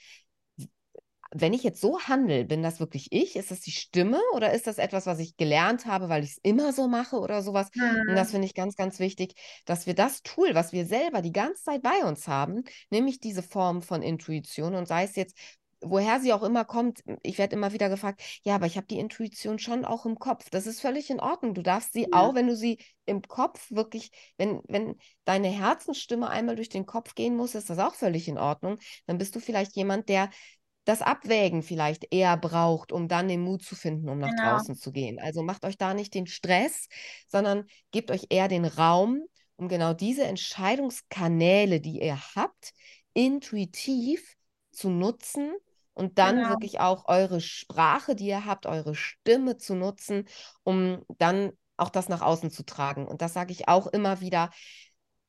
wenn 1.32 1.54
ich 1.54 1.64
jetzt 1.64 1.82
so 1.82 2.00
handle, 2.00 2.46
bin 2.46 2.64
das 2.64 2.80
wirklich 2.80 3.12
ich? 3.12 3.36
Ist 3.36 3.52
das 3.52 3.60
die 3.60 3.72
Stimme 3.72 4.22
oder 4.34 4.54
ist 4.54 4.66
das 4.66 4.78
etwas, 4.78 5.06
was 5.06 5.20
ich 5.20 5.36
gelernt 5.36 5.86
habe, 5.86 6.08
weil 6.10 6.24
ich 6.24 6.32
es 6.32 6.40
immer 6.42 6.72
so 6.72 6.88
mache 6.88 7.18
oder 7.18 7.42
sowas? 7.42 7.68
Mhm. 7.76 8.10
Und 8.10 8.16
das 8.16 8.32
finde 8.32 8.46
ich 8.48 8.54
ganz, 8.54 8.76
ganz 8.76 9.00
wichtig, 9.00 9.34
dass 9.66 9.88
wir 9.88 9.94
das 9.94 10.24
Tool, 10.24 10.56
was 10.56 10.72
wir 10.72 10.86
selber 10.86 11.22
die 11.22 11.34
ganze 11.34 11.64
Zeit 11.64 11.82
bei 11.82 12.06
uns 12.06 12.30
haben, 12.30 12.64
nämlich 12.90 13.20
diese 13.20 13.44
Form 13.44 13.82
von 13.82 14.02
Intuition 14.02 14.74
und 14.74 14.88
sei 14.88 15.04
es 15.04 15.16
jetzt 15.16 15.38
woher 15.82 16.20
sie 16.20 16.34
auch 16.34 16.44
immer 16.44 16.66
kommt, 16.66 17.04
ich 17.24 17.38
werde 17.38 17.56
immer 17.56 17.74
wieder 17.74 17.90
gefragt, 17.90 18.22
ja, 18.44 18.56
aber 18.56 18.66
ich 18.66 18.78
habe 18.78 18.88
die 18.88 19.00
Intuition 19.00 19.60
schon 19.60 19.86
auch 19.86 20.06
im 20.06 20.18
Kopf. 20.18 20.50
Das 20.50 20.68
ist 20.68 20.82
völlig 20.82 21.10
in 21.10 21.20
Ordnung. 21.20 21.54
Du 21.54 21.62
darfst 21.62 21.94
sie 21.94 22.04
ja. 22.04 22.08
auch, 22.14 22.36
wenn 22.36 22.48
du 22.48 22.56
sie 22.56 22.80
im 23.06 23.22
Kopf 23.22 23.70
wirklich, 23.72 24.12
wenn, 24.38 24.62
wenn 24.68 24.96
deine 25.26 25.50
Herzensstimme 25.50 26.30
einmal 26.30 26.56
durch 26.56 26.70
den 26.70 26.86
Kopf 26.86 27.16
gehen 27.16 27.36
muss, 27.36 27.56
ist 27.56 27.70
das 27.70 27.80
auch 27.80 27.96
völlig 27.96 28.28
in 28.28 28.38
Ordnung. 28.38 28.78
Dann 29.06 29.18
bist 29.18 29.36
du 29.36 29.40
vielleicht 29.40 29.76
jemand, 29.76 30.10
der 30.10 30.30
das 30.86 31.02
Abwägen 31.02 31.64
vielleicht 31.64 32.08
eher 32.12 32.38
braucht, 32.38 32.94
um 32.94 33.10
dann 33.10 33.28
den 33.28 33.42
Mut 33.42 33.62
zu 33.62 33.76
finden, 33.76 34.08
um 34.08 34.20
nach 34.20 34.30
genau. 34.30 34.52
draußen 34.52 34.76
zu 34.76 34.92
gehen. 34.94 35.20
Also 35.20 35.44
macht 35.44 35.66
euch 35.66 35.78
da 35.78 35.94
nicht 35.94 36.14
den 36.14 36.28
Stress, 36.28 36.88
sondern 37.28 37.66
gebt 37.92 38.10
euch 38.10 38.28
eher 38.30 38.48
den 38.48 38.64
Raum, 38.64 39.22
um 39.58 39.68
genau 39.68 39.94
diese 39.94 40.24
Entscheidungskanäle, 40.24 41.82
die 41.82 42.02
ihr 42.02 42.18
habt, 42.36 42.72
intuitiv 43.14 44.38
zu 44.72 44.90
nutzen 44.90 45.52
und 45.98 46.20
dann 46.20 46.38
genau. 46.38 46.50
wirklich 46.50 46.80
auch 46.80 47.08
eure 47.08 47.42
Sprache, 47.42 48.16
die 48.16 48.28
ihr 48.28 48.46
habt, 48.46 48.68
eure 48.68 48.94
Stimme 48.94 49.58
zu 49.58 49.76
nutzen, 49.76 50.28
um 50.64 51.04
dann 51.18 51.52
auch 51.76 51.90
das 51.90 52.08
nach 52.08 52.22
außen 52.22 52.52
zu 52.52 52.64
tragen. 52.64 53.08
Und 53.08 53.22
das 53.22 53.34
sage 53.34 53.52
ich 53.52 53.68
auch 53.68 53.88
immer 53.88 54.22
wieder. 54.22 54.52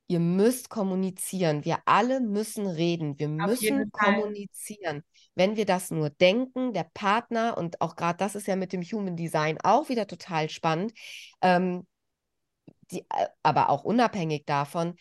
Ihr 0.07 0.19
müsst 0.19 0.69
kommunizieren. 0.69 1.65
Wir 1.65 1.79
alle 1.85 2.19
müssen 2.19 2.65
reden. 2.67 3.17
Wir 3.19 3.27
Auf 3.29 3.49
müssen 3.49 3.91
kommunizieren. 3.91 5.03
Wenn 5.35 5.55
wir 5.55 5.65
das 5.65 5.91
nur 5.91 6.09
denken, 6.09 6.73
der 6.73 6.87
Partner, 6.93 7.57
und 7.57 7.81
auch 7.81 7.95
gerade 7.95 8.17
das 8.17 8.35
ist 8.35 8.47
ja 8.47 8.55
mit 8.55 8.73
dem 8.73 8.81
Human 8.81 9.15
Design 9.15 9.57
auch 9.63 9.89
wieder 9.89 10.07
total 10.07 10.49
spannend, 10.49 10.93
ähm, 11.41 11.85
die, 12.91 13.01
äh, 13.01 13.27
aber 13.43 13.69
auch 13.69 13.83
unabhängig 13.83 14.45
davon, 14.45 14.95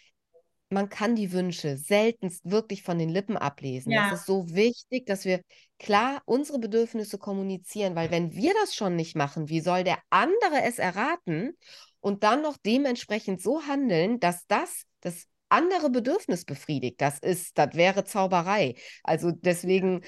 man 0.71 0.89
kann 0.89 1.17
die 1.17 1.33
Wünsche 1.33 1.79
seltenst 1.79 2.43
wirklich 2.45 2.83
von 2.83 2.99
den 2.99 3.09
Lippen 3.09 3.37
ablesen. 3.37 3.91
Ja. 3.91 4.11
Das 4.11 4.21
ist 4.21 4.27
so 4.27 4.55
wichtig, 4.55 5.07
dass 5.07 5.25
wir 5.25 5.41
klar 5.79 6.23
unsere 6.27 6.59
Bedürfnisse 6.59 7.19
kommunizieren, 7.19 7.95
weil 7.95 8.11
wenn 8.11 8.35
wir 8.35 8.53
das 8.61 8.75
schon 8.75 8.97
nicht 8.97 9.17
machen, 9.17 9.49
wie 9.49 9.61
soll 9.61 9.85
der 9.85 9.99
andere 10.11 10.63
es 10.65 10.79
erraten 10.79 11.57
und 12.01 12.23
dann 12.23 12.43
noch 12.43 12.57
dementsprechend 12.59 13.41
so 13.41 13.63
handeln, 13.63 14.21
dass 14.21 14.47
das 14.47 14.83
das 15.01 15.27
andere 15.49 15.91
Bedürfnis 15.91 16.45
befriedigt. 16.45 17.01
Das 17.01 17.19
ist, 17.19 17.57
das 17.57 17.75
wäre 17.75 18.05
Zauberei. 18.05 18.75
Also 19.03 19.31
deswegen 19.31 20.03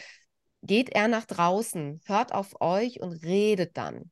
geht 0.63 0.91
er 0.91 1.09
nach 1.09 1.25
draußen, 1.25 2.01
hört 2.05 2.33
auf 2.33 2.61
euch 2.61 3.01
und 3.01 3.13
redet 3.25 3.77
dann. 3.77 4.11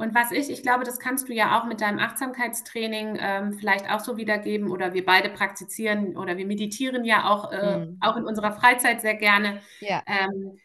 Und 0.00 0.14
was 0.14 0.32
ich, 0.32 0.48
ich 0.48 0.62
glaube, 0.62 0.84
das 0.84 0.98
kannst 0.98 1.28
du 1.28 1.34
ja 1.34 1.60
auch 1.60 1.66
mit 1.66 1.82
deinem 1.82 1.98
Achtsamkeitstraining 1.98 3.18
ähm, 3.20 3.52
vielleicht 3.52 3.90
auch 3.90 4.00
so 4.00 4.16
wiedergeben 4.16 4.70
oder 4.70 4.94
wir 4.94 5.04
beide 5.04 5.28
praktizieren 5.28 6.16
oder 6.16 6.38
wir 6.38 6.46
meditieren 6.46 7.04
ja 7.04 7.28
auch, 7.28 7.52
äh, 7.52 7.80
mhm. 7.80 7.98
auch 8.00 8.16
in 8.16 8.24
unserer 8.24 8.52
Freizeit 8.52 9.02
sehr 9.02 9.14
gerne. 9.14 9.60
Ja. 9.80 10.02
Ähm, 10.06 10.58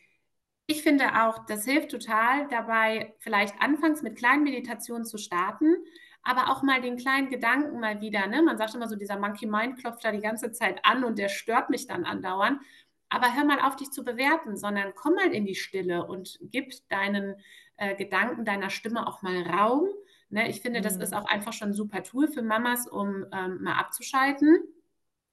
ich 0.67 0.83
finde 0.83 1.21
auch, 1.21 1.45
das 1.47 1.65
hilft 1.65 1.91
total 1.91 2.47
dabei, 2.47 3.13
vielleicht 3.19 3.61
anfangs 3.61 4.01
mit 4.03 4.15
kleinen 4.15 4.43
Meditationen 4.43 5.03
zu 5.03 5.17
starten, 5.17 5.75
aber 6.23 6.49
auch 6.49 6.63
mal 6.63 6.79
den 6.79 6.95
kleinen 6.95 7.29
Gedanken 7.29 7.81
mal 7.81 7.99
wieder, 7.99 8.27
ne? 8.27 8.41
Man 8.41 8.57
sagt 8.57 8.73
immer 8.73 8.87
so, 8.87 8.95
dieser 8.95 9.19
Monkey 9.19 9.47
Mind 9.47 9.77
klopft 9.77 10.05
da 10.05 10.13
die 10.13 10.21
ganze 10.21 10.53
Zeit 10.53 10.79
an 10.83 11.03
und 11.03 11.19
der 11.19 11.27
stört 11.27 11.69
mich 11.69 11.87
dann 11.87 12.05
andauernd. 12.05 12.61
Aber 13.09 13.35
hör 13.35 13.43
mal 13.43 13.59
auf, 13.59 13.75
dich 13.75 13.91
zu 13.91 14.05
bewerten, 14.05 14.55
sondern 14.55 14.93
komm 14.95 15.15
mal 15.15 15.33
in 15.33 15.45
die 15.45 15.55
Stille 15.55 16.05
und 16.05 16.39
gib 16.41 16.71
deinen 16.87 17.35
äh, 17.77 17.95
Gedanken, 17.95 18.45
deiner 18.45 18.69
Stimme 18.69 19.07
auch 19.07 19.21
mal 19.21 19.41
Raum. 19.43 19.87
Ne? 20.29 20.49
Ich 20.49 20.61
finde, 20.61 20.81
das 20.81 20.97
ist 20.97 21.11
mhm. 21.11 21.17
auch 21.17 21.25
einfach 21.25 21.53
schon 21.53 21.69
ein 21.69 21.73
super 21.73 22.03
Tool 22.03 22.27
für 22.27 22.41
Mamas, 22.41 22.87
um 22.87 23.25
ähm, 23.31 23.61
mal 23.61 23.77
abzuschalten. 23.77 24.59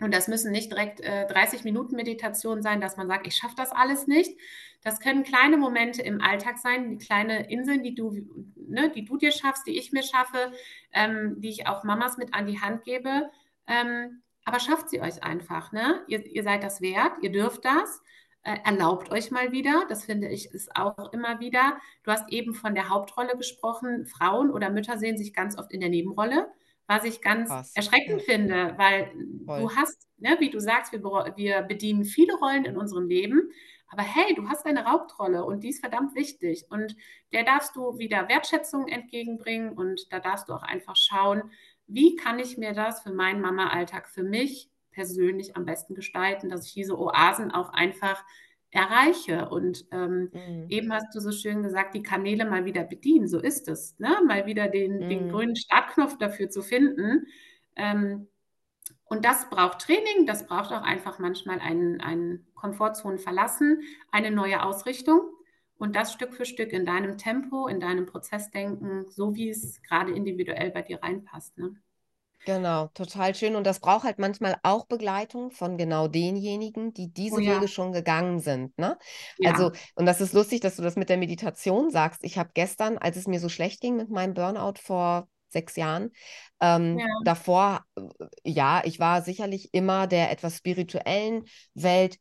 Und 0.01 0.13
das 0.13 0.27
müssen 0.27 0.51
nicht 0.51 0.71
direkt 0.71 1.01
äh, 1.01 1.27
30 1.27 1.63
Minuten 1.65 1.95
Meditation 1.95 2.61
sein, 2.61 2.81
dass 2.81 2.97
man 2.97 3.07
sagt, 3.07 3.27
ich 3.27 3.37
schaffe 3.37 3.55
das 3.57 3.71
alles 3.71 4.09
nicht. 4.09 4.37
Das 4.83 4.99
können 4.99 5.23
kleine 5.23 5.57
Momente 5.57 6.03
im 6.03 6.21
Alltag 6.21 6.59
sein, 6.59 6.91
die 6.91 6.99
kleine 6.99 7.49
Inseln, 7.49 7.85
die 7.85 7.95
du, 7.95 8.17
ne, 8.57 8.91
die 8.91 9.05
du 9.05 9.17
dir 9.17 9.31
schaffst, 9.31 9.65
die 9.67 9.79
ich 9.79 9.93
mir 9.93 10.03
schaffe, 10.03 10.53
ähm, 10.93 11.41
die 11.41 11.51
ich 11.51 11.69
auch 11.69 11.85
Mamas 11.85 12.17
mit 12.17 12.35
an 12.35 12.47
die 12.47 12.61
Hand 12.61 12.83
gebe. 12.83 13.31
Ähm, 13.69 14.23
aber 14.45 14.59
schafft 14.59 14.91
sie 14.91 15.01
euch 15.01 15.23
einfach. 15.23 15.71
Ne? 15.71 16.03
Ihr, 16.09 16.27
ihr 16.27 16.43
seid 16.43 16.65
das 16.65 16.81
wert, 16.81 17.13
ihr 17.23 17.31
dürft 17.31 17.65
das. 17.65 18.03
Äh, 18.45 18.57
erlaubt 18.65 19.11
euch 19.11 19.31
mal 19.31 19.53
wieder. 19.53 19.85
Das 19.89 20.05
finde 20.05 20.29
ich 20.29 20.47
ist 20.53 20.75
auch 20.77 21.13
immer 21.13 21.41
wieder. 21.41 21.79
Du 22.03 22.11
hast 22.11 22.31
eben 22.31 22.55
von 22.55 22.75
der 22.75 22.89
Hauptrolle 22.89 23.37
gesprochen. 23.37 24.07
Frauen 24.07 24.51
oder 24.51 24.71
Mütter 24.71 24.99
sehen 24.99 25.17
sich 25.17 25.33
ganz 25.33 25.59
oft 25.59 25.73
in 25.73 25.81
der 25.81 25.91
Nebenrolle 25.91 26.49
was 26.87 27.05
ich 27.05 27.21
ganz 27.21 27.49
Krass. 27.49 27.73
erschreckend 27.75 28.23
finde, 28.23 28.75
weil 28.77 29.13
Voll. 29.47 29.61
du 29.61 29.71
hast, 29.77 30.09
ne, 30.19 30.37
wie 30.41 30.51
du 30.51 30.61
sagst, 30.61 30.93
wir, 30.93 31.03
wir 31.37 31.63
bedienen 31.63 32.05
viele 32.05 32.35
Rollen 32.35 32.65
in 32.65 32.77
unserem 32.77 33.09
Leben, 33.09 33.51
aber 33.89 34.03
hey, 34.03 34.35
du 34.35 34.49
hast 34.49 34.67
eine 34.67 34.85
Hauptrolle 34.85 35.45
und 35.45 35.63
die 35.63 35.69
ist 35.69 35.81
verdammt 35.81 36.15
wichtig 36.15 36.65
und 36.71 36.97
der 37.33 37.45
darfst 37.45 37.77
du 37.77 37.99
wieder 37.99 38.29
Wertschätzung 38.29 38.89
entgegenbringen 38.89 39.73
und 39.73 40.11
da 40.11 40.19
darfst 40.19 40.49
du 40.49 40.55
auch 40.55 40.63
einfach 40.63 40.97
schauen, 40.97 41.51
wie 41.87 42.17
kann 42.17 42.39
ich 42.39 42.57
mir 42.57 42.73
das 42.73 43.03
für 43.03 43.13
meinen 43.13 43.41
Mama-Alltag 43.41 44.09
für 44.09 44.23
mich 44.23 44.71
persönlich 44.93 45.57
am 45.57 45.65
besten 45.65 45.95
gestalten, 45.95 46.49
dass 46.49 46.67
ich 46.67 46.75
diese 46.75 46.99
Oasen 46.99 47.51
auch 47.51 47.73
einfach 47.73 48.25
erreiche. 48.71 49.49
Und 49.49 49.87
ähm, 49.91 50.31
mhm. 50.33 50.67
eben 50.69 50.93
hast 50.93 51.15
du 51.15 51.21
so 51.21 51.33
schön 51.33 51.63
gesagt, 51.63 51.95
die 51.95 52.03
Kanäle 52.03 52.45
mal 52.45 52.65
wieder 52.65 52.85
bedienen. 52.85 53.29
So 53.29 53.39
ist 53.39 53.69
es. 53.69 53.99
Ne? 53.99 54.17
Mal 54.27 54.47
wieder 54.47 54.69
den, 54.69 55.05
mhm. 55.05 55.09
den 55.09 55.29
grünen 55.31 55.57
Startknopf 55.57 56.19
dafür 56.19 56.49
zu 56.49 56.63
finden. 56.63 57.27
Ähm, 57.77 58.29
und 59.05 59.27
das 59.27 59.51
braucht 59.51 59.81
Training, 59.81 60.27
das 60.27 60.47
braucht 60.47 60.73
auch 60.73 60.83
einfach 60.83 61.19
manchmal 61.19 61.59
einen, 61.61 62.01
einen 62.01 62.47
Komfortzonen 62.55 63.19
verlassen, 63.19 63.83
eine 64.11 64.31
neue 64.31 64.63
Ausrichtung 64.63 65.21
und 65.77 65.97
das 65.97 66.15
Stück 66.15 66.33
für 66.33 66.47
Stück 66.47 66.73
in 66.73 66.87
deinem 66.87 67.19
Tempo, 67.19 67.67
in 67.67 67.79
deinem 67.79 68.07
Prozessdenken, 68.07 69.11
so 69.11 69.35
wie 69.35 69.51
es 69.51 69.83
gerade 69.83 70.13
individuell 70.13 70.71
bei 70.71 70.81
dir 70.81 71.03
reinpasst. 71.03 71.59
Ne? 71.59 71.77
Genau, 72.45 72.89
total 72.95 73.35
schön. 73.35 73.55
Und 73.55 73.67
das 73.67 73.81
braucht 73.81 74.05
halt 74.05 74.19
manchmal 74.19 74.57
auch 74.63 74.87
Begleitung 74.87 75.51
von 75.51 75.77
genau 75.79 76.09
denjenigen, 76.09 76.93
die 76.93 77.13
diese 77.13 77.37
oh 77.37 77.39
ja. 77.39 77.57
Wege 77.57 77.69
schon 77.69 77.93
gegangen 77.93 78.41
sind. 78.41 78.77
Ne? 78.79 78.99
Ja. 79.39 79.53
Also, 79.53 79.71
und 79.95 80.07
das 80.07 80.21
ist 80.21 80.33
lustig, 80.33 80.61
dass 80.61 80.77
du 80.77 80.83
das 80.83 80.97
mit 80.97 81.09
der 81.09 81.19
Meditation 81.19 81.91
sagst. 81.91 82.25
Ich 82.25 82.39
habe 82.39 82.51
gestern, 82.55 82.99
als 82.99 83.17
es 83.17 83.29
mir 83.29 83.39
so 83.39 83.49
schlecht 83.49 83.81
ging 83.81 83.97
mit 83.97 84.11
meinem 84.11 84.35
Burnout 84.35 84.75
vor 84.83 85.29
sechs 85.51 85.77
Jahren, 85.77 86.11
ähm, 86.61 86.99
ja. 86.99 87.07
davor, 87.25 87.85
äh, 87.97 88.03
ja, 88.45 88.83
ich 88.85 88.99
war 88.99 89.23
sicherlich 89.23 89.73
immer 89.73 90.07
der 90.07 90.31
etwas 90.31 90.57
spirituellen 90.57 91.45
Welt 91.75 92.19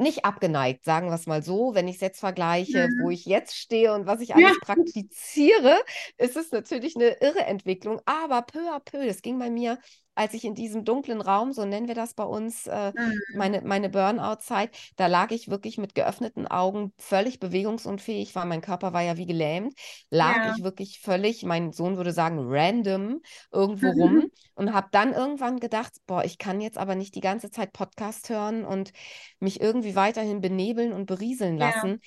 nicht 0.00 0.24
abgeneigt, 0.24 0.84
sagen 0.84 1.08
wir 1.08 1.14
es 1.14 1.26
mal 1.26 1.42
so. 1.42 1.74
Wenn 1.74 1.88
ich 1.88 1.96
es 1.96 2.00
jetzt 2.00 2.20
vergleiche, 2.20 2.88
mhm. 2.88 3.04
wo 3.04 3.10
ich 3.10 3.24
jetzt 3.26 3.56
stehe 3.56 3.94
und 3.94 4.06
was 4.06 4.20
ich 4.20 4.34
alles 4.34 4.50
ja. 4.50 4.56
praktiziere, 4.60 5.80
ist 6.18 6.36
es 6.36 6.50
natürlich 6.50 6.96
eine 6.96 7.16
irre 7.20 7.44
Entwicklung. 7.44 8.00
Aber 8.06 8.42
peu 8.42 8.70
à 8.70 8.80
peu, 8.80 9.06
das 9.06 9.22
ging 9.22 9.38
bei 9.38 9.50
mir 9.50 9.78
als 10.20 10.34
ich 10.34 10.44
in 10.44 10.54
diesem 10.54 10.84
dunklen 10.84 11.22
Raum, 11.22 11.54
so 11.54 11.64
nennen 11.64 11.88
wir 11.88 11.94
das 11.94 12.12
bei 12.12 12.24
uns, 12.24 12.66
äh, 12.66 12.92
mhm. 12.94 13.14
meine, 13.36 13.62
meine 13.62 13.88
Burnout-Zeit, 13.88 14.76
da 14.96 15.06
lag 15.06 15.30
ich 15.30 15.48
wirklich 15.48 15.78
mit 15.78 15.94
geöffneten 15.94 16.46
Augen 16.46 16.92
völlig 16.98 17.40
bewegungsunfähig, 17.40 18.34
weil 18.34 18.44
mein 18.44 18.60
Körper 18.60 18.92
war 18.92 19.00
ja 19.00 19.16
wie 19.16 19.24
gelähmt, 19.24 19.72
lag 20.10 20.36
ja. 20.36 20.54
ich 20.54 20.62
wirklich 20.62 21.00
völlig, 21.00 21.42
mein 21.44 21.72
Sohn 21.72 21.96
würde 21.96 22.12
sagen, 22.12 22.38
random 22.42 23.22
irgendwo 23.50 23.94
mhm. 23.94 24.02
rum 24.02 24.30
und 24.56 24.74
habe 24.74 24.88
dann 24.90 25.14
irgendwann 25.14 25.58
gedacht, 25.58 25.94
boah, 26.06 26.22
ich 26.22 26.36
kann 26.36 26.60
jetzt 26.60 26.76
aber 26.76 26.96
nicht 26.96 27.14
die 27.14 27.22
ganze 27.22 27.50
Zeit 27.50 27.72
Podcast 27.72 28.28
hören 28.28 28.66
und 28.66 28.92
mich 29.38 29.62
irgendwie 29.62 29.96
weiterhin 29.96 30.42
benebeln 30.42 30.92
und 30.92 31.06
berieseln 31.06 31.56
lassen. 31.56 31.92
Ja. 31.92 31.98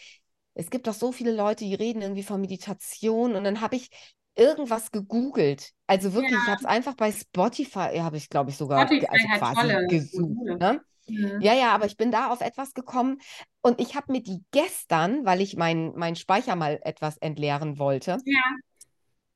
Es 0.54 0.69
gibt 0.69 0.86
doch 0.86 0.93
so 0.93 1.12
viele 1.12 1.32
Leute, 1.32 1.65
die 1.65 1.73
reden 1.73 2.04
irgendwie 2.04 2.21
von 2.21 2.39
Meditation 2.39 3.34
und 3.34 3.43
dann 3.43 3.60
habe 3.60 3.76
ich 3.76 3.89
irgendwas 4.35 4.91
gegoogelt. 4.91 5.71
Also 5.87 6.13
wirklich, 6.13 6.33
ja. 6.33 6.39
ich 6.43 6.47
habe 6.47 6.59
es 6.59 6.65
einfach 6.65 6.95
bei 6.95 7.11
Spotify, 7.11 7.99
habe 7.99 8.17
ich 8.17 8.29
glaube 8.29 8.49
ich 8.49 8.57
sogar 8.57 8.87
Spotify 8.87 9.07
also 9.07 9.27
quasi 9.37 9.87
gesucht. 9.87 10.59
Ne? 10.59 10.81
Mhm. 11.07 11.41
Ja, 11.41 11.53
ja, 11.53 11.73
aber 11.73 11.85
ich 11.85 11.97
bin 11.97 12.11
da 12.11 12.31
auf 12.31 12.41
etwas 12.41 12.73
gekommen 12.73 13.19
und 13.61 13.79
ich 13.79 13.95
habe 13.95 14.11
mir 14.11 14.23
die 14.23 14.43
gestern, 14.51 15.25
weil 15.25 15.41
ich 15.41 15.55
meinen 15.55 15.93
mein 15.95 16.15
Speicher 16.15 16.55
mal 16.55 16.79
etwas 16.83 17.17
entleeren 17.17 17.77
wollte, 17.77 18.17
ja. 18.25 18.41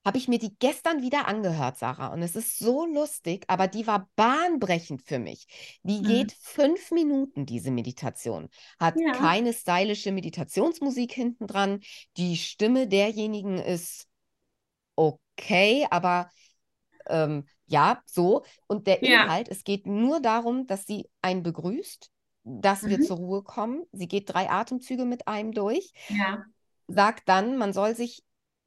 habe 0.06 0.18
ich 0.18 0.28
mir 0.28 0.40
die 0.40 0.56
gestern 0.60 1.02
wieder 1.02 1.28
angehört, 1.28 1.78
Sarah. 1.78 2.08
Und 2.14 2.22
es 2.22 2.36
ist 2.36 2.58
so 2.58 2.86
lustig, 2.86 3.44
aber 3.48 3.68
die 3.68 3.86
war 3.86 4.10
bahnbrechend 4.16 5.02
für 5.04 5.20
mich. 5.20 5.80
Die 5.84 6.00
mhm. 6.00 6.04
geht 6.04 6.32
fünf 6.42 6.92
Minuten, 6.92 7.46
diese 7.46 7.72
Meditation. 7.72 8.50
Hat 8.80 8.96
ja. 8.98 9.12
keine 9.12 9.52
stylische 9.52 10.14
Meditationsmusik 10.14 11.12
hinten 11.12 11.48
dran. 11.48 11.82
Die 12.16 12.38
Stimme 12.38 12.88
derjenigen 12.88 13.58
ist 13.58 14.08
okay, 14.98 15.88
aber 15.90 16.30
ähm, 17.08 17.48
ja, 17.66 18.02
so. 18.06 18.44
Und 18.68 18.88
der 18.88 19.04
ja. 19.04 19.24
Inhalt, 19.24 19.48
es 19.48 19.64
geht 19.64 19.86
nur 19.86 20.20
darum, 20.20 20.68
dass 20.68 20.86
sie 20.86 21.10
einen 21.22 21.44
begrüßt, 21.44 22.12
dass 22.44 22.82
mhm. 22.82 22.90
wir 22.90 23.02
zur 23.02 23.18
Ruhe 23.18 23.44
kommen. 23.44 23.84
Sie 23.92 24.08
geht 24.08 24.34
drei 24.34 24.50
Atemzüge 24.50 25.06
mit 25.06 25.28
einem 25.28 25.54
durch. 25.54 25.92
Ja. 26.10 26.44
Sagt 26.88 27.30
dann, 27.30 27.58
man 27.58 27.74
soll 27.74 27.96
sich 27.96 28.24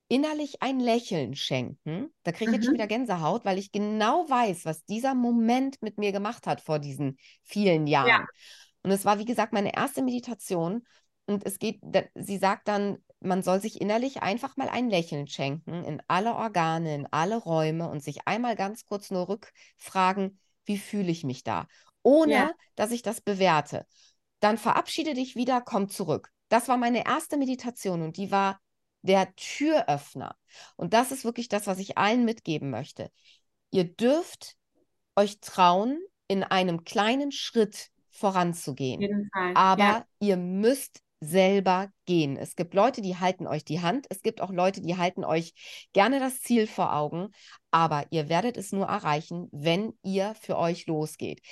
innerlich 0.08 0.60
ein 0.60 0.80
Lächeln 0.80 1.34
schenken. 1.36 2.12
Da 2.24 2.32
kriege 2.32 2.44
ich 2.44 2.48
mhm. 2.48 2.54
jetzt 2.54 2.64
schon 2.64 2.72
mhm. 2.74 2.78
wieder 2.78 2.88
Gänsehaut, 2.88 3.44
weil 3.44 3.58
ich 3.58 3.72
genau 3.72 4.28
weiß, 4.28 4.64
was 4.64 4.84
dieser 4.84 5.14
Moment 5.14 5.80
mit 5.82 5.98
mir 5.98 6.12
gemacht 6.12 6.46
hat 6.46 6.60
vor 6.60 6.78
diesen 6.78 7.16
vielen 7.42 7.86
Jahren. 7.86 8.08
Ja. 8.08 8.26
Und 8.82 8.90
es 8.90 9.04
war, 9.04 9.18
wie 9.18 9.24
gesagt, 9.24 9.52
meine 9.52 9.74
erste 9.74 10.02
Meditation. 10.02 10.82
Und 11.26 11.46
es 11.46 11.58
geht, 11.58 11.80
sie 12.14 12.38
sagt 12.38 12.66
dann, 12.66 12.98
man 13.20 13.42
soll 13.42 13.60
sich 13.60 13.80
innerlich 13.80 14.22
einfach 14.22 14.56
mal 14.56 14.68
ein 14.68 14.88
Lächeln 14.88 15.26
schenken 15.26 15.84
in 15.84 16.02
alle 16.08 16.34
Organe, 16.34 16.94
in 16.94 17.06
alle 17.10 17.36
Räume 17.36 17.88
und 17.88 18.02
sich 18.02 18.26
einmal 18.26 18.56
ganz 18.56 18.84
kurz 18.84 19.10
nur 19.10 19.28
rückfragen, 19.28 20.38
wie 20.64 20.78
fühle 20.78 21.10
ich 21.10 21.24
mich 21.24 21.44
da, 21.44 21.66
ohne 22.02 22.32
ja. 22.32 22.50
dass 22.76 22.90
ich 22.90 23.02
das 23.02 23.20
bewerte. 23.20 23.86
Dann 24.40 24.56
verabschiede 24.56 25.14
dich 25.14 25.36
wieder, 25.36 25.60
komm 25.60 25.88
zurück. 25.88 26.30
Das 26.48 26.68
war 26.68 26.78
meine 26.78 27.04
erste 27.06 27.36
Meditation 27.36 28.02
und 28.02 28.16
die 28.16 28.30
war 28.30 28.58
der 29.02 29.34
Türöffner. 29.36 30.34
Und 30.76 30.94
das 30.94 31.12
ist 31.12 31.24
wirklich 31.24 31.48
das, 31.48 31.66
was 31.66 31.78
ich 31.78 31.98
allen 31.98 32.24
mitgeben 32.24 32.70
möchte. 32.70 33.10
Ihr 33.70 33.84
dürft 33.84 34.56
euch 35.14 35.40
trauen, 35.40 36.00
in 36.26 36.44
einem 36.44 36.84
kleinen 36.84 37.32
Schritt 37.32 37.90
voranzugehen. 38.10 39.30
Aber 39.54 39.82
ja. 39.82 40.06
ihr 40.20 40.36
müsst 40.36 41.02
selber 41.20 41.90
gehen. 42.06 42.36
Es 42.36 42.56
gibt 42.56 42.74
Leute, 42.74 43.02
die 43.02 43.16
halten 43.16 43.46
euch 43.46 43.64
die 43.64 43.80
Hand. 43.80 44.06
Es 44.10 44.22
gibt 44.22 44.40
auch 44.40 44.50
Leute, 44.50 44.80
die 44.80 44.96
halten 44.96 45.24
euch 45.24 45.52
gerne 45.92 46.18
das 46.18 46.40
Ziel 46.40 46.66
vor 46.66 46.94
Augen. 46.94 47.28
Aber 47.70 48.06
ihr 48.10 48.28
werdet 48.28 48.56
es 48.56 48.72
nur 48.72 48.86
erreichen, 48.86 49.48
wenn 49.52 49.92
ihr 50.02 50.34
für 50.40 50.58
euch 50.58 50.86
losgeht. 50.86 51.42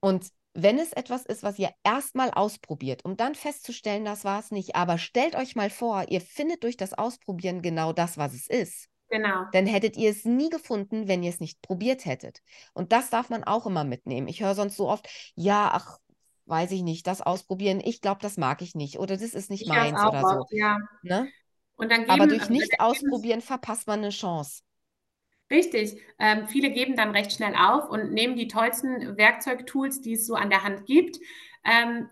Und 0.00 0.28
wenn 0.54 0.78
es 0.78 0.92
etwas 0.92 1.24
ist, 1.24 1.42
was 1.42 1.58
ihr 1.58 1.70
erstmal 1.84 2.30
ausprobiert, 2.30 3.04
um 3.04 3.16
dann 3.16 3.34
festzustellen, 3.34 4.04
das 4.04 4.24
war 4.24 4.40
es 4.40 4.50
nicht, 4.50 4.74
aber 4.74 4.98
stellt 4.98 5.36
euch 5.36 5.54
mal 5.54 5.70
vor, 5.70 6.06
ihr 6.08 6.20
findet 6.20 6.64
durch 6.64 6.76
das 6.76 6.94
Ausprobieren 6.94 7.62
genau 7.62 7.92
das, 7.92 8.18
was 8.18 8.34
es 8.34 8.48
ist. 8.48 8.88
Genau. 9.08 9.44
Dann 9.52 9.66
hättet 9.66 9.96
ihr 9.96 10.10
es 10.10 10.24
nie 10.24 10.50
gefunden, 10.50 11.08
wenn 11.08 11.22
ihr 11.22 11.30
es 11.30 11.40
nicht 11.40 11.62
probiert 11.62 12.04
hättet. 12.04 12.42
Und 12.74 12.92
das 12.92 13.08
darf 13.08 13.30
man 13.30 13.44
auch 13.44 13.66
immer 13.66 13.84
mitnehmen. 13.84 14.28
Ich 14.28 14.42
höre 14.42 14.54
sonst 14.54 14.76
so 14.76 14.88
oft, 14.88 15.08
ja, 15.34 15.70
ach, 15.72 15.98
weiß 16.48 16.72
ich 16.72 16.82
nicht, 16.82 17.06
das 17.06 17.20
ausprobieren, 17.20 17.80
ich 17.84 18.00
glaube, 18.00 18.20
das 18.22 18.36
mag 18.36 18.62
ich 18.62 18.74
nicht 18.74 18.98
oder 18.98 19.16
das 19.16 19.34
ist 19.34 19.50
nicht 19.50 19.62
ich 19.62 19.68
meins 19.68 20.02
oder 20.02 20.22
so. 20.22 20.56
Ja. 20.56 20.78
Ne? 21.02 21.28
Geben, 21.78 22.10
Aber 22.10 22.26
durch 22.26 22.48
nicht 22.48 22.80
ausprobieren 22.80 23.40
verpasst 23.40 23.86
man 23.86 24.00
eine 24.00 24.10
Chance. 24.10 24.62
Richtig. 25.50 26.00
Ähm, 26.18 26.46
viele 26.48 26.70
geben 26.70 26.96
dann 26.96 27.12
recht 27.12 27.32
schnell 27.32 27.54
auf 27.54 27.88
und 27.88 28.12
nehmen 28.12 28.36
die 28.36 28.48
tollsten 28.48 29.16
Werkzeugtools, 29.16 30.00
die 30.00 30.14
es 30.14 30.26
so 30.26 30.34
an 30.34 30.50
der 30.50 30.62
Hand 30.62 30.84
gibt, 30.86 31.18
ähm, 31.64 32.08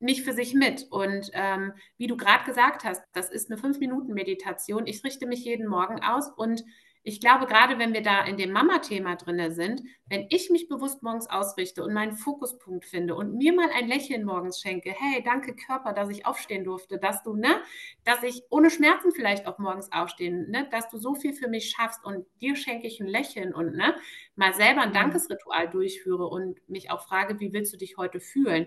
nicht 0.00 0.24
für 0.24 0.32
sich 0.32 0.54
mit. 0.54 0.86
Und 0.90 1.30
ähm, 1.34 1.74
wie 1.98 2.06
du 2.06 2.16
gerade 2.16 2.44
gesagt 2.44 2.84
hast, 2.84 3.02
das 3.12 3.30
ist 3.30 3.50
eine 3.50 3.60
Fünf-Minuten-Meditation. 3.60 4.86
Ich 4.86 5.04
richte 5.04 5.26
mich 5.26 5.44
jeden 5.44 5.68
Morgen 5.68 6.02
aus 6.02 6.30
und 6.34 6.64
ich 7.02 7.20
glaube, 7.20 7.46
gerade 7.46 7.78
wenn 7.78 7.94
wir 7.94 8.02
da 8.02 8.24
in 8.24 8.36
dem 8.36 8.52
Mama-Thema 8.52 9.16
drin 9.16 9.52
sind, 9.52 9.82
wenn 10.08 10.26
ich 10.28 10.50
mich 10.50 10.68
bewusst 10.68 11.02
morgens 11.02 11.30
ausrichte 11.30 11.82
und 11.82 11.94
meinen 11.94 12.14
Fokuspunkt 12.14 12.84
finde 12.84 13.14
und 13.14 13.36
mir 13.36 13.54
mal 13.54 13.70
ein 13.74 13.88
Lächeln 13.88 14.24
morgens 14.24 14.60
schenke, 14.60 14.90
hey, 14.90 15.22
danke 15.24 15.54
Körper, 15.54 15.94
dass 15.94 16.10
ich 16.10 16.26
aufstehen 16.26 16.64
durfte, 16.64 16.98
dass 16.98 17.22
du, 17.22 17.34
ne, 17.34 17.62
dass 18.04 18.22
ich 18.22 18.42
ohne 18.50 18.68
Schmerzen 18.68 19.12
vielleicht 19.12 19.46
auch 19.46 19.58
morgens 19.58 19.90
aufstehen, 19.92 20.50
ne, 20.50 20.68
dass 20.70 20.90
du 20.90 20.98
so 20.98 21.14
viel 21.14 21.32
für 21.32 21.48
mich 21.48 21.70
schaffst 21.70 22.04
und 22.04 22.26
dir 22.42 22.54
schenke 22.54 22.86
ich 22.86 23.00
ein 23.00 23.06
Lächeln 23.06 23.54
und, 23.54 23.76
ne, 23.76 23.94
mal 24.36 24.52
selber 24.52 24.82
ein 24.82 24.90
mhm. 24.90 24.94
Dankesritual 24.94 25.70
durchführe 25.70 26.26
und 26.26 26.58
mich 26.68 26.90
auch 26.90 27.06
frage, 27.06 27.40
wie 27.40 27.52
willst 27.52 27.72
du 27.72 27.78
dich 27.78 27.96
heute 27.96 28.20
fühlen? 28.20 28.66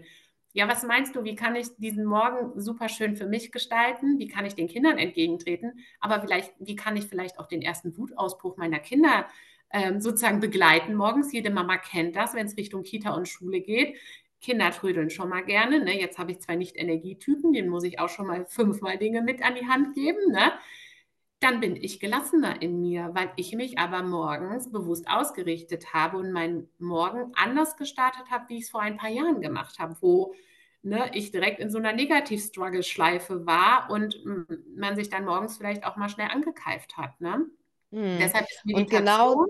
Ja, 0.55 0.67
was 0.67 0.83
meinst 0.83 1.15
du, 1.15 1.23
wie 1.23 1.33
kann 1.33 1.55
ich 1.55 1.75
diesen 1.77 2.05
Morgen 2.05 2.59
super 2.61 2.87
schön 2.87 3.15
für 3.15 3.25
mich 3.25 3.51
gestalten? 3.51 4.19
Wie 4.19 4.27
kann 4.27 4.45
ich 4.45 4.53
den 4.53 4.67
Kindern 4.67 4.99
entgegentreten? 4.99 5.79
Aber 5.99 6.21
vielleicht, 6.21 6.53
wie 6.59 6.75
kann 6.75 6.95
ich 6.95 7.05
vielleicht 7.05 7.39
auch 7.39 7.47
den 7.47 7.63
ersten 7.63 7.97
Wutausbruch 7.97 8.55
meiner 8.55 8.77
Kinder 8.77 9.25
ähm, 9.71 9.99
sozusagen 9.99 10.39
begleiten 10.39 10.93
morgens? 10.93 11.33
Jede 11.33 11.49
Mama 11.49 11.77
kennt 11.77 12.15
das, 12.15 12.35
wenn 12.35 12.45
es 12.45 12.55
Richtung 12.55 12.83
Kita 12.83 13.15
und 13.15 13.27
Schule 13.27 13.61
geht. 13.61 13.97
Kinder 14.41 14.69
trödeln 14.69 15.09
schon 15.09 15.29
mal 15.29 15.43
gerne. 15.43 15.83
Ne? 15.83 15.99
Jetzt 15.99 16.19
habe 16.19 16.31
ich 16.31 16.39
zwei 16.41 16.55
Nicht-Energietypen, 16.55 17.51
denen 17.51 17.69
muss 17.69 17.83
ich 17.83 17.99
auch 17.99 18.09
schon 18.09 18.27
mal 18.27 18.45
fünfmal 18.45 18.99
Dinge 18.99 19.23
mit 19.23 19.41
an 19.41 19.55
die 19.55 19.67
Hand 19.67 19.95
geben. 19.95 20.31
Ne? 20.31 20.51
Dann 21.43 21.59
bin 21.59 21.75
ich 21.75 21.99
gelassener 21.99 22.61
in 22.61 22.79
mir, 22.79 23.09
weil 23.13 23.29
ich 23.35 23.53
mich 23.53 23.77
aber 23.77 24.01
morgens 24.01 24.71
bewusst 24.71 25.09
ausgerichtet 25.09 25.93
habe 25.93 26.17
und 26.17 26.31
meinen 26.31 26.69
Morgen 26.79 27.33
anders 27.35 27.75
gestartet 27.75 28.31
habe, 28.31 28.45
wie 28.47 28.59
ich 28.59 28.63
es 28.63 28.69
vor 28.69 28.79
ein 28.79 28.95
paar 28.95 29.09
Jahren 29.09 29.41
gemacht 29.41 29.77
habe, 29.77 29.97
wo 29.99 30.33
ne, 30.83 31.11
ich 31.13 31.31
direkt 31.31 31.59
in 31.59 31.69
so 31.69 31.79
einer 31.79 31.91
Negativ-Struggle-Schleife 31.91 33.45
war 33.45 33.89
und 33.89 34.23
man 34.73 34.95
sich 34.95 35.09
dann 35.09 35.25
morgens 35.25 35.57
vielleicht 35.57 35.85
auch 35.85 35.97
mal 35.97 36.07
schnell 36.07 36.29
angekeift 36.31 36.95
hat. 36.95 37.19
Ne? 37.19 37.45
Hm. 37.91 38.17
Deshalb 38.19 38.45
ist 38.49 38.65
Meditation 38.65 39.05
genau 39.05 39.45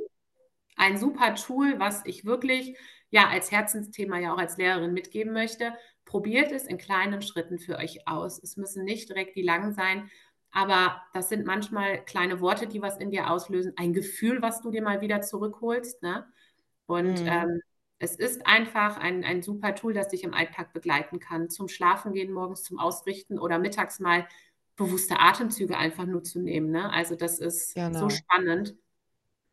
ein 0.75 0.97
super 0.97 1.35
Tool, 1.35 1.79
was 1.79 2.01
ich 2.05 2.25
wirklich 2.25 2.75
ja 3.11 3.27
als 3.27 3.51
Herzensthema 3.51 4.17
ja 4.17 4.33
auch 4.33 4.39
als 4.39 4.57
Lehrerin 4.57 4.93
mitgeben 4.93 5.31
möchte. 5.31 5.73
Probiert 6.05 6.51
es 6.51 6.65
in 6.65 6.79
kleinen 6.79 7.21
Schritten 7.21 7.59
für 7.59 7.77
euch 7.77 8.07
aus. 8.07 8.41
Es 8.41 8.57
müssen 8.57 8.83
nicht 8.83 9.09
direkt 9.09 9.35
die 9.35 9.43
langen 9.43 9.73
sein, 9.73 10.09
Aber 10.53 11.01
das 11.13 11.29
sind 11.29 11.45
manchmal 11.45 12.03
kleine 12.05 12.39
Worte, 12.41 12.67
die 12.67 12.81
was 12.81 12.97
in 12.97 13.11
dir 13.11 13.29
auslösen, 13.31 13.73
ein 13.77 13.93
Gefühl, 13.93 14.41
was 14.41 14.61
du 14.61 14.71
dir 14.71 14.83
mal 14.83 15.01
wieder 15.01 15.21
zurückholst. 15.21 16.03
Ne? 16.03 16.27
Und 16.85 17.21
Mhm. 17.21 17.25
ähm, 17.25 17.61
es 17.99 18.15
ist 18.15 18.45
einfach 18.47 18.97
ein, 18.97 19.23
ein 19.23 19.41
super 19.41 19.75
Tool, 19.75 19.93
das 19.93 20.09
dich 20.09 20.23
im 20.23 20.33
Alltag 20.33 20.73
begleiten 20.73 21.19
kann. 21.19 21.49
Zum 21.49 21.67
Schlafen 21.69 22.13
gehen 22.13 22.33
morgens, 22.33 22.63
zum 22.63 22.79
Ausrichten 22.79 23.39
oder 23.39 23.59
mittags 23.59 23.99
mal 23.99 24.27
bewusste 24.75 25.19
Atemzüge 25.19 25.77
einfach 25.77 26.05
nur 26.05 26.23
zu 26.23 26.39
nehmen. 26.39 26.71
Ne? 26.71 26.91
Also 26.91 27.15
das 27.15 27.39
ist 27.39 27.79
so 27.91 28.09
Genau. 28.09 28.09
spannend. 28.09 28.75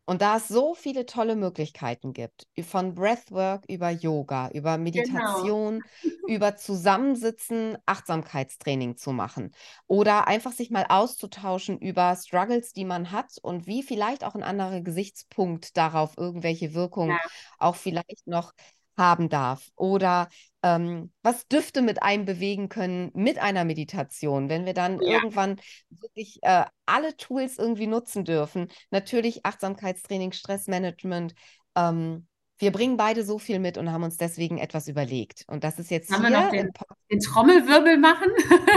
Und 0.05 0.21
da 0.21 0.37
es 0.37 0.47
so 0.47 0.73
viele 0.75 1.05
tolle 1.05 1.35
Möglichkeiten 1.35 2.13
gibt, 2.13 2.47
von 2.63 2.95
Breathwork 2.95 3.65
über 3.69 3.89
Yoga, 3.91 4.49
über 4.49 4.77
Genau. 4.93 5.51
Meditation, 5.57 5.85
über 6.25 6.55
Zusammensitzen, 6.55 7.77
Achtsamkeitstraining 7.85 8.97
zu 8.97 9.11
machen 9.11 9.51
oder 9.87 10.27
einfach 10.27 10.51
sich 10.51 10.69
mal 10.71 10.85
auszutauschen 10.89 11.77
über 11.79 12.15
Struggles, 12.15 12.73
die 12.73 12.85
man 12.85 13.11
hat 13.11 13.37
und 13.41 13.67
wie 13.67 13.83
vielleicht 13.83 14.23
auch 14.23 14.35
ein 14.35 14.43
anderer 14.43 14.81
Gesichtspunkt 14.81 15.77
darauf 15.77 16.17
irgendwelche 16.17 16.73
Wirkungen 16.73 17.19
Ja, 17.19 17.31
auch 17.59 17.75
vielleicht 17.75 18.27
noch 18.27 18.53
haben 18.97 19.29
darf 19.29 19.69
oder 19.75 20.29
ähm, 20.63 21.11
was 21.23 21.47
Düfte 21.47 21.81
mit 21.81 22.03
einem 22.03 22.25
bewegen 22.25 22.69
können 22.69 23.11
mit 23.13 23.39
einer 23.39 23.65
Meditation, 23.65 24.49
wenn 24.49 24.65
wir 24.65 24.73
dann 24.73 25.01
ja. 25.01 25.13
irgendwann 25.13 25.59
wirklich 25.89 26.39
äh, 26.43 26.65
alle 26.85 27.17
Tools 27.17 27.57
irgendwie 27.57 27.87
nutzen 27.87 28.25
dürfen. 28.25 28.67
Natürlich 28.91 29.45
Achtsamkeitstraining, 29.45 30.31
Stressmanagement. 30.31 31.33
Ähm, 31.75 32.27
wir 32.59 32.71
bringen 32.71 32.95
beide 32.95 33.23
so 33.23 33.39
viel 33.39 33.57
mit 33.57 33.79
und 33.79 33.91
haben 33.91 34.03
uns 34.03 34.17
deswegen 34.17 34.59
etwas 34.59 34.87
überlegt. 34.87 35.45
Und 35.47 35.63
das 35.63 35.79
ist 35.79 35.89
jetzt 35.89 36.11
noch 36.11 36.19
hier 36.19 36.49
den, 36.51 36.67
im 36.67 36.73
Podcast. 36.73 37.01
den 37.11 37.19
Trommelwirbel 37.19 37.97
machen? 37.97 38.29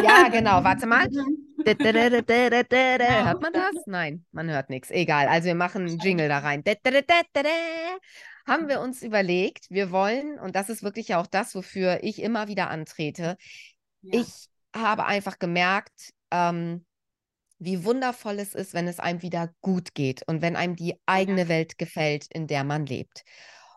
Ja, 0.03 0.29
genau. 0.29 0.65
Warte 0.65 0.87
mal. 0.87 1.07
Hört 3.27 3.43
man 3.43 3.53
das? 3.53 3.75
Nein, 3.87 4.25
man 4.33 4.51
hört 4.51 4.71
nichts. 4.71 4.91
Egal. 4.91 5.29
Also 5.29 5.47
wir 5.47 5.55
machen 5.55 5.87
einen 5.87 5.99
Jingle 5.99 6.29
da 6.29 6.39
rein. 6.39 6.63
Haben 8.47 8.69
wir 8.69 8.81
uns 8.81 9.03
überlegt, 9.03 9.67
wir 9.71 9.91
wollen, 9.91 10.39
und 10.39 10.55
das 10.55 10.69
ist 10.69 10.83
wirklich 10.83 11.15
auch 11.15 11.27
das, 11.27 11.55
wofür 11.55 12.03
ich 12.03 12.21
immer 12.23 12.49
wieder 12.49 12.71
antrete, 12.71 13.37
Ja, 14.03 14.21
ich 14.21 14.49
habe 14.75 15.07
einfach 15.07 15.39
gemerkt, 15.39 16.13
ähm, 16.31 16.85
wie 17.59 17.85
wundervoll 17.85 18.39
es 18.39 18.55
ist, 18.55 18.75
wenn 18.75 18.89
es 18.89 19.01
einem 19.01 19.23
wieder 19.23 19.51
gut 19.61 19.95
geht 19.95 20.23
und 20.27 20.43
wenn 20.43 20.57
einem 20.57 20.77
die 20.77 21.01
eigene 21.07 21.43
ja, 21.43 21.49
Welt 21.49 21.79
gefällt, 21.79 22.27
in 22.31 22.47
der 22.47 22.65
man 22.65 22.85
lebt. 22.85 23.23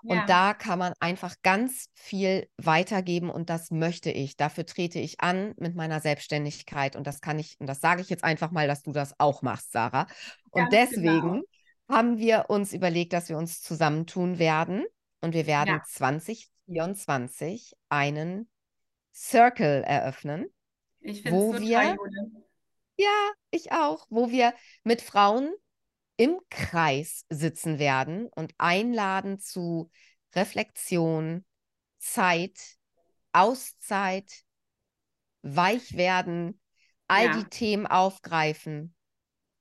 Und 0.04 0.16
ja, 0.16 0.26
da 0.26 0.54
kann 0.54 0.80
man 0.80 0.94
einfach 1.00 1.36
ganz 1.44 1.88
viel 1.94 2.48
weitergeben 2.58 3.30
und 3.30 3.50
das 3.50 3.72
möchte 3.72 4.12
ich. 4.12 4.38
Dafür 4.38 4.66
trete 4.66 5.00
ich 5.00 5.20
an 5.20 5.54
mit 5.58 5.76
meiner 5.76 6.00
Selbstständigkeit 6.00 6.96
und 6.96 7.08
das 7.08 7.20
kann 7.20 7.40
ich, 7.40 7.56
und 7.60 7.68
das 7.68 7.82
sage 7.82 8.02
ich 8.02 8.10
jetzt 8.10 8.24
einfach 8.24 8.52
mal, 8.52 8.68
dass 8.68 8.84
du 8.84 8.92
das 8.92 9.20
auch 9.20 9.42
machst, 9.42 9.72
Sarah. 9.72 10.08
Und 10.52 10.72
ganz 10.72 10.92
genau. 10.92 11.42
Haben 11.90 12.18
wir 12.18 12.46
uns 12.50 12.74
überlegt, 12.74 13.14
dass 13.14 13.30
wir 13.30 13.38
uns 13.38 13.62
zusammentun 13.62 14.40
werden 14.40 14.86
und 15.22 15.34
wir 15.34 15.48
Ja, 15.62 15.76
werden 15.76 15.84
2024 15.84 17.76
einen 17.90 18.50
Circle 19.14 19.84
eröffnen, 19.84 20.48
ich 21.02 21.24
finde 21.24 21.40
es 21.40 21.50
wir 21.60 21.98
ja, 22.98 23.32
ich 23.52 23.72
auch. 23.72 24.06
Wo 24.10 24.30
wir 24.32 24.54
mit 24.84 25.02
Frauen 25.02 25.54
im 26.18 26.40
Kreis 26.50 27.26
sitzen 27.30 27.80
werden 27.80 28.28
und 28.36 28.54
einladen 28.58 29.40
zu 29.40 29.92
Reflexion, 30.36 31.46
Zeit, 32.00 32.60
Auszeit, 33.34 34.44
weich 35.42 35.96
werden, 35.98 36.60
all 37.08 37.30
die 37.30 37.46
Ja, 37.46 37.50
Themen 37.50 37.88
aufgreifen. 37.88 38.96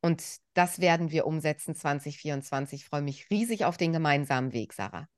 Und 0.01 0.23
das 0.57 0.81
werden 0.81 1.11
wir 1.11 1.27
umsetzen 1.27 1.75
2024. 1.75 2.81
Ich 2.81 2.87
freue 2.87 3.03
mich 3.03 3.29
riesig 3.31 3.65
auf 3.65 3.77
den 3.77 3.93
gemeinsamen 3.93 4.53
Weg, 4.53 4.73
Sarah. 4.73 5.09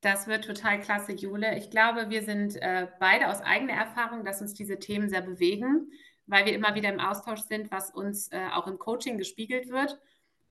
das 0.00 0.26
wird 0.26 0.44
total 0.44 0.80
klasse, 0.80 1.12
Jule. 1.12 1.58
Ich 1.58 1.70
glaube, 1.70 2.10
wir 2.10 2.22
sind 2.22 2.56
äh, 2.56 2.86
beide 3.00 3.28
aus 3.28 3.40
eigener 3.42 3.74
Erfahrung, 3.74 4.24
dass 4.24 4.40
uns 4.40 4.54
diese 4.54 4.78
Themen 4.78 5.08
sehr 5.08 5.22
bewegen, 5.22 5.90
weil 6.26 6.46
wir 6.46 6.54
immer 6.54 6.74
wieder 6.74 6.88
im 6.92 7.00
Austausch 7.00 7.40
sind, 7.40 7.70
was 7.70 7.90
uns 7.90 8.28
äh, 8.28 8.48
auch 8.52 8.66
im 8.66 8.78
Coaching 8.78 9.18
gespiegelt 9.18 9.68
wird. 9.68 9.98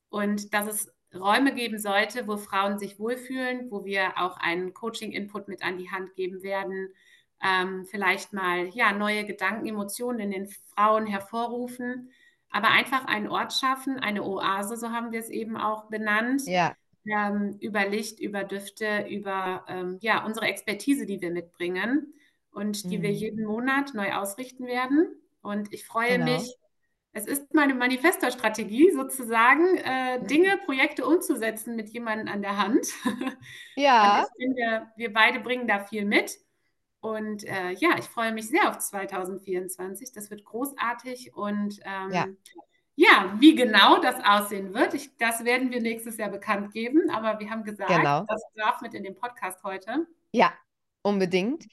Und 0.10 0.54
dass 0.54 0.68
es 0.68 0.94
Räume 1.14 1.54
geben 1.54 1.80
sollte, 1.80 2.28
wo 2.28 2.38
Frauen 2.38 2.78
sich 2.78 3.00
wohlfühlen, 3.00 3.72
wo 3.72 3.86
wir 3.86 4.18
auch 4.18 4.38
einen 4.38 4.74
Coaching-Input 4.74 5.48
mit 5.48 5.64
an 5.64 5.78
die 5.78 5.90
Hand 5.90 6.16
geben 6.16 6.44
werden, 6.44 6.90
ähm, 7.44 7.86
vielleicht 7.86 8.34
mal 8.34 8.68
ja, 8.70 8.92
neue 8.94 9.26
Gedanken, 9.26 9.68
Emotionen 9.68 10.20
in 10.20 10.32
den 10.32 10.48
Frauen 10.48 11.06
hervorrufen, 11.06 12.12
aber 12.56 12.70
einfach 12.70 13.06
einen 13.06 13.28
Ort 13.30 13.54
schaffen, 13.54 14.00
eine 14.00 14.24
Oase, 14.24 14.78
so 14.78 14.92
haben 14.92 15.12
wir 15.12 15.20
es 15.20 15.30
eben 15.30 15.58
auch 15.58 15.90
benannt, 15.90 16.42
Ja. 16.46 16.76
ähm, 17.08 17.58
über 17.62 17.86
Licht, 17.88 18.20
über 18.20 18.44
Düfte, 18.44 19.08
über 19.10 19.66
ähm, 19.68 19.98
ja, 20.02 20.26
unsere 20.26 20.48
Expertise, 20.48 21.06
die 21.06 21.22
wir 21.22 21.32
mitbringen 21.32 22.14
und 22.52 22.92
die 22.92 23.02
wir 23.02 23.12
Mhm. 23.12 23.14
jeden 23.14 23.46
Monat 23.46 23.94
neu 23.94 24.14
ausrichten 24.14 24.66
werden. 24.68 25.08
Und 25.42 25.74
ich 25.74 25.86
freue 25.86 26.18
Genau. 26.18 26.20
mich, 26.20 26.56
es 27.14 27.26
ist 27.28 27.54
meine 27.54 27.76
Manifestorstrategie 27.76 28.92
sozusagen, 28.92 29.78
äh, 29.78 30.26
Dinge, 30.28 30.58
Projekte 30.66 31.06
umzusetzen 31.06 31.76
mit 31.76 31.90
jemandem 31.90 32.28
an 32.28 32.42
der 32.42 32.58
Hand. 32.58 32.88
Ja, 33.76 34.28
finde, 34.38 34.88
wir 34.96 35.14
beide 35.14 35.40
bringen 35.40 35.68
da 35.68 35.80
viel 35.86 36.06
mit. 36.06 36.38
Und 37.06 37.44
äh, 37.44 37.70
ja, 37.74 38.00
ich 38.00 38.06
freue 38.06 38.32
mich 38.32 38.48
sehr 38.48 38.68
auf 38.68 38.80
2024. 38.80 40.12
Das 40.12 40.32
wird 40.32 40.44
großartig. 40.44 41.36
Und 41.36 41.78
ja, 41.78 42.24
ähm, 42.24 42.38
ja, 42.96 43.36
wie 43.38 43.54
genau 43.54 44.02
das 44.02 44.16
aussehen 44.26 44.74
wird, 44.74 44.96
ich, 44.96 45.16
das 45.18 45.46
werden 45.46 45.70
wir 45.70 45.82
nächstes 45.82 46.18
Jahr 46.18 46.32
bekannt 46.32 46.74
geben. 46.74 47.12
Aber 47.12 47.40
wir 47.40 47.52
haben 47.52 47.64
gesagt, 47.64 47.92
genau. 47.92 48.26
das 48.28 48.42
darf 48.56 48.82
mit 48.82 48.96
in 48.96 49.04
den 49.04 49.14
Podcast 49.14 49.64
heute. 49.64 50.08
Ja, 50.32 50.52
unbedingt. 51.04 51.68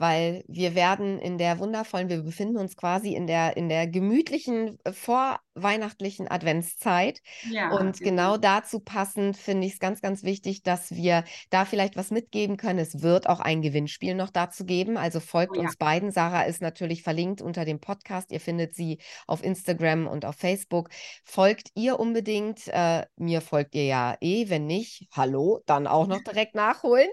weil 0.00 0.44
wir 0.46 0.76
werden 0.76 1.18
in 1.18 1.38
der 1.38 1.58
wundervollen, 1.58 2.08
wir 2.08 2.22
befinden 2.22 2.56
uns 2.56 2.76
quasi 2.76 3.16
in 3.16 3.26
der, 3.26 3.56
in 3.56 3.68
der 3.68 3.88
gemütlichen 3.88 4.78
äh, 4.84 4.92
vorweihnachtlichen 5.58 6.30
Adventszeit. 6.30 7.20
Ja, 7.50 7.70
Und 7.70 7.98
genau. 7.98 8.32
genau 8.32 8.36
dazu 8.36 8.80
passend 8.80 9.36
finde 9.36 9.66
ich 9.66 9.74
es 9.74 9.78
ganz, 9.80 10.00
ganz 10.00 10.22
wichtig, 10.22 10.62
dass 10.62 10.94
wir 10.94 11.24
da 11.50 11.64
vielleicht 11.64 11.96
was 11.96 12.10
mitgeben 12.10 12.56
können. 12.56 12.78
Es 12.78 13.02
wird 13.02 13.28
auch 13.28 13.40
ein 13.40 13.60
Gewinnspiel 13.62 14.14
noch 14.14 14.30
dazu 14.30 14.64
geben. 14.64 14.96
Also 14.96 15.18
Oh 15.18 15.20
folgt 15.20 15.56
ja, 15.56 15.62
uns 15.62 15.76
beiden. 15.76 16.10
Sarah 16.10 16.42
ist 16.42 16.62
natürlich 16.62 17.02
verlinkt 17.02 17.42
unter 17.42 17.64
dem 17.64 17.80
Podcast. 17.80 18.30
Ihr 18.30 18.40
findet 18.40 18.74
sie 18.74 18.98
auf 19.26 19.42
Instagram 19.42 20.06
und 20.06 20.24
auf 20.24 20.36
Facebook. 20.36 20.90
Folgt 21.24 21.70
ihr 21.74 21.98
unbedingt. 21.98 22.68
Äh, 22.68 23.06
mir 23.16 23.40
folgt 23.40 23.74
ihr 23.74 23.84
ja 23.84 24.16
eh. 24.20 24.48
Wenn 24.48 24.66
nicht, 24.66 25.08
hallo, 25.12 25.60
dann 25.66 25.86
auch 25.86 26.06
noch 26.06 26.22
direkt 26.24 26.54
nachholen. 26.54 27.08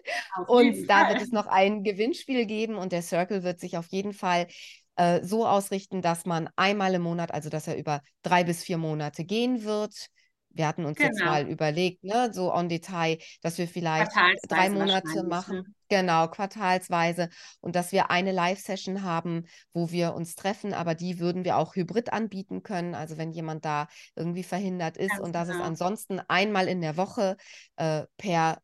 Und 0.48 0.88
da 0.88 1.10
wird 1.10 1.22
es 1.22 1.32
noch 1.32 1.48
ein 1.48 1.84
Gewinnspiel 1.84 2.46
geben 2.46 2.76
und 2.76 2.92
der 2.92 3.02
Circle 3.02 3.44
wird 3.44 3.60
sich 3.60 3.78
auf 3.78 3.88
jeden 3.88 4.14
Fall 4.14 4.48
äh, 4.96 5.24
so 5.24 5.46
ausrichten, 5.48 6.02
dass 6.02 6.26
man 6.26 6.50
einmal 6.56 6.94
im 6.94 7.02
Monat, 7.04 7.32
also 7.34 7.50
dass 7.50 7.68
er 7.68 7.78
über 7.78 8.02
drei 8.24 8.44
bis 8.44 8.64
vier 8.64 8.78
Monate 8.78 9.24
gehen 9.26 9.64
wird. 9.64 10.08
Wir 10.50 10.68
hatten 10.68 10.86
uns 10.86 11.00
jetzt 11.00 11.20
Genau. 11.20 11.32
mal 11.32 11.48
überlegt, 11.50 12.04
ne, 12.06 12.30
so 12.32 12.54
on 12.54 12.70
Detail, 12.70 13.18
dass 13.42 13.58
wir 13.58 13.68
vielleicht 13.68 14.12
drei 14.48 14.70
Monate 14.70 15.04
wahrscheinlich. 15.04 15.16
Ne? 15.16 15.24
machen, 15.24 15.76
genau, 15.90 16.28
quartalsweise 16.30 17.28
und 17.60 17.76
dass 17.76 17.92
wir 17.92 18.10
eine 18.10 18.32
Live-Session 18.32 19.04
haben, 19.04 19.48
wo 19.74 19.92
wir 19.92 20.14
uns 20.14 20.36
treffen, 20.36 20.74
aber 20.74 20.96
die 20.96 21.20
würden 21.20 21.44
wir 21.44 21.58
auch 21.58 21.76
hybrid 21.76 22.14
anbieten 22.14 22.64
können, 22.64 22.96
also 22.96 23.18
wenn 23.18 23.32
jemand 23.32 23.66
da 23.66 23.88
irgendwie 24.16 24.44
verhindert 24.44 24.96
ist 24.96 25.10
Ganz 25.10 25.22
und 25.24 25.34
dass 25.34 25.50
es 25.50 25.56
genau. 25.56 25.66
ansonsten 25.66 26.22
einmal 26.30 26.70
in 26.70 26.80
der 26.80 26.96
Woche 26.96 27.36
äh, 27.76 28.04
per 28.18 28.60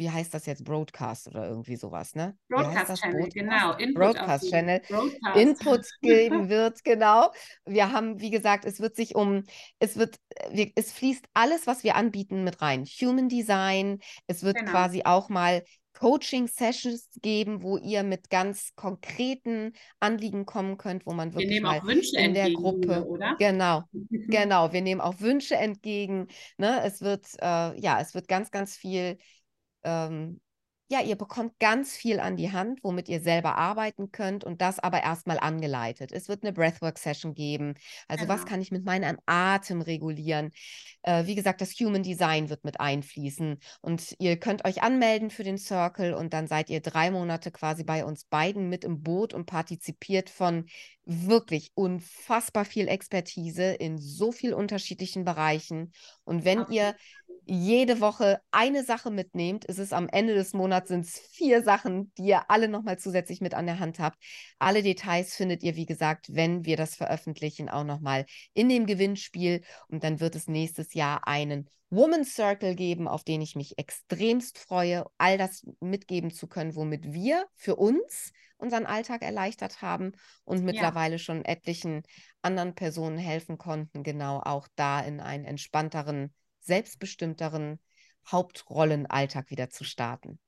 wie 0.00 0.10
heißt 0.10 0.32
das 0.34 0.46
jetzt, 0.46 0.64
Broadcast 0.64 1.28
oder 1.28 1.46
irgendwie 1.46 1.76
sowas, 1.76 2.14
ne? 2.14 2.36
Broadcast? 2.48 3.00
Channel, 3.00 3.20
Broadcast? 3.20 3.34
genau. 3.34 3.76
Input 3.76 3.94
Broadcast 3.94 4.50
Channel. 4.50 4.80
Broadcast. 4.88 5.36
Input 5.36 5.86
geben 6.00 6.48
wird, 6.48 6.82
genau. 6.82 7.30
Wir 7.66 7.92
haben, 7.92 8.18
wie 8.18 8.30
gesagt, 8.30 8.64
es 8.64 8.80
wird 8.80 8.96
sich 8.96 9.14
um, 9.14 9.44
es 9.78 9.96
wird, 9.96 10.16
wir, 10.50 10.72
es 10.74 10.90
fließt 10.90 11.26
alles, 11.34 11.66
was 11.66 11.84
wir 11.84 11.94
anbieten, 11.96 12.42
mit 12.42 12.60
rein. 12.62 12.84
Human 13.00 13.28
Design, 13.28 14.00
es 14.26 14.42
wird 14.42 14.56
Genau. 14.56 14.70
quasi 14.72 15.02
auch 15.04 15.28
mal 15.28 15.62
Coaching-Sessions 15.94 17.10
geben, 17.20 17.62
wo 17.62 17.76
ihr 17.76 18.02
mit 18.02 18.30
ganz 18.30 18.74
konkreten 18.74 19.74
Anliegen 19.98 20.46
kommen 20.46 20.78
könnt, 20.78 21.04
wo 21.04 21.12
man 21.12 21.30
Wir 21.32 21.40
wirklich 21.40 21.60
nehmen 21.60 22.16
mal 22.16 22.24
in 22.24 22.34
der 22.34 22.50
Gruppe, 22.52 23.06
oder? 23.06 23.36
genau, 23.38 23.82
genau, 24.10 24.72
wir 24.72 24.80
nehmen 24.80 25.00
auch 25.02 25.20
Wünsche 25.20 25.56
entgegen. 25.56 26.28
Ne? 26.56 26.80
Es 26.84 27.02
wird, 27.02 27.26
äh, 27.42 27.78
ja, 27.78 28.00
es 28.00 28.14
wird 28.14 28.28
ganz, 28.28 28.50
ganz 28.50 28.76
viel 28.76 29.18
ähm, 29.84 30.40
ja, 30.92 31.00
ihr 31.00 31.14
bekommt 31.14 31.56
ganz 31.60 31.96
viel 31.96 32.18
an 32.18 32.36
die 32.36 32.50
Hand, 32.50 32.82
womit 32.82 33.08
ihr 33.08 33.20
selber 33.20 33.56
arbeiten 33.56 34.10
könnt 34.10 34.42
und 34.42 34.60
das 34.60 34.80
aber 34.80 35.00
erstmal 35.00 35.38
angeleitet. 35.38 36.10
Es 36.10 36.28
wird 36.28 36.42
eine 36.42 36.52
Breathwork-Session 36.52 37.32
geben. 37.34 37.74
Also 38.08 38.24
genau. 38.24 38.34
was 38.34 38.44
kann 38.44 38.60
ich 38.60 38.72
mit 38.72 38.84
meinem 38.84 39.16
Atem 39.24 39.82
regulieren? 39.82 40.50
Äh, 41.02 41.26
wie 41.26 41.36
gesagt, 41.36 41.60
das 41.60 41.74
Human 41.74 42.02
Design 42.02 42.50
wird 42.50 42.64
mit 42.64 42.80
einfließen 42.80 43.58
und 43.82 44.16
ihr 44.18 44.36
könnt 44.36 44.64
euch 44.64 44.82
anmelden 44.82 45.30
für 45.30 45.44
den 45.44 45.58
Circle 45.58 46.12
und 46.12 46.34
dann 46.34 46.48
seid 46.48 46.68
ihr 46.70 46.80
drei 46.80 47.12
Monate 47.12 47.52
quasi 47.52 47.84
bei 47.84 48.04
uns 48.04 48.24
beiden 48.24 48.68
mit 48.68 48.82
im 48.82 49.00
Boot 49.00 49.32
und 49.32 49.46
partizipiert 49.46 50.28
von 50.28 50.66
wirklich 51.04 51.70
unfassbar 51.74 52.64
viel 52.64 52.88
Expertise 52.88 53.72
in 53.74 53.98
so 53.98 54.32
vielen 54.32 54.54
unterschiedlichen 54.54 55.24
Bereichen. 55.24 55.92
Und 56.24 56.44
wenn 56.44 56.60
okay. 56.60 56.74
ihr 56.74 56.94
jede 57.50 58.00
Woche 58.00 58.40
eine 58.52 58.84
Sache 58.84 59.10
mitnehmt, 59.10 59.64
ist 59.64 59.80
es 59.80 59.92
am 59.92 60.08
Ende 60.08 60.34
des 60.34 60.52
Monats 60.52 60.86
sind 60.86 61.04
es 61.04 61.18
vier 61.18 61.64
Sachen, 61.64 62.12
die 62.16 62.26
ihr 62.26 62.48
alle 62.48 62.68
nochmal 62.68 62.96
zusätzlich 62.96 63.40
mit 63.40 63.54
an 63.54 63.66
der 63.66 63.80
Hand 63.80 63.98
habt. 63.98 64.16
Alle 64.60 64.84
Details 64.84 65.34
findet 65.34 65.64
ihr, 65.64 65.74
wie 65.74 65.84
gesagt, 65.84 66.28
wenn 66.30 66.64
wir 66.64 66.76
das 66.76 66.94
veröffentlichen, 66.94 67.68
auch 67.68 67.82
nochmal 67.82 68.24
in 68.54 68.68
dem 68.68 68.86
Gewinnspiel. 68.86 69.62
Und 69.88 70.04
dann 70.04 70.20
wird 70.20 70.36
es 70.36 70.46
nächstes 70.46 70.94
Jahr 70.94 71.26
einen 71.26 71.68
Woman 71.90 72.24
Circle 72.24 72.76
geben, 72.76 73.08
auf 73.08 73.24
den 73.24 73.40
ich 73.40 73.56
mich 73.56 73.76
extremst 73.78 74.56
freue, 74.56 75.06
all 75.18 75.36
das 75.36 75.66
mitgeben 75.80 76.30
zu 76.30 76.46
können, 76.46 76.76
womit 76.76 77.12
wir 77.12 77.46
für 77.56 77.74
uns 77.74 78.30
unseren 78.58 78.86
Alltag 78.86 79.22
erleichtert 79.22 79.82
haben 79.82 80.12
und 80.44 80.62
mittlerweile 80.62 81.14
ja. 81.14 81.18
schon 81.18 81.44
etlichen 81.44 82.04
anderen 82.42 82.76
Personen 82.76 83.18
helfen 83.18 83.58
konnten, 83.58 84.04
genau 84.04 84.38
auch 84.38 84.68
da 84.76 85.00
in 85.00 85.18
einen 85.18 85.46
entspannteren 85.46 86.32
selbstbestimmteren 86.60 87.78
Hauptrollenalltag 88.30 89.50
wieder 89.50 89.70
zu 89.70 89.84
starten. 89.84 90.38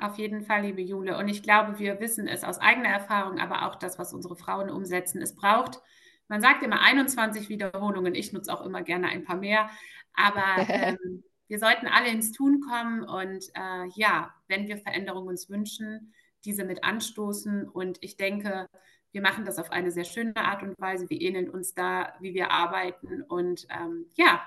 Auf 0.00 0.16
jeden 0.16 0.42
Fall, 0.42 0.62
liebe 0.62 0.80
Jule. 0.80 1.18
Und 1.18 1.28
ich 1.28 1.42
glaube, 1.42 1.78
wir 1.78 2.00
wissen 2.00 2.28
es 2.28 2.44
aus 2.44 2.58
eigener 2.58 2.88
Erfahrung, 2.88 3.38
aber 3.38 3.66
auch 3.66 3.74
das, 3.76 3.98
was 3.98 4.14
unsere 4.14 4.36
Frauen 4.36 4.70
umsetzen. 4.70 5.20
Es 5.20 5.34
braucht, 5.34 5.80
man 6.28 6.40
sagt 6.40 6.62
immer 6.62 6.80
21 6.80 7.48
Wiederholungen. 7.48 8.14
Ich 8.14 8.32
nutze 8.32 8.52
auch 8.52 8.64
immer 8.64 8.82
gerne 8.82 9.08
ein 9.08 9.24
paar 9.24 9.36
mehr. 9.36 9.68
Aber 10.14 10.44
ähm, 10.68 11.24
wir 11.48 11.58
sollten 11.58 11.86
alle 11.86 12.08
ins 12.10 12.32
Tun 12.32 12.60
kommen 12.60 13.02
und 13.02 13.44
äh, 13.54 13.88
ja, 13.94 14.34
wenn 14.46 14.68
wir 14.68 14.78
Veränderungen 14.78 15.28
uns 15.28 15.48
wünschen, 15.48 16.12
diese 16.44 16.64
mit 16.64 16.84
anstoßen. 16.84 17.68
Und 17.68 17.98
ich 18.00 18.16
denke, 18.16 18.68
wir 19.10 19.22
machen 19.22 19.44
das 19.44 19.58
auf 19.58 19.72
eine 19.72 19.90
sehr 19.90 20.04
schöne 20.04 20.36
Art 20.36 20.62
und 20.62 20.78
Weise. 20.78 21.08
Wir 21.08 21.20
ähneln 21.20 21.50
uns 21.50 21.74
da, 21.74 22.14
wie 22.20 22.34
wir 22.34 22.50
arbeiten. 22.50 23.22
Und 23.22 23.66
ähm, 23.70 24.06
ja, 24.14 24.42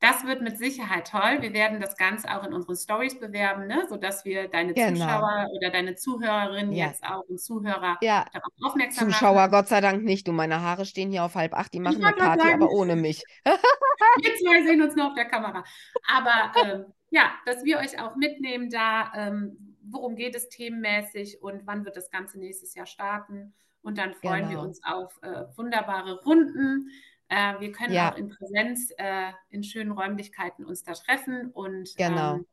das 0.00 0.24
wird 0.24 0.42
mit 0.42 0.58
Sicherheit 0.58 1.10
toll. 1.10 1.38
Wir 1.40 1.52
werden 1.52 1.80
das 1.80 1.96
Ganze 1.96 2.28
auch 2.30 2.46
in 2.46 2.52
unseren 2.52 2.76
Stories 2.76 3.18
bewerben, 3.18 3.66
ne? 3.66 3.86
sodass 3.88 4.24
wir 4.24 4.46
deine 4.48 4.72
genau. 4.72 4.90
Zuschauer 4.90 5.48
oder 5.56 5.70
deine 5.70 5.96
Zuhörerinnen 5.96 6.72
ja. 6.72 6.86
jetzt 6.86 7.02
auch 7.02 7.24
und 7.28 7.40
Zuhörer 7.40 7.98
ja. 8.00 8.24
darauf 8.32 8.52
aufmerksam 8.62 9.08
Zuschauer, 9.10 9.34
machen. 9.34 9.50
Gott 9.50 9.68
sei 9.68 9.80
Dank 9.80 10.04
nicht. 10.04 10.28
Du, 10.28 10.32
meine 10.32 10.60
Haare 10.60 10.86
stehen 10.86 11.10
hier 11.10 11.24
auf 11.24 11.34
halb 11.34 11.52
acht, 11.52 11.74
die 11.74 11.80
machen 11.80 12.04
eine 12.04 12.14
Party, 12.14 12.42
sagen. 12.46 12.62
aber 12.62 12.70
ohne 12.70 12.94
mich. 12.94 13.24
wir 13.44 14.36
zwei 14.36 14.62
sehen 14.62 14.82
uns 14.82 14.94
nur 14.94 15.08
auf 15.08 15.14
der 15.14 15.26
Kamera. 15.26 15.64
Aber 16.14 16.52
ähm, 16.62 16.84
ja, 17.10 17.32
dass 17.44 17.64
wir 17.64 17.78
euch 17.78 18.00
auch 18.00 18.14
mitnehmen 18.14 18.70
da, 18.70 19.12
ähm, 19.16 19.76
worum 19.82 20.14
geht 20.14 20.36
es 20.36 20.48
themenmäßig 20.48 21.42
und 21.42 21.66
wann 21.66 21.84
wird 21.84 21.96
das 21.96 22.10
Ganze 22.10 22.38
nächstes 22.38 22.74
Jahr 22.74 22.86
starten. 22.86 23.52
Und 23.82 23.98
dann 23.98 24.14
freuen 24.14 24.48
genau. 24.48 24.50
wir 24.50 24.68
uns 24.68 24.80
auf 24.84 25.12
äh, 25.22 25.44
wunderbare 25.56 26.22
Runden 26.22 26.90
äh, 27.28 27.60
wir 27.60 27.72
können 27.72 27.94
ja. 27.94 28.12
auch 28.12 28.16
in 28.16 28.28
Präsenz 28.28 28.90
äh, 28.96 29.32
in 29.50 29.62
schönen 29.62 29.92
Räumlichkeiten 29.92 30.64
uns 30.64 30.82
da 30.82 30.94
treffen 30.94 31.50
und 31.52 31.94
genau. 31.96 32.36
ähm, 32.36 32.46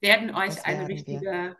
werden 0.00 0.34
euch 0.34 0.64
eine 0.64 0.88
richtige 0.88 1.56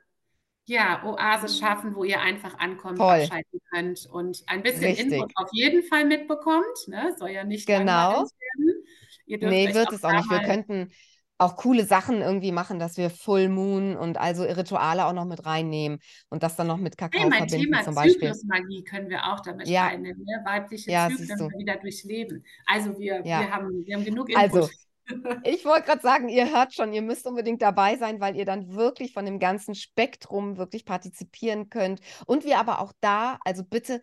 ja, 0.67 1.05
Oase 1.05 1.49
schaffen, 1.49 1.95
wo 1.95 2.03
ihr 2.03 2.21
einfach 2.21 2.59
ankommt, 2.59 2.99
Toll. 2.99 3.23
abschalten 3.23 3.61
könnt 3.71 4.07
und 4.07 4.43
ein 4.47 4.63
bisschen 4.63 4.85
Richtig. 4.85 5.13
Input 5.13 5.33
auf 5.37 5.49
jeden 5.53 5.85
Fall 5.85 6.05
mitbekommt. 6.05 6.89
Ne? 6.89 7.15
Soll 7.17 7.31
ja 7.31 7.45
nicht 7.45 7.67
genau. 7.67 8.25
werden. 8.25 8.85
Ihr 9.27 9.39
nee, 9.39 9.73
wird 9.73 9.93
es 9.93 10.05
auch 10.05 10.13
nicht. 10.13 10.31
Wir 10.31 10.43
könnten 10.43 10.91
auch 11.39 11.57
coole 11.57 11.85
Sachen 11.85 12.23
irgendwie 12.23 12.53
machen, 12.53 12.79
dass 12.79 12.97
wir 12.97 13.11
Full 13.11 13.49
Moon 13.49 13.97
und 13.97 14.19
also 14.19 14.45
Rituale 14.45 15.05
auch 15.07 15.13
noch 15.13 15.27
mit 15.27 15.45
reinnehmen 15.45 15.99
und 16.31 16.43
das 16.43 16.57
dann 16.57 16.67
noch 16.67 16.79
mit 16.79 16.97
Kakao 16.97 17.21
hey, 17.21 17.29
mein 17.29 17.49
verbinden 17.49 17.73
Thema 17.73 17.85
zum 17.85 17.95
Beispiel. 17.95 18.33
Zyklusmagie 18.33 18.85
können 18.85 19.09
wir 19.11 19.27
auch 19.27 19.41
damit 19.41 19.69
ja. 19.69 19.87
reinnehmen, 19.87 20.25
ne? 20.25 20.43
weibliche 20.45 20.91
ja, 20.91 21.09
Zyklen 21.09 21.51
wieder 21.59 21.77
durchleben. 21.77 22.45
Also 22.67 22.99
wir, 22.99 23.17
ja. 23.27 23.41
wir, 23.41 23.51
haben, 23.51 23.85
wir 23.85 23.97
haben 23.97 24.05
genug 24.05 24.31
Input. 24.31 24.43
Also, 24.43 24.69
ich 25.45 25.65
wollte 25.65 25.87
gerade 25.87 26.03
sagen, 26.03 26.29
ihr 26.29 26.51
hört 26.51 26.75
schon, 26.75 26.93
ihr 26.93 27.03
müsst 27.03 27.27
unbedingt 27.27 27.61
dabei 27.61 27.97
sein, 27.97 28.21
weil 28.21 28.37
ihr 28.37 28.47
dann 28.47 28.75
wirklich 28.75 29.13
von 29.13 29.25
dem 29.27 29.39
ganzen 29.39 29.75
Spektrum 29.75 30.57
wirklich 30.57 30.85
partizipieren 30.85 31.69
könnt. 31.69 32.01
Und 32.27 32.45
wir 32.45 32.59
aber 32.59 32.81
auch 32.81 32.93
da, 33.01 33.39
also 33.45 33.63
bitte 33.63 34.01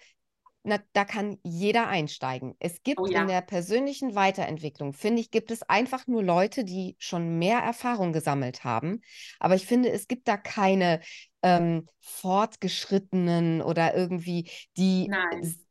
na, 0.63 0.79
da 0.93 1.03
kann 1.05 1.37
jeder 1.43 1.87
einsteigen. 1.87 2.55
Es 2.59 2.83
gibt 2.83 2.99
oh, 2.99 3.05
ja. 3.05 3.21
in 3.21 3.27
der 3.27 3.41
persönlichen 3.41 4.15
Weiterentwicklung, 4.15 4.93
finde 4.93 5.21
ich, 5.21 5.29
gibt 5.29 5.51
es 5.51 5.61
einfach 5.63 6.07
nur 6.07 6.23
Leute, 6.23 6.63
die 6.63 6.95
schon 6.99 7.37
mehr 7.37 7.59
Erfahrung 7.59 8.13
gesammelt 8.13 8.63
haben. 8.63 9.01
Aber 9.39 9.55
ich 9.55 9.65
finde, 9.65 9.89
es 9.91 10.07
gibt 10.07 10.27
da 10.27 10.37
keine 10.37 11.01
ähm, 11.43 11.87
Fortgeschrittenen 11.99 13.61
oder 13.61 13.95
irgendwie, 13.95 14.49
die, 14.77 15.11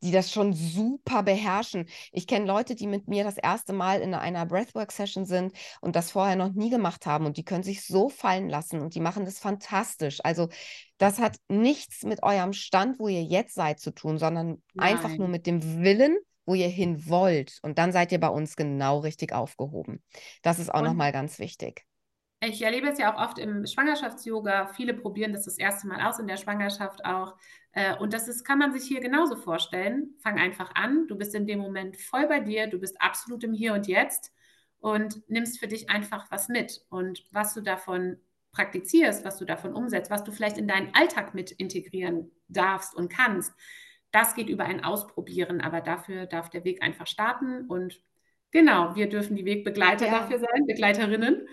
die 0.03 0.13
das 0.13 0.31
schon 0.31 0.53
super 0.53 1.23
beherrschen. 1.23 1.89
Ich 2.13 2.27
kenne 2.27 2.47
Leute, 2.47 2.75
die 2.75 2.87
mit 2.87 3.09
mir 3.09 3.25
das 3.25 3.39
erste 3.39 3.73
Mal 3.73 4.01
in 4.01 4.15
einer 4.15 4.47
Breathwork-Session 4.47 5.25
sind 5.25 5.55
und 5.81 5.97
das 5.97 6.11
vorher 6.11 6.37
noch 6.37 6.53
nie 6.53 6.71
gemacht 6.71 7.07
haben 7.07 7.27
und 7.27 7.37
die 7.37 7.45
können 7.45 7.65
sich 7.65 7.85
so 7.87 8.09
fallen 8.09 8.49
lassen 8.49 8.81
und 8.81 8.95
die 8.95 9.01
machen 9.01 9.25
das 9.25 9.39
fantastisch. 9.39 10.21
Also 10.23 10.49
das 10.99 11.19
hat 11.19 11.37
nichts 11.49 12.05
mit 12.05 12.23
eurem 12.23 12.53
Stand, 12.53 12.99
wo 12.99 13.09
ihr 13.09 13.25
jetzt 13.25 13.55
seid, 13.55 13.81
zu 13.81 13.91
tun, 13.91 14.19
sondern 14.19 14.63
Nein. 14.75 14.95
einfach 14.95 15.17
nur 15.17 15.29
mit 15.29 15.47
dem 15.47 15.83
Willen, 15.83 16.17
wo 16.45 16.55
ihr 16.55 16.69
hin 16.69 17.09
wollt. 17.09 17.59
Und 17.63 17.79
dann 17.79 17.93
seid 17.93 18.13
ihr 18.13 18.21
bei 18.21 18.29
uns 18.29 18.57
genau 18.57 18.99
richtig 18.99 19.33
aufgehoben. 19.33 20.03
Das 20.43 20.59
ist 20.59 20.73
auch 20.73 20.83
nochmal 20.83 21.13
ganz 21.13 21.39
wichtig. 21.39 21.87
Ich 22.45 22.61
erlebe 22.61 22.89
es 22.89 22.99
ja 22.99 23.15
auch 23.15 23.23
oft 23.23 23.39
im 23.39 23.65
Schwangerschafts-Yoga. 23.65 24.67
Viele 24.67 24.95
probieren 24.95 25.33
das 25.33 25.45
das 25.45 25.59
erste 25.59 25.87
Mal 25.87 26.05
aus 26.05 26.19
in 26.19 26.27
der 26.27 26.37
Schwangerschaft 26.37 27.05
auch. 27.05 27.37
Äh, 27.71 27.97
und 27.99 28.13
das 28.13 28.27
ist, 28.27 28.45
kann 28.45 28.59
man 28.59 28.73
sich 28.73 28.83
hier 28.83 29.01
genauso 29.01 29.37
vorstellen. 29.37 30.15
Fang 30.19 30.41
einfach 30.41 30.75
an. 30.75 31.07
Du 31.07 31.17
bist 31.17 31.37
in 31.37 31.47
dem 31.47 31.61
Moment 31.61 31.97
voll 31.97 32.27
bei 32.27 32.41
dir. 32.41 32.67
Du 32.67 32.81
bist 32.81 33.01
absolut 33.01 33.45
im 33.45 33.53
Hier 33.53 33.75
und 33.75 33.87
Jetzt 33.87 34.33
und 34.81 35.23
nimmst 35.31 35.61
für 35.61 35.69
dich 35.69 35.89
einfach 35.89 36.33
was 36.33 36.49
mit. 36.49 36.85
Und 36.89 37.25
was 37.31 37.55
du 37.55 37.61
davon 37.61 38.19
praktizierst, 38.51 39.25
was 39.25 39.39
du 39.39 39.45
davon 39.45 39.73
umsetzt, 39.73 40.11
was 40.11 40.25
du 40.25 40.33
vielleicht 40.33 40.59
in 40.59 40.67
deinen 40.67 40.93
Alltag 40.97 41.35
mit 41.35 41.53
integrieren 41.53 42.33
darfst 42.49 42.93
und 42.97 43.09
kannst, 43.09 43.53
das 44.11 44.35
geht 44.35 44.49
über 44.49 44.65
ein 44.65 44.83
Ausprobieren. 44.83 45.61
Aber 45.61 45.81
dafür 45.81 46.27
darf 46.27 46.51
der 46.51 46.65
Weg 46.65 46.83
einfach 46.83 47.07
starten. 47.07 47.69
Und 47.69 48.03
genau, 48.51 48.97
wir 48.97 49.09
dürfen 49.09 49.37
die 49.37 49.45
Wegbegleiter 49.45 50.07
ja. 50.07 50.19
dafür 50.19 50.41
sein, 50.41 50.67
Begleiterinnen. 50.67 51.47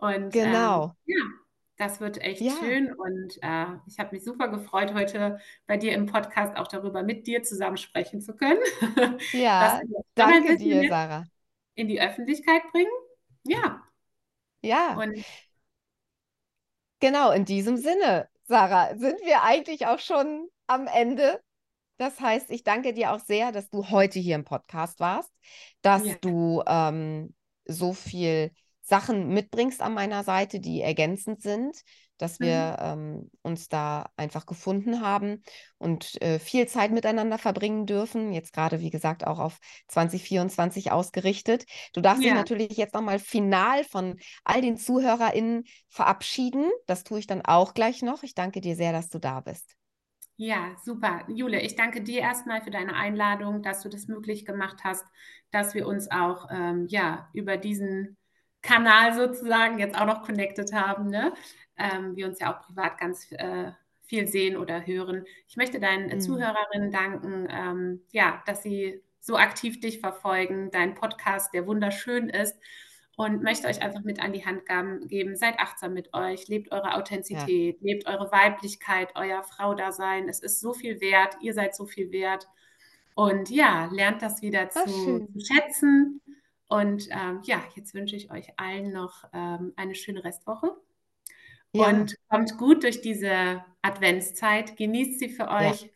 Und 0.00 0.32
genau. 0.32 0.84
Ähm, 0.84 0.92
ja, 1.06 1.24
das 1.80 1.98
wird 1.98 2.18
echt 2.18 2.42
ja. 2.42 2.52
schön 2.60 2.92
und 2.92 3.38
äh, 3.40 3.66
ich 3.86 3.98
habe 3.98 4.14
mich 4.14 4.22
super 4.22 4.48
gefreut, 4.48 4.92
heute 4.92 5.40
bei 5.66 5.78
dir 5.78 5.92
im 5.94 6.04
Podcast 6.04 6.54
auch 6.56 6.68
darüber 6.68 7.02
mit 7.02 7.26
dir 7.26 7.42
zusammen 7.42 7.78
sprechen 7.78 8.20
zu 8.20 8.36
können. 8.36 8.60
Ja, 9.32 9.80
danke 10.14 10.56
dir, 10.56 10.88
Sarah. 10.88 11.24
In 11.74 11.88
die 11.88 12.00
Öffentlichkeit 12.00 12.62
bringen. 12.70 12.90
Ja. 13.44 13.82
Ja. 14.60 14.98
Und 14.98 15.24
genau, 17.00 17.30
in 17.30 17.46
diesem 17.46 17.78
Sinne, 17.78 18.28
Sarah, 18.44 18.96
sind 18.98 19.18
wir 19.24 19.42
eigentlich 19.42 19.86
auch 19.86 20.00
schon 20.00 20.48
am 20.66 20.86
Ende. 20.86 21.40
Das 21.96 22.20
heißt, 22.20 22.50
ich 22.50 22.62
danke 22.62 22.92
dir 22.92 23.12
auch 23.12 23.20
sehr, 23.20 23.52
dass 23.52 23.70
du 23.70 23.88
heute 23.88 24.18
hier 24.18 24.34
im 24.34 24.44
Podcast 24.44 25.00
warst, 25.00 25.32
dass 25.80 26.04
ja. 26.06 26.14
du 26.20 26.62
ähm, 26.66 27.34
so 27.64 27.94
viel 27.94 28.52
Sachen 28.90 29.28
mitbringst 29.28 29.80
an 29.80 29.94
meiner 29.94 30.24
Seite, 30.24 30.58
die 30.58 30.82
ergänzend 30.82 31.40
sind, 31.42 31.76
dass 32.18 32.40
wir 32.40 32.76
mhm. 32.78 33.00
ähm, 33.00 33.30
uns 33.42 33.68
da 33.68 34.10
einfach 34.16 34.44
gefunden 34.44 35.00
haben 35.00 35.42
und 35.78 36.20
äh, 36.20 36.38
viel 36.40 36.66
Zeit 36.66 36.90
miteinander 36.90 37.38
verbringen 37.38 37.86
dürfen. 37.86 38.32
Jetzt 38.32 38.52
gerade, 38.52 38.80
wie 38.80 38.90
gesagt, 38.90 39.26
auch 39.26 39.38
auf 39.38 39.58
2024 39.88 40.90
ausgerichtet. 40.90 41.64
Du 41.94 42.00
darfst 42.00 42.22
ja. 42.22 42.30
dich 42.30 42.38
natürlich 42.38 42.76
jetzt 42.76 42.94
nochmal 42.94 43.20
final 43.20 43.84
von 43.84 44.18
all 44.44 44.60
den 44.60 44.76
ZuhörerInnen 44.76 45.64
verabschieden. 45.88 46.68
Das 46.86 47.04
tue 47.04 47.20
ich 47.20 47.28
dann 47.28 47.42
auch 47.42 47.74
gleich 47.74 48.02
noch. 48.02 48.24
Ich 48.24 48.34
danke 48.34 48.60
dir 48.60 48.74
sehr, 48.74 48.92
dass 48.92 49.08
du 49.08 49.20
da 49.20 49.40
bist. 49.40 49.76
Ja, 50.36 50.74
super. 50.82 51.24
Jule, 51.28 51.60
ich 51.60 51.76
danke 51.76 52.02
dir 52.02 52.20
erstmal 52.20 52.60
für 52.62 52.70
deine 52.70 52.94
Einladung, 52.94 53.62
dass 53.62 53.82
du 53.82 53.88
das 53.88 54.08
möglich 54.08 54.44
gemacht 54.46 54.78
hast, 54.82 55.04
dass 55.52 55.74
wir 55.74 55.86
uns 55.86 56.10
auch 56.10 56.48
ähm, 56.50 56.86
ja, 56.88 57.28
über 57.34 57.56
diesen 57.56 58.16
Kanal 58.62 59.14
sozusagen 59.14 59.78
jetzt 59.78 59.98
auch 59.98 60.06
noch 60.06 60.22
connected 60.22 60.72
haben, 60.72 61.08
ne? 61.08 61.32
Ähm, 61.76 62.16
wir 62.16 62.26
uns 62.26 62.40
ja 62.40 62.54
auch 62.54 62.60
privat 62.60 62.98
ganz 62.98 63.30
äh, 63.32 63.72
viel 64.02 64.26
sehen 64.26 64.56
oder 64.56 64.86
hören. 64.86 65.24
Ich 65.48 65.56
möchte 65.56 65.80
deinen 65.80 66.14
mhm. 66.14 66.20
Zuhörerinnen 66.20 66.90
danken, 66.90 67.48
ähm, 67.50 68.02
ja, 68.12 68.42
dass 68.46 68.62
sie 68.62 69.02
so 69.20 69.36
aktiv 69.36 69.80
dich 69.80 70.00
verfolgen, 70.00 70.70
dein 70.70 70.94
Podcast, 70.94 71.54
der 71.54 71.66
wunderschön 71.66 72.28
ist 72.28 72.58
und 73.16 73.42
möchte 73.42 73.68
euch 73.68 73.82
einfach 73.82 74.02
mit 74.02 74.20
an 74.22 74.32
die 74.32 74.46
Hand 74.46 74.62
geben. 75.08 75.36
Seid 75.36 75.58
achtsam 75.58 75.92
mit 75.92 76.14
euch, 76.14 76.48
lebt 76.48 76.72
eure 76.72 76.94
Authentizität, 76.94 77.76
ja. 77.78 77.86
lebt 77.86 78.06
eure 78.06 78.32
Weiblichkeit, 78.32 79.10
euer 79.14 79.42
Frau-Dasein. 79.42 80.28
Es 80.28 80.40
ist 80.40 80.60
so 80.60 80.72
viel 80.72 81.00
wert, 81.00 81.36
ihr 81.42 81.52
seid 81.52 81.74
so 81.74 81.84
viel 81.84 82.12
wert. 82.12 82.48
Und 83.14 83.50
ja, 83.50 83.90
lernt 83.92 84.22
das 84.22 84.40
wieder 84.40 84.70
zu, 84.70 84.86
zu, 84.86 85.28
schätzen. 85.38 86.22
Und 86.70 87.08
ähm, 87.10 87.40
ja, 87.42 87.64
jetzt 87.74 87.94
wünsche 87.94 88.14
ich 88.14 88.30
euch 88.30 88.52
allen 88.56 88.92
noch 88.92 89.24
ähm, 89.32 89.72
eine 89.74 89.96
schöne 89.96 90.22
Restwoche. 90.22 90.76
Ja. 91.72 91.88
Und 91.88 92.14
kommt 92.28 92.56
gut 92.58 92.84
durch 92.84 93.00
diese 93.00 93.64
Adventszeit. 93.82 94.76
Genießt 94.76 95.18
sie 95.18 95.30
für 95.30 95.48
euch. 95.48 95.82
Ja. 95.82 95.88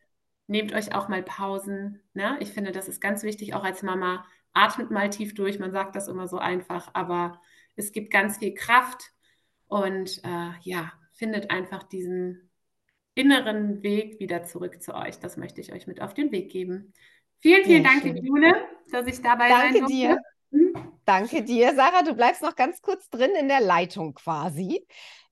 Nehmt 0.48 0.74
euch 0.74 0.92
auch 0.92 1.08
mal 1.08 1.22
Pausen. 1.22 2.02
Ne? 2.12 2.36
Ich 2.40 2.50
finde, 2.50 2.72
das 2.72 2.88
ist 2.88 3.00
ganz 3.00 3.22
wichtig, 3.22 3.54
auch 3.54 3.62
als 3.62 3.84
Mama 3.84 4.26
atmet 4.52 4.90
mal 4.90 5.10
tief 5.10 5.34
durch. 5.34 5.60
Man 5.60 5.70
sagt 5.70 5.94
das 5.94 6.08
immer 6.08 6.26
so 6.26 6.38
einfach, 6.38 6.90
aber 6.92 7.40
es 7.76 7.92
gibt 7.92 8.10
ganz 8.10 8.38
viel 8.38 8.52
Kraft 8.52 9.12
und 9.68 10.22
äh, 10.24 10.50
ja, 10.62 10.92
findet 11.12 11.52
einfach 11.52 11.84
diesen 11.84 12.50
inneren 13.14 13.84
Weg 13.84 14.18
wieder 14.18 14.42
zurück 14.42 14.82
zu 14.82 14.92
euch. 14.92 15.20
Das 15.20 15.36
möchte 15.36 15.60
ich 15.60 15.72
euch 15.72 15.86
mit 15.86 16.02
auf 16.02 16.14
den 16.14 16.32
Weg 16.32 16.50
geben. 16.50 16.92
Vielen, 17.38 17.64
vielen 17.64 17.84
ja, 17.84 17.90
Dank, 17.90 18.02
schön. 18.02 18.16
Jule, 18.16 18.54
dass 18.90 19.06
ich 19.06 19.22
dabei 19.22 19.48
Danke 19.48 19.72
sein 19.72 19.78
durfte. 19.78 19.94
dir. 19.94 20.18
Danke 21.04 21.42
dir. 21.42 21.74
Sarah, 21.74 22.02
du 22.02 22.14
bleibst 22.14 22.42
noch 22.42 22.56
ganz 22.56 22.80
kurz 22.80 23.08
drin 23.10 23.32
in 23.38 23.48
der 23.48 23.60
Leitung 23.60 24.14
quasi. 24.14 24.86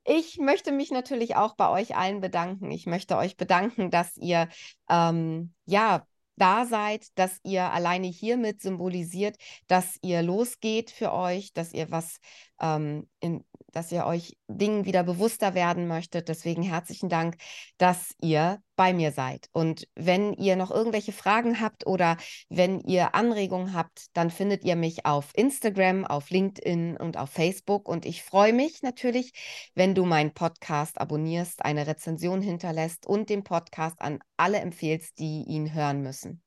Ich 0.04 0.38
möchte 0.38 0.72
mich 0.72 0.90
natürlich 0.90 1.36
auch 1.36 1.54
bei 1.54 1.70
euch 1.70 1.96
allen 1.96 2.20
bedanken. 2.20 2.70
Ich 2.70 2.86
möchte 2.86 3.16
euch 3.16 3.36
bedanken, 3.36 3.90
dass 3.90 4.16
ihr 4.16 4.48
ähm, 4.90 5.54
ja 5.64 6.06
da 6.36 6.66
seid, 6.66 7.06
dass 7.18 7.38
ihr 7.44 7.70
alleine 7.72 8.06
hiermit 8.06 8.60
symbolisiert, 8.60 9.36
dass 9.68 9.98
ihr 10.02 10.22
losgeht 10.22 10.90
für 10.90 11.12
euch, 11.12 11.52
dass 11.52 11.72
ihr 11.72 11.90
was, 11.90 12.18
ähm, 12.60 13.08
in, 13.20 13.44
dass 13.72 13.90
ihr 13.92 14.06
euch 14.06 14.36
Dingen 14.48 14.84
wieder 14.84 15.02
bewusster 15.02 15.54
werden 15.54 15.88
möchtet. 15.88 16.28
Deswegen 16.28 16.62
herzlichen 16.62 17.08
Dank, 17.08 17.36
dass 17.78 18.14
ihr 18.20 18.60
bei 18.76 18.92
mir 18.92 19.12
seid. 19.12 19.48
Und 19.52 19.88
wenn 19.94 20.32
ihr 20.34 20.56
noch 20.56 20.70
irgendwelche 20.70 21.12
Fragen 21.12 21.60
habt 21.60 21.86
oder 21.86 22.16
wenn 22.48 22.80
ihr 22.80 23.14
Anregungen 23.14 23.74
habt, 23.74 24.06
dann 24.14 24.30
findet 24.30 24.64
ihr 24.64 24.76
mich 24.76 25.06
auf 25.06 25.30
Instagram, 25.34 26.04
auf 26.04 26.30
LinkedIn 26.30 26.96
und 26.96 27.16
auf 27.16 27.30
Facebook. 27.30 27.88
Und 27.88 28.06
ich 28.06 28.22
freue 28.22 28.52
mich 28.52 28.82
natürlich, 28.82 29.32
wenn 29.74 29.94
du 29.94 30.04
meinen 30.04 30.34
Podcast 30.34 31.00
abonnierst, 31.00 31.64
eine 31.64 31.86
Rezension 31.86 32.42
hinterlässt 32.42 33.06
und 33.06 33.28
den 33.30 33.44
Podcast 33.44 34.00
an 34.00 34.18
alle 34.36 34.58
empfehlst, 34.58 35.18
die 35.18 35.44
ihn 35.46 35.74
hören 35.74 36.02
müssen. 36.02 36.42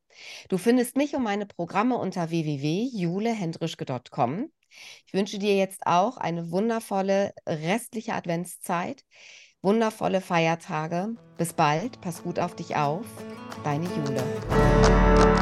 Du 0.49 0.57
findest 0.57 0.97
mich 0.97 1.15
und 1.15 1.23
meine 1.23 1.45
Programme 1.45 1.97
unter 1.97 2.29
www.julehendrischke.com. 2.29 4.51
Ich 5.07 5.13
wünsche 5.13 5.39
dir 5.39 5.55
jetzt 5.55 5.85
auch 5.85 6.17
eine 6.17 6.51
wundervolle 6.51 7.31
restliche 7.47 8.13
Adventszeit 8.13 9.05
wundervolle 9.65 10.21
Feiertage. 10.21 11.15
Bis 11.37 11.51
bald, 11.51 11.99
pass 11.99 12.23
gut 12.23 12.39
auf 12.39 12.55
dich 12.55 12.77
auf. 12.77 13.05
Deine 13.63 13.85
Jule. 13.85 15.34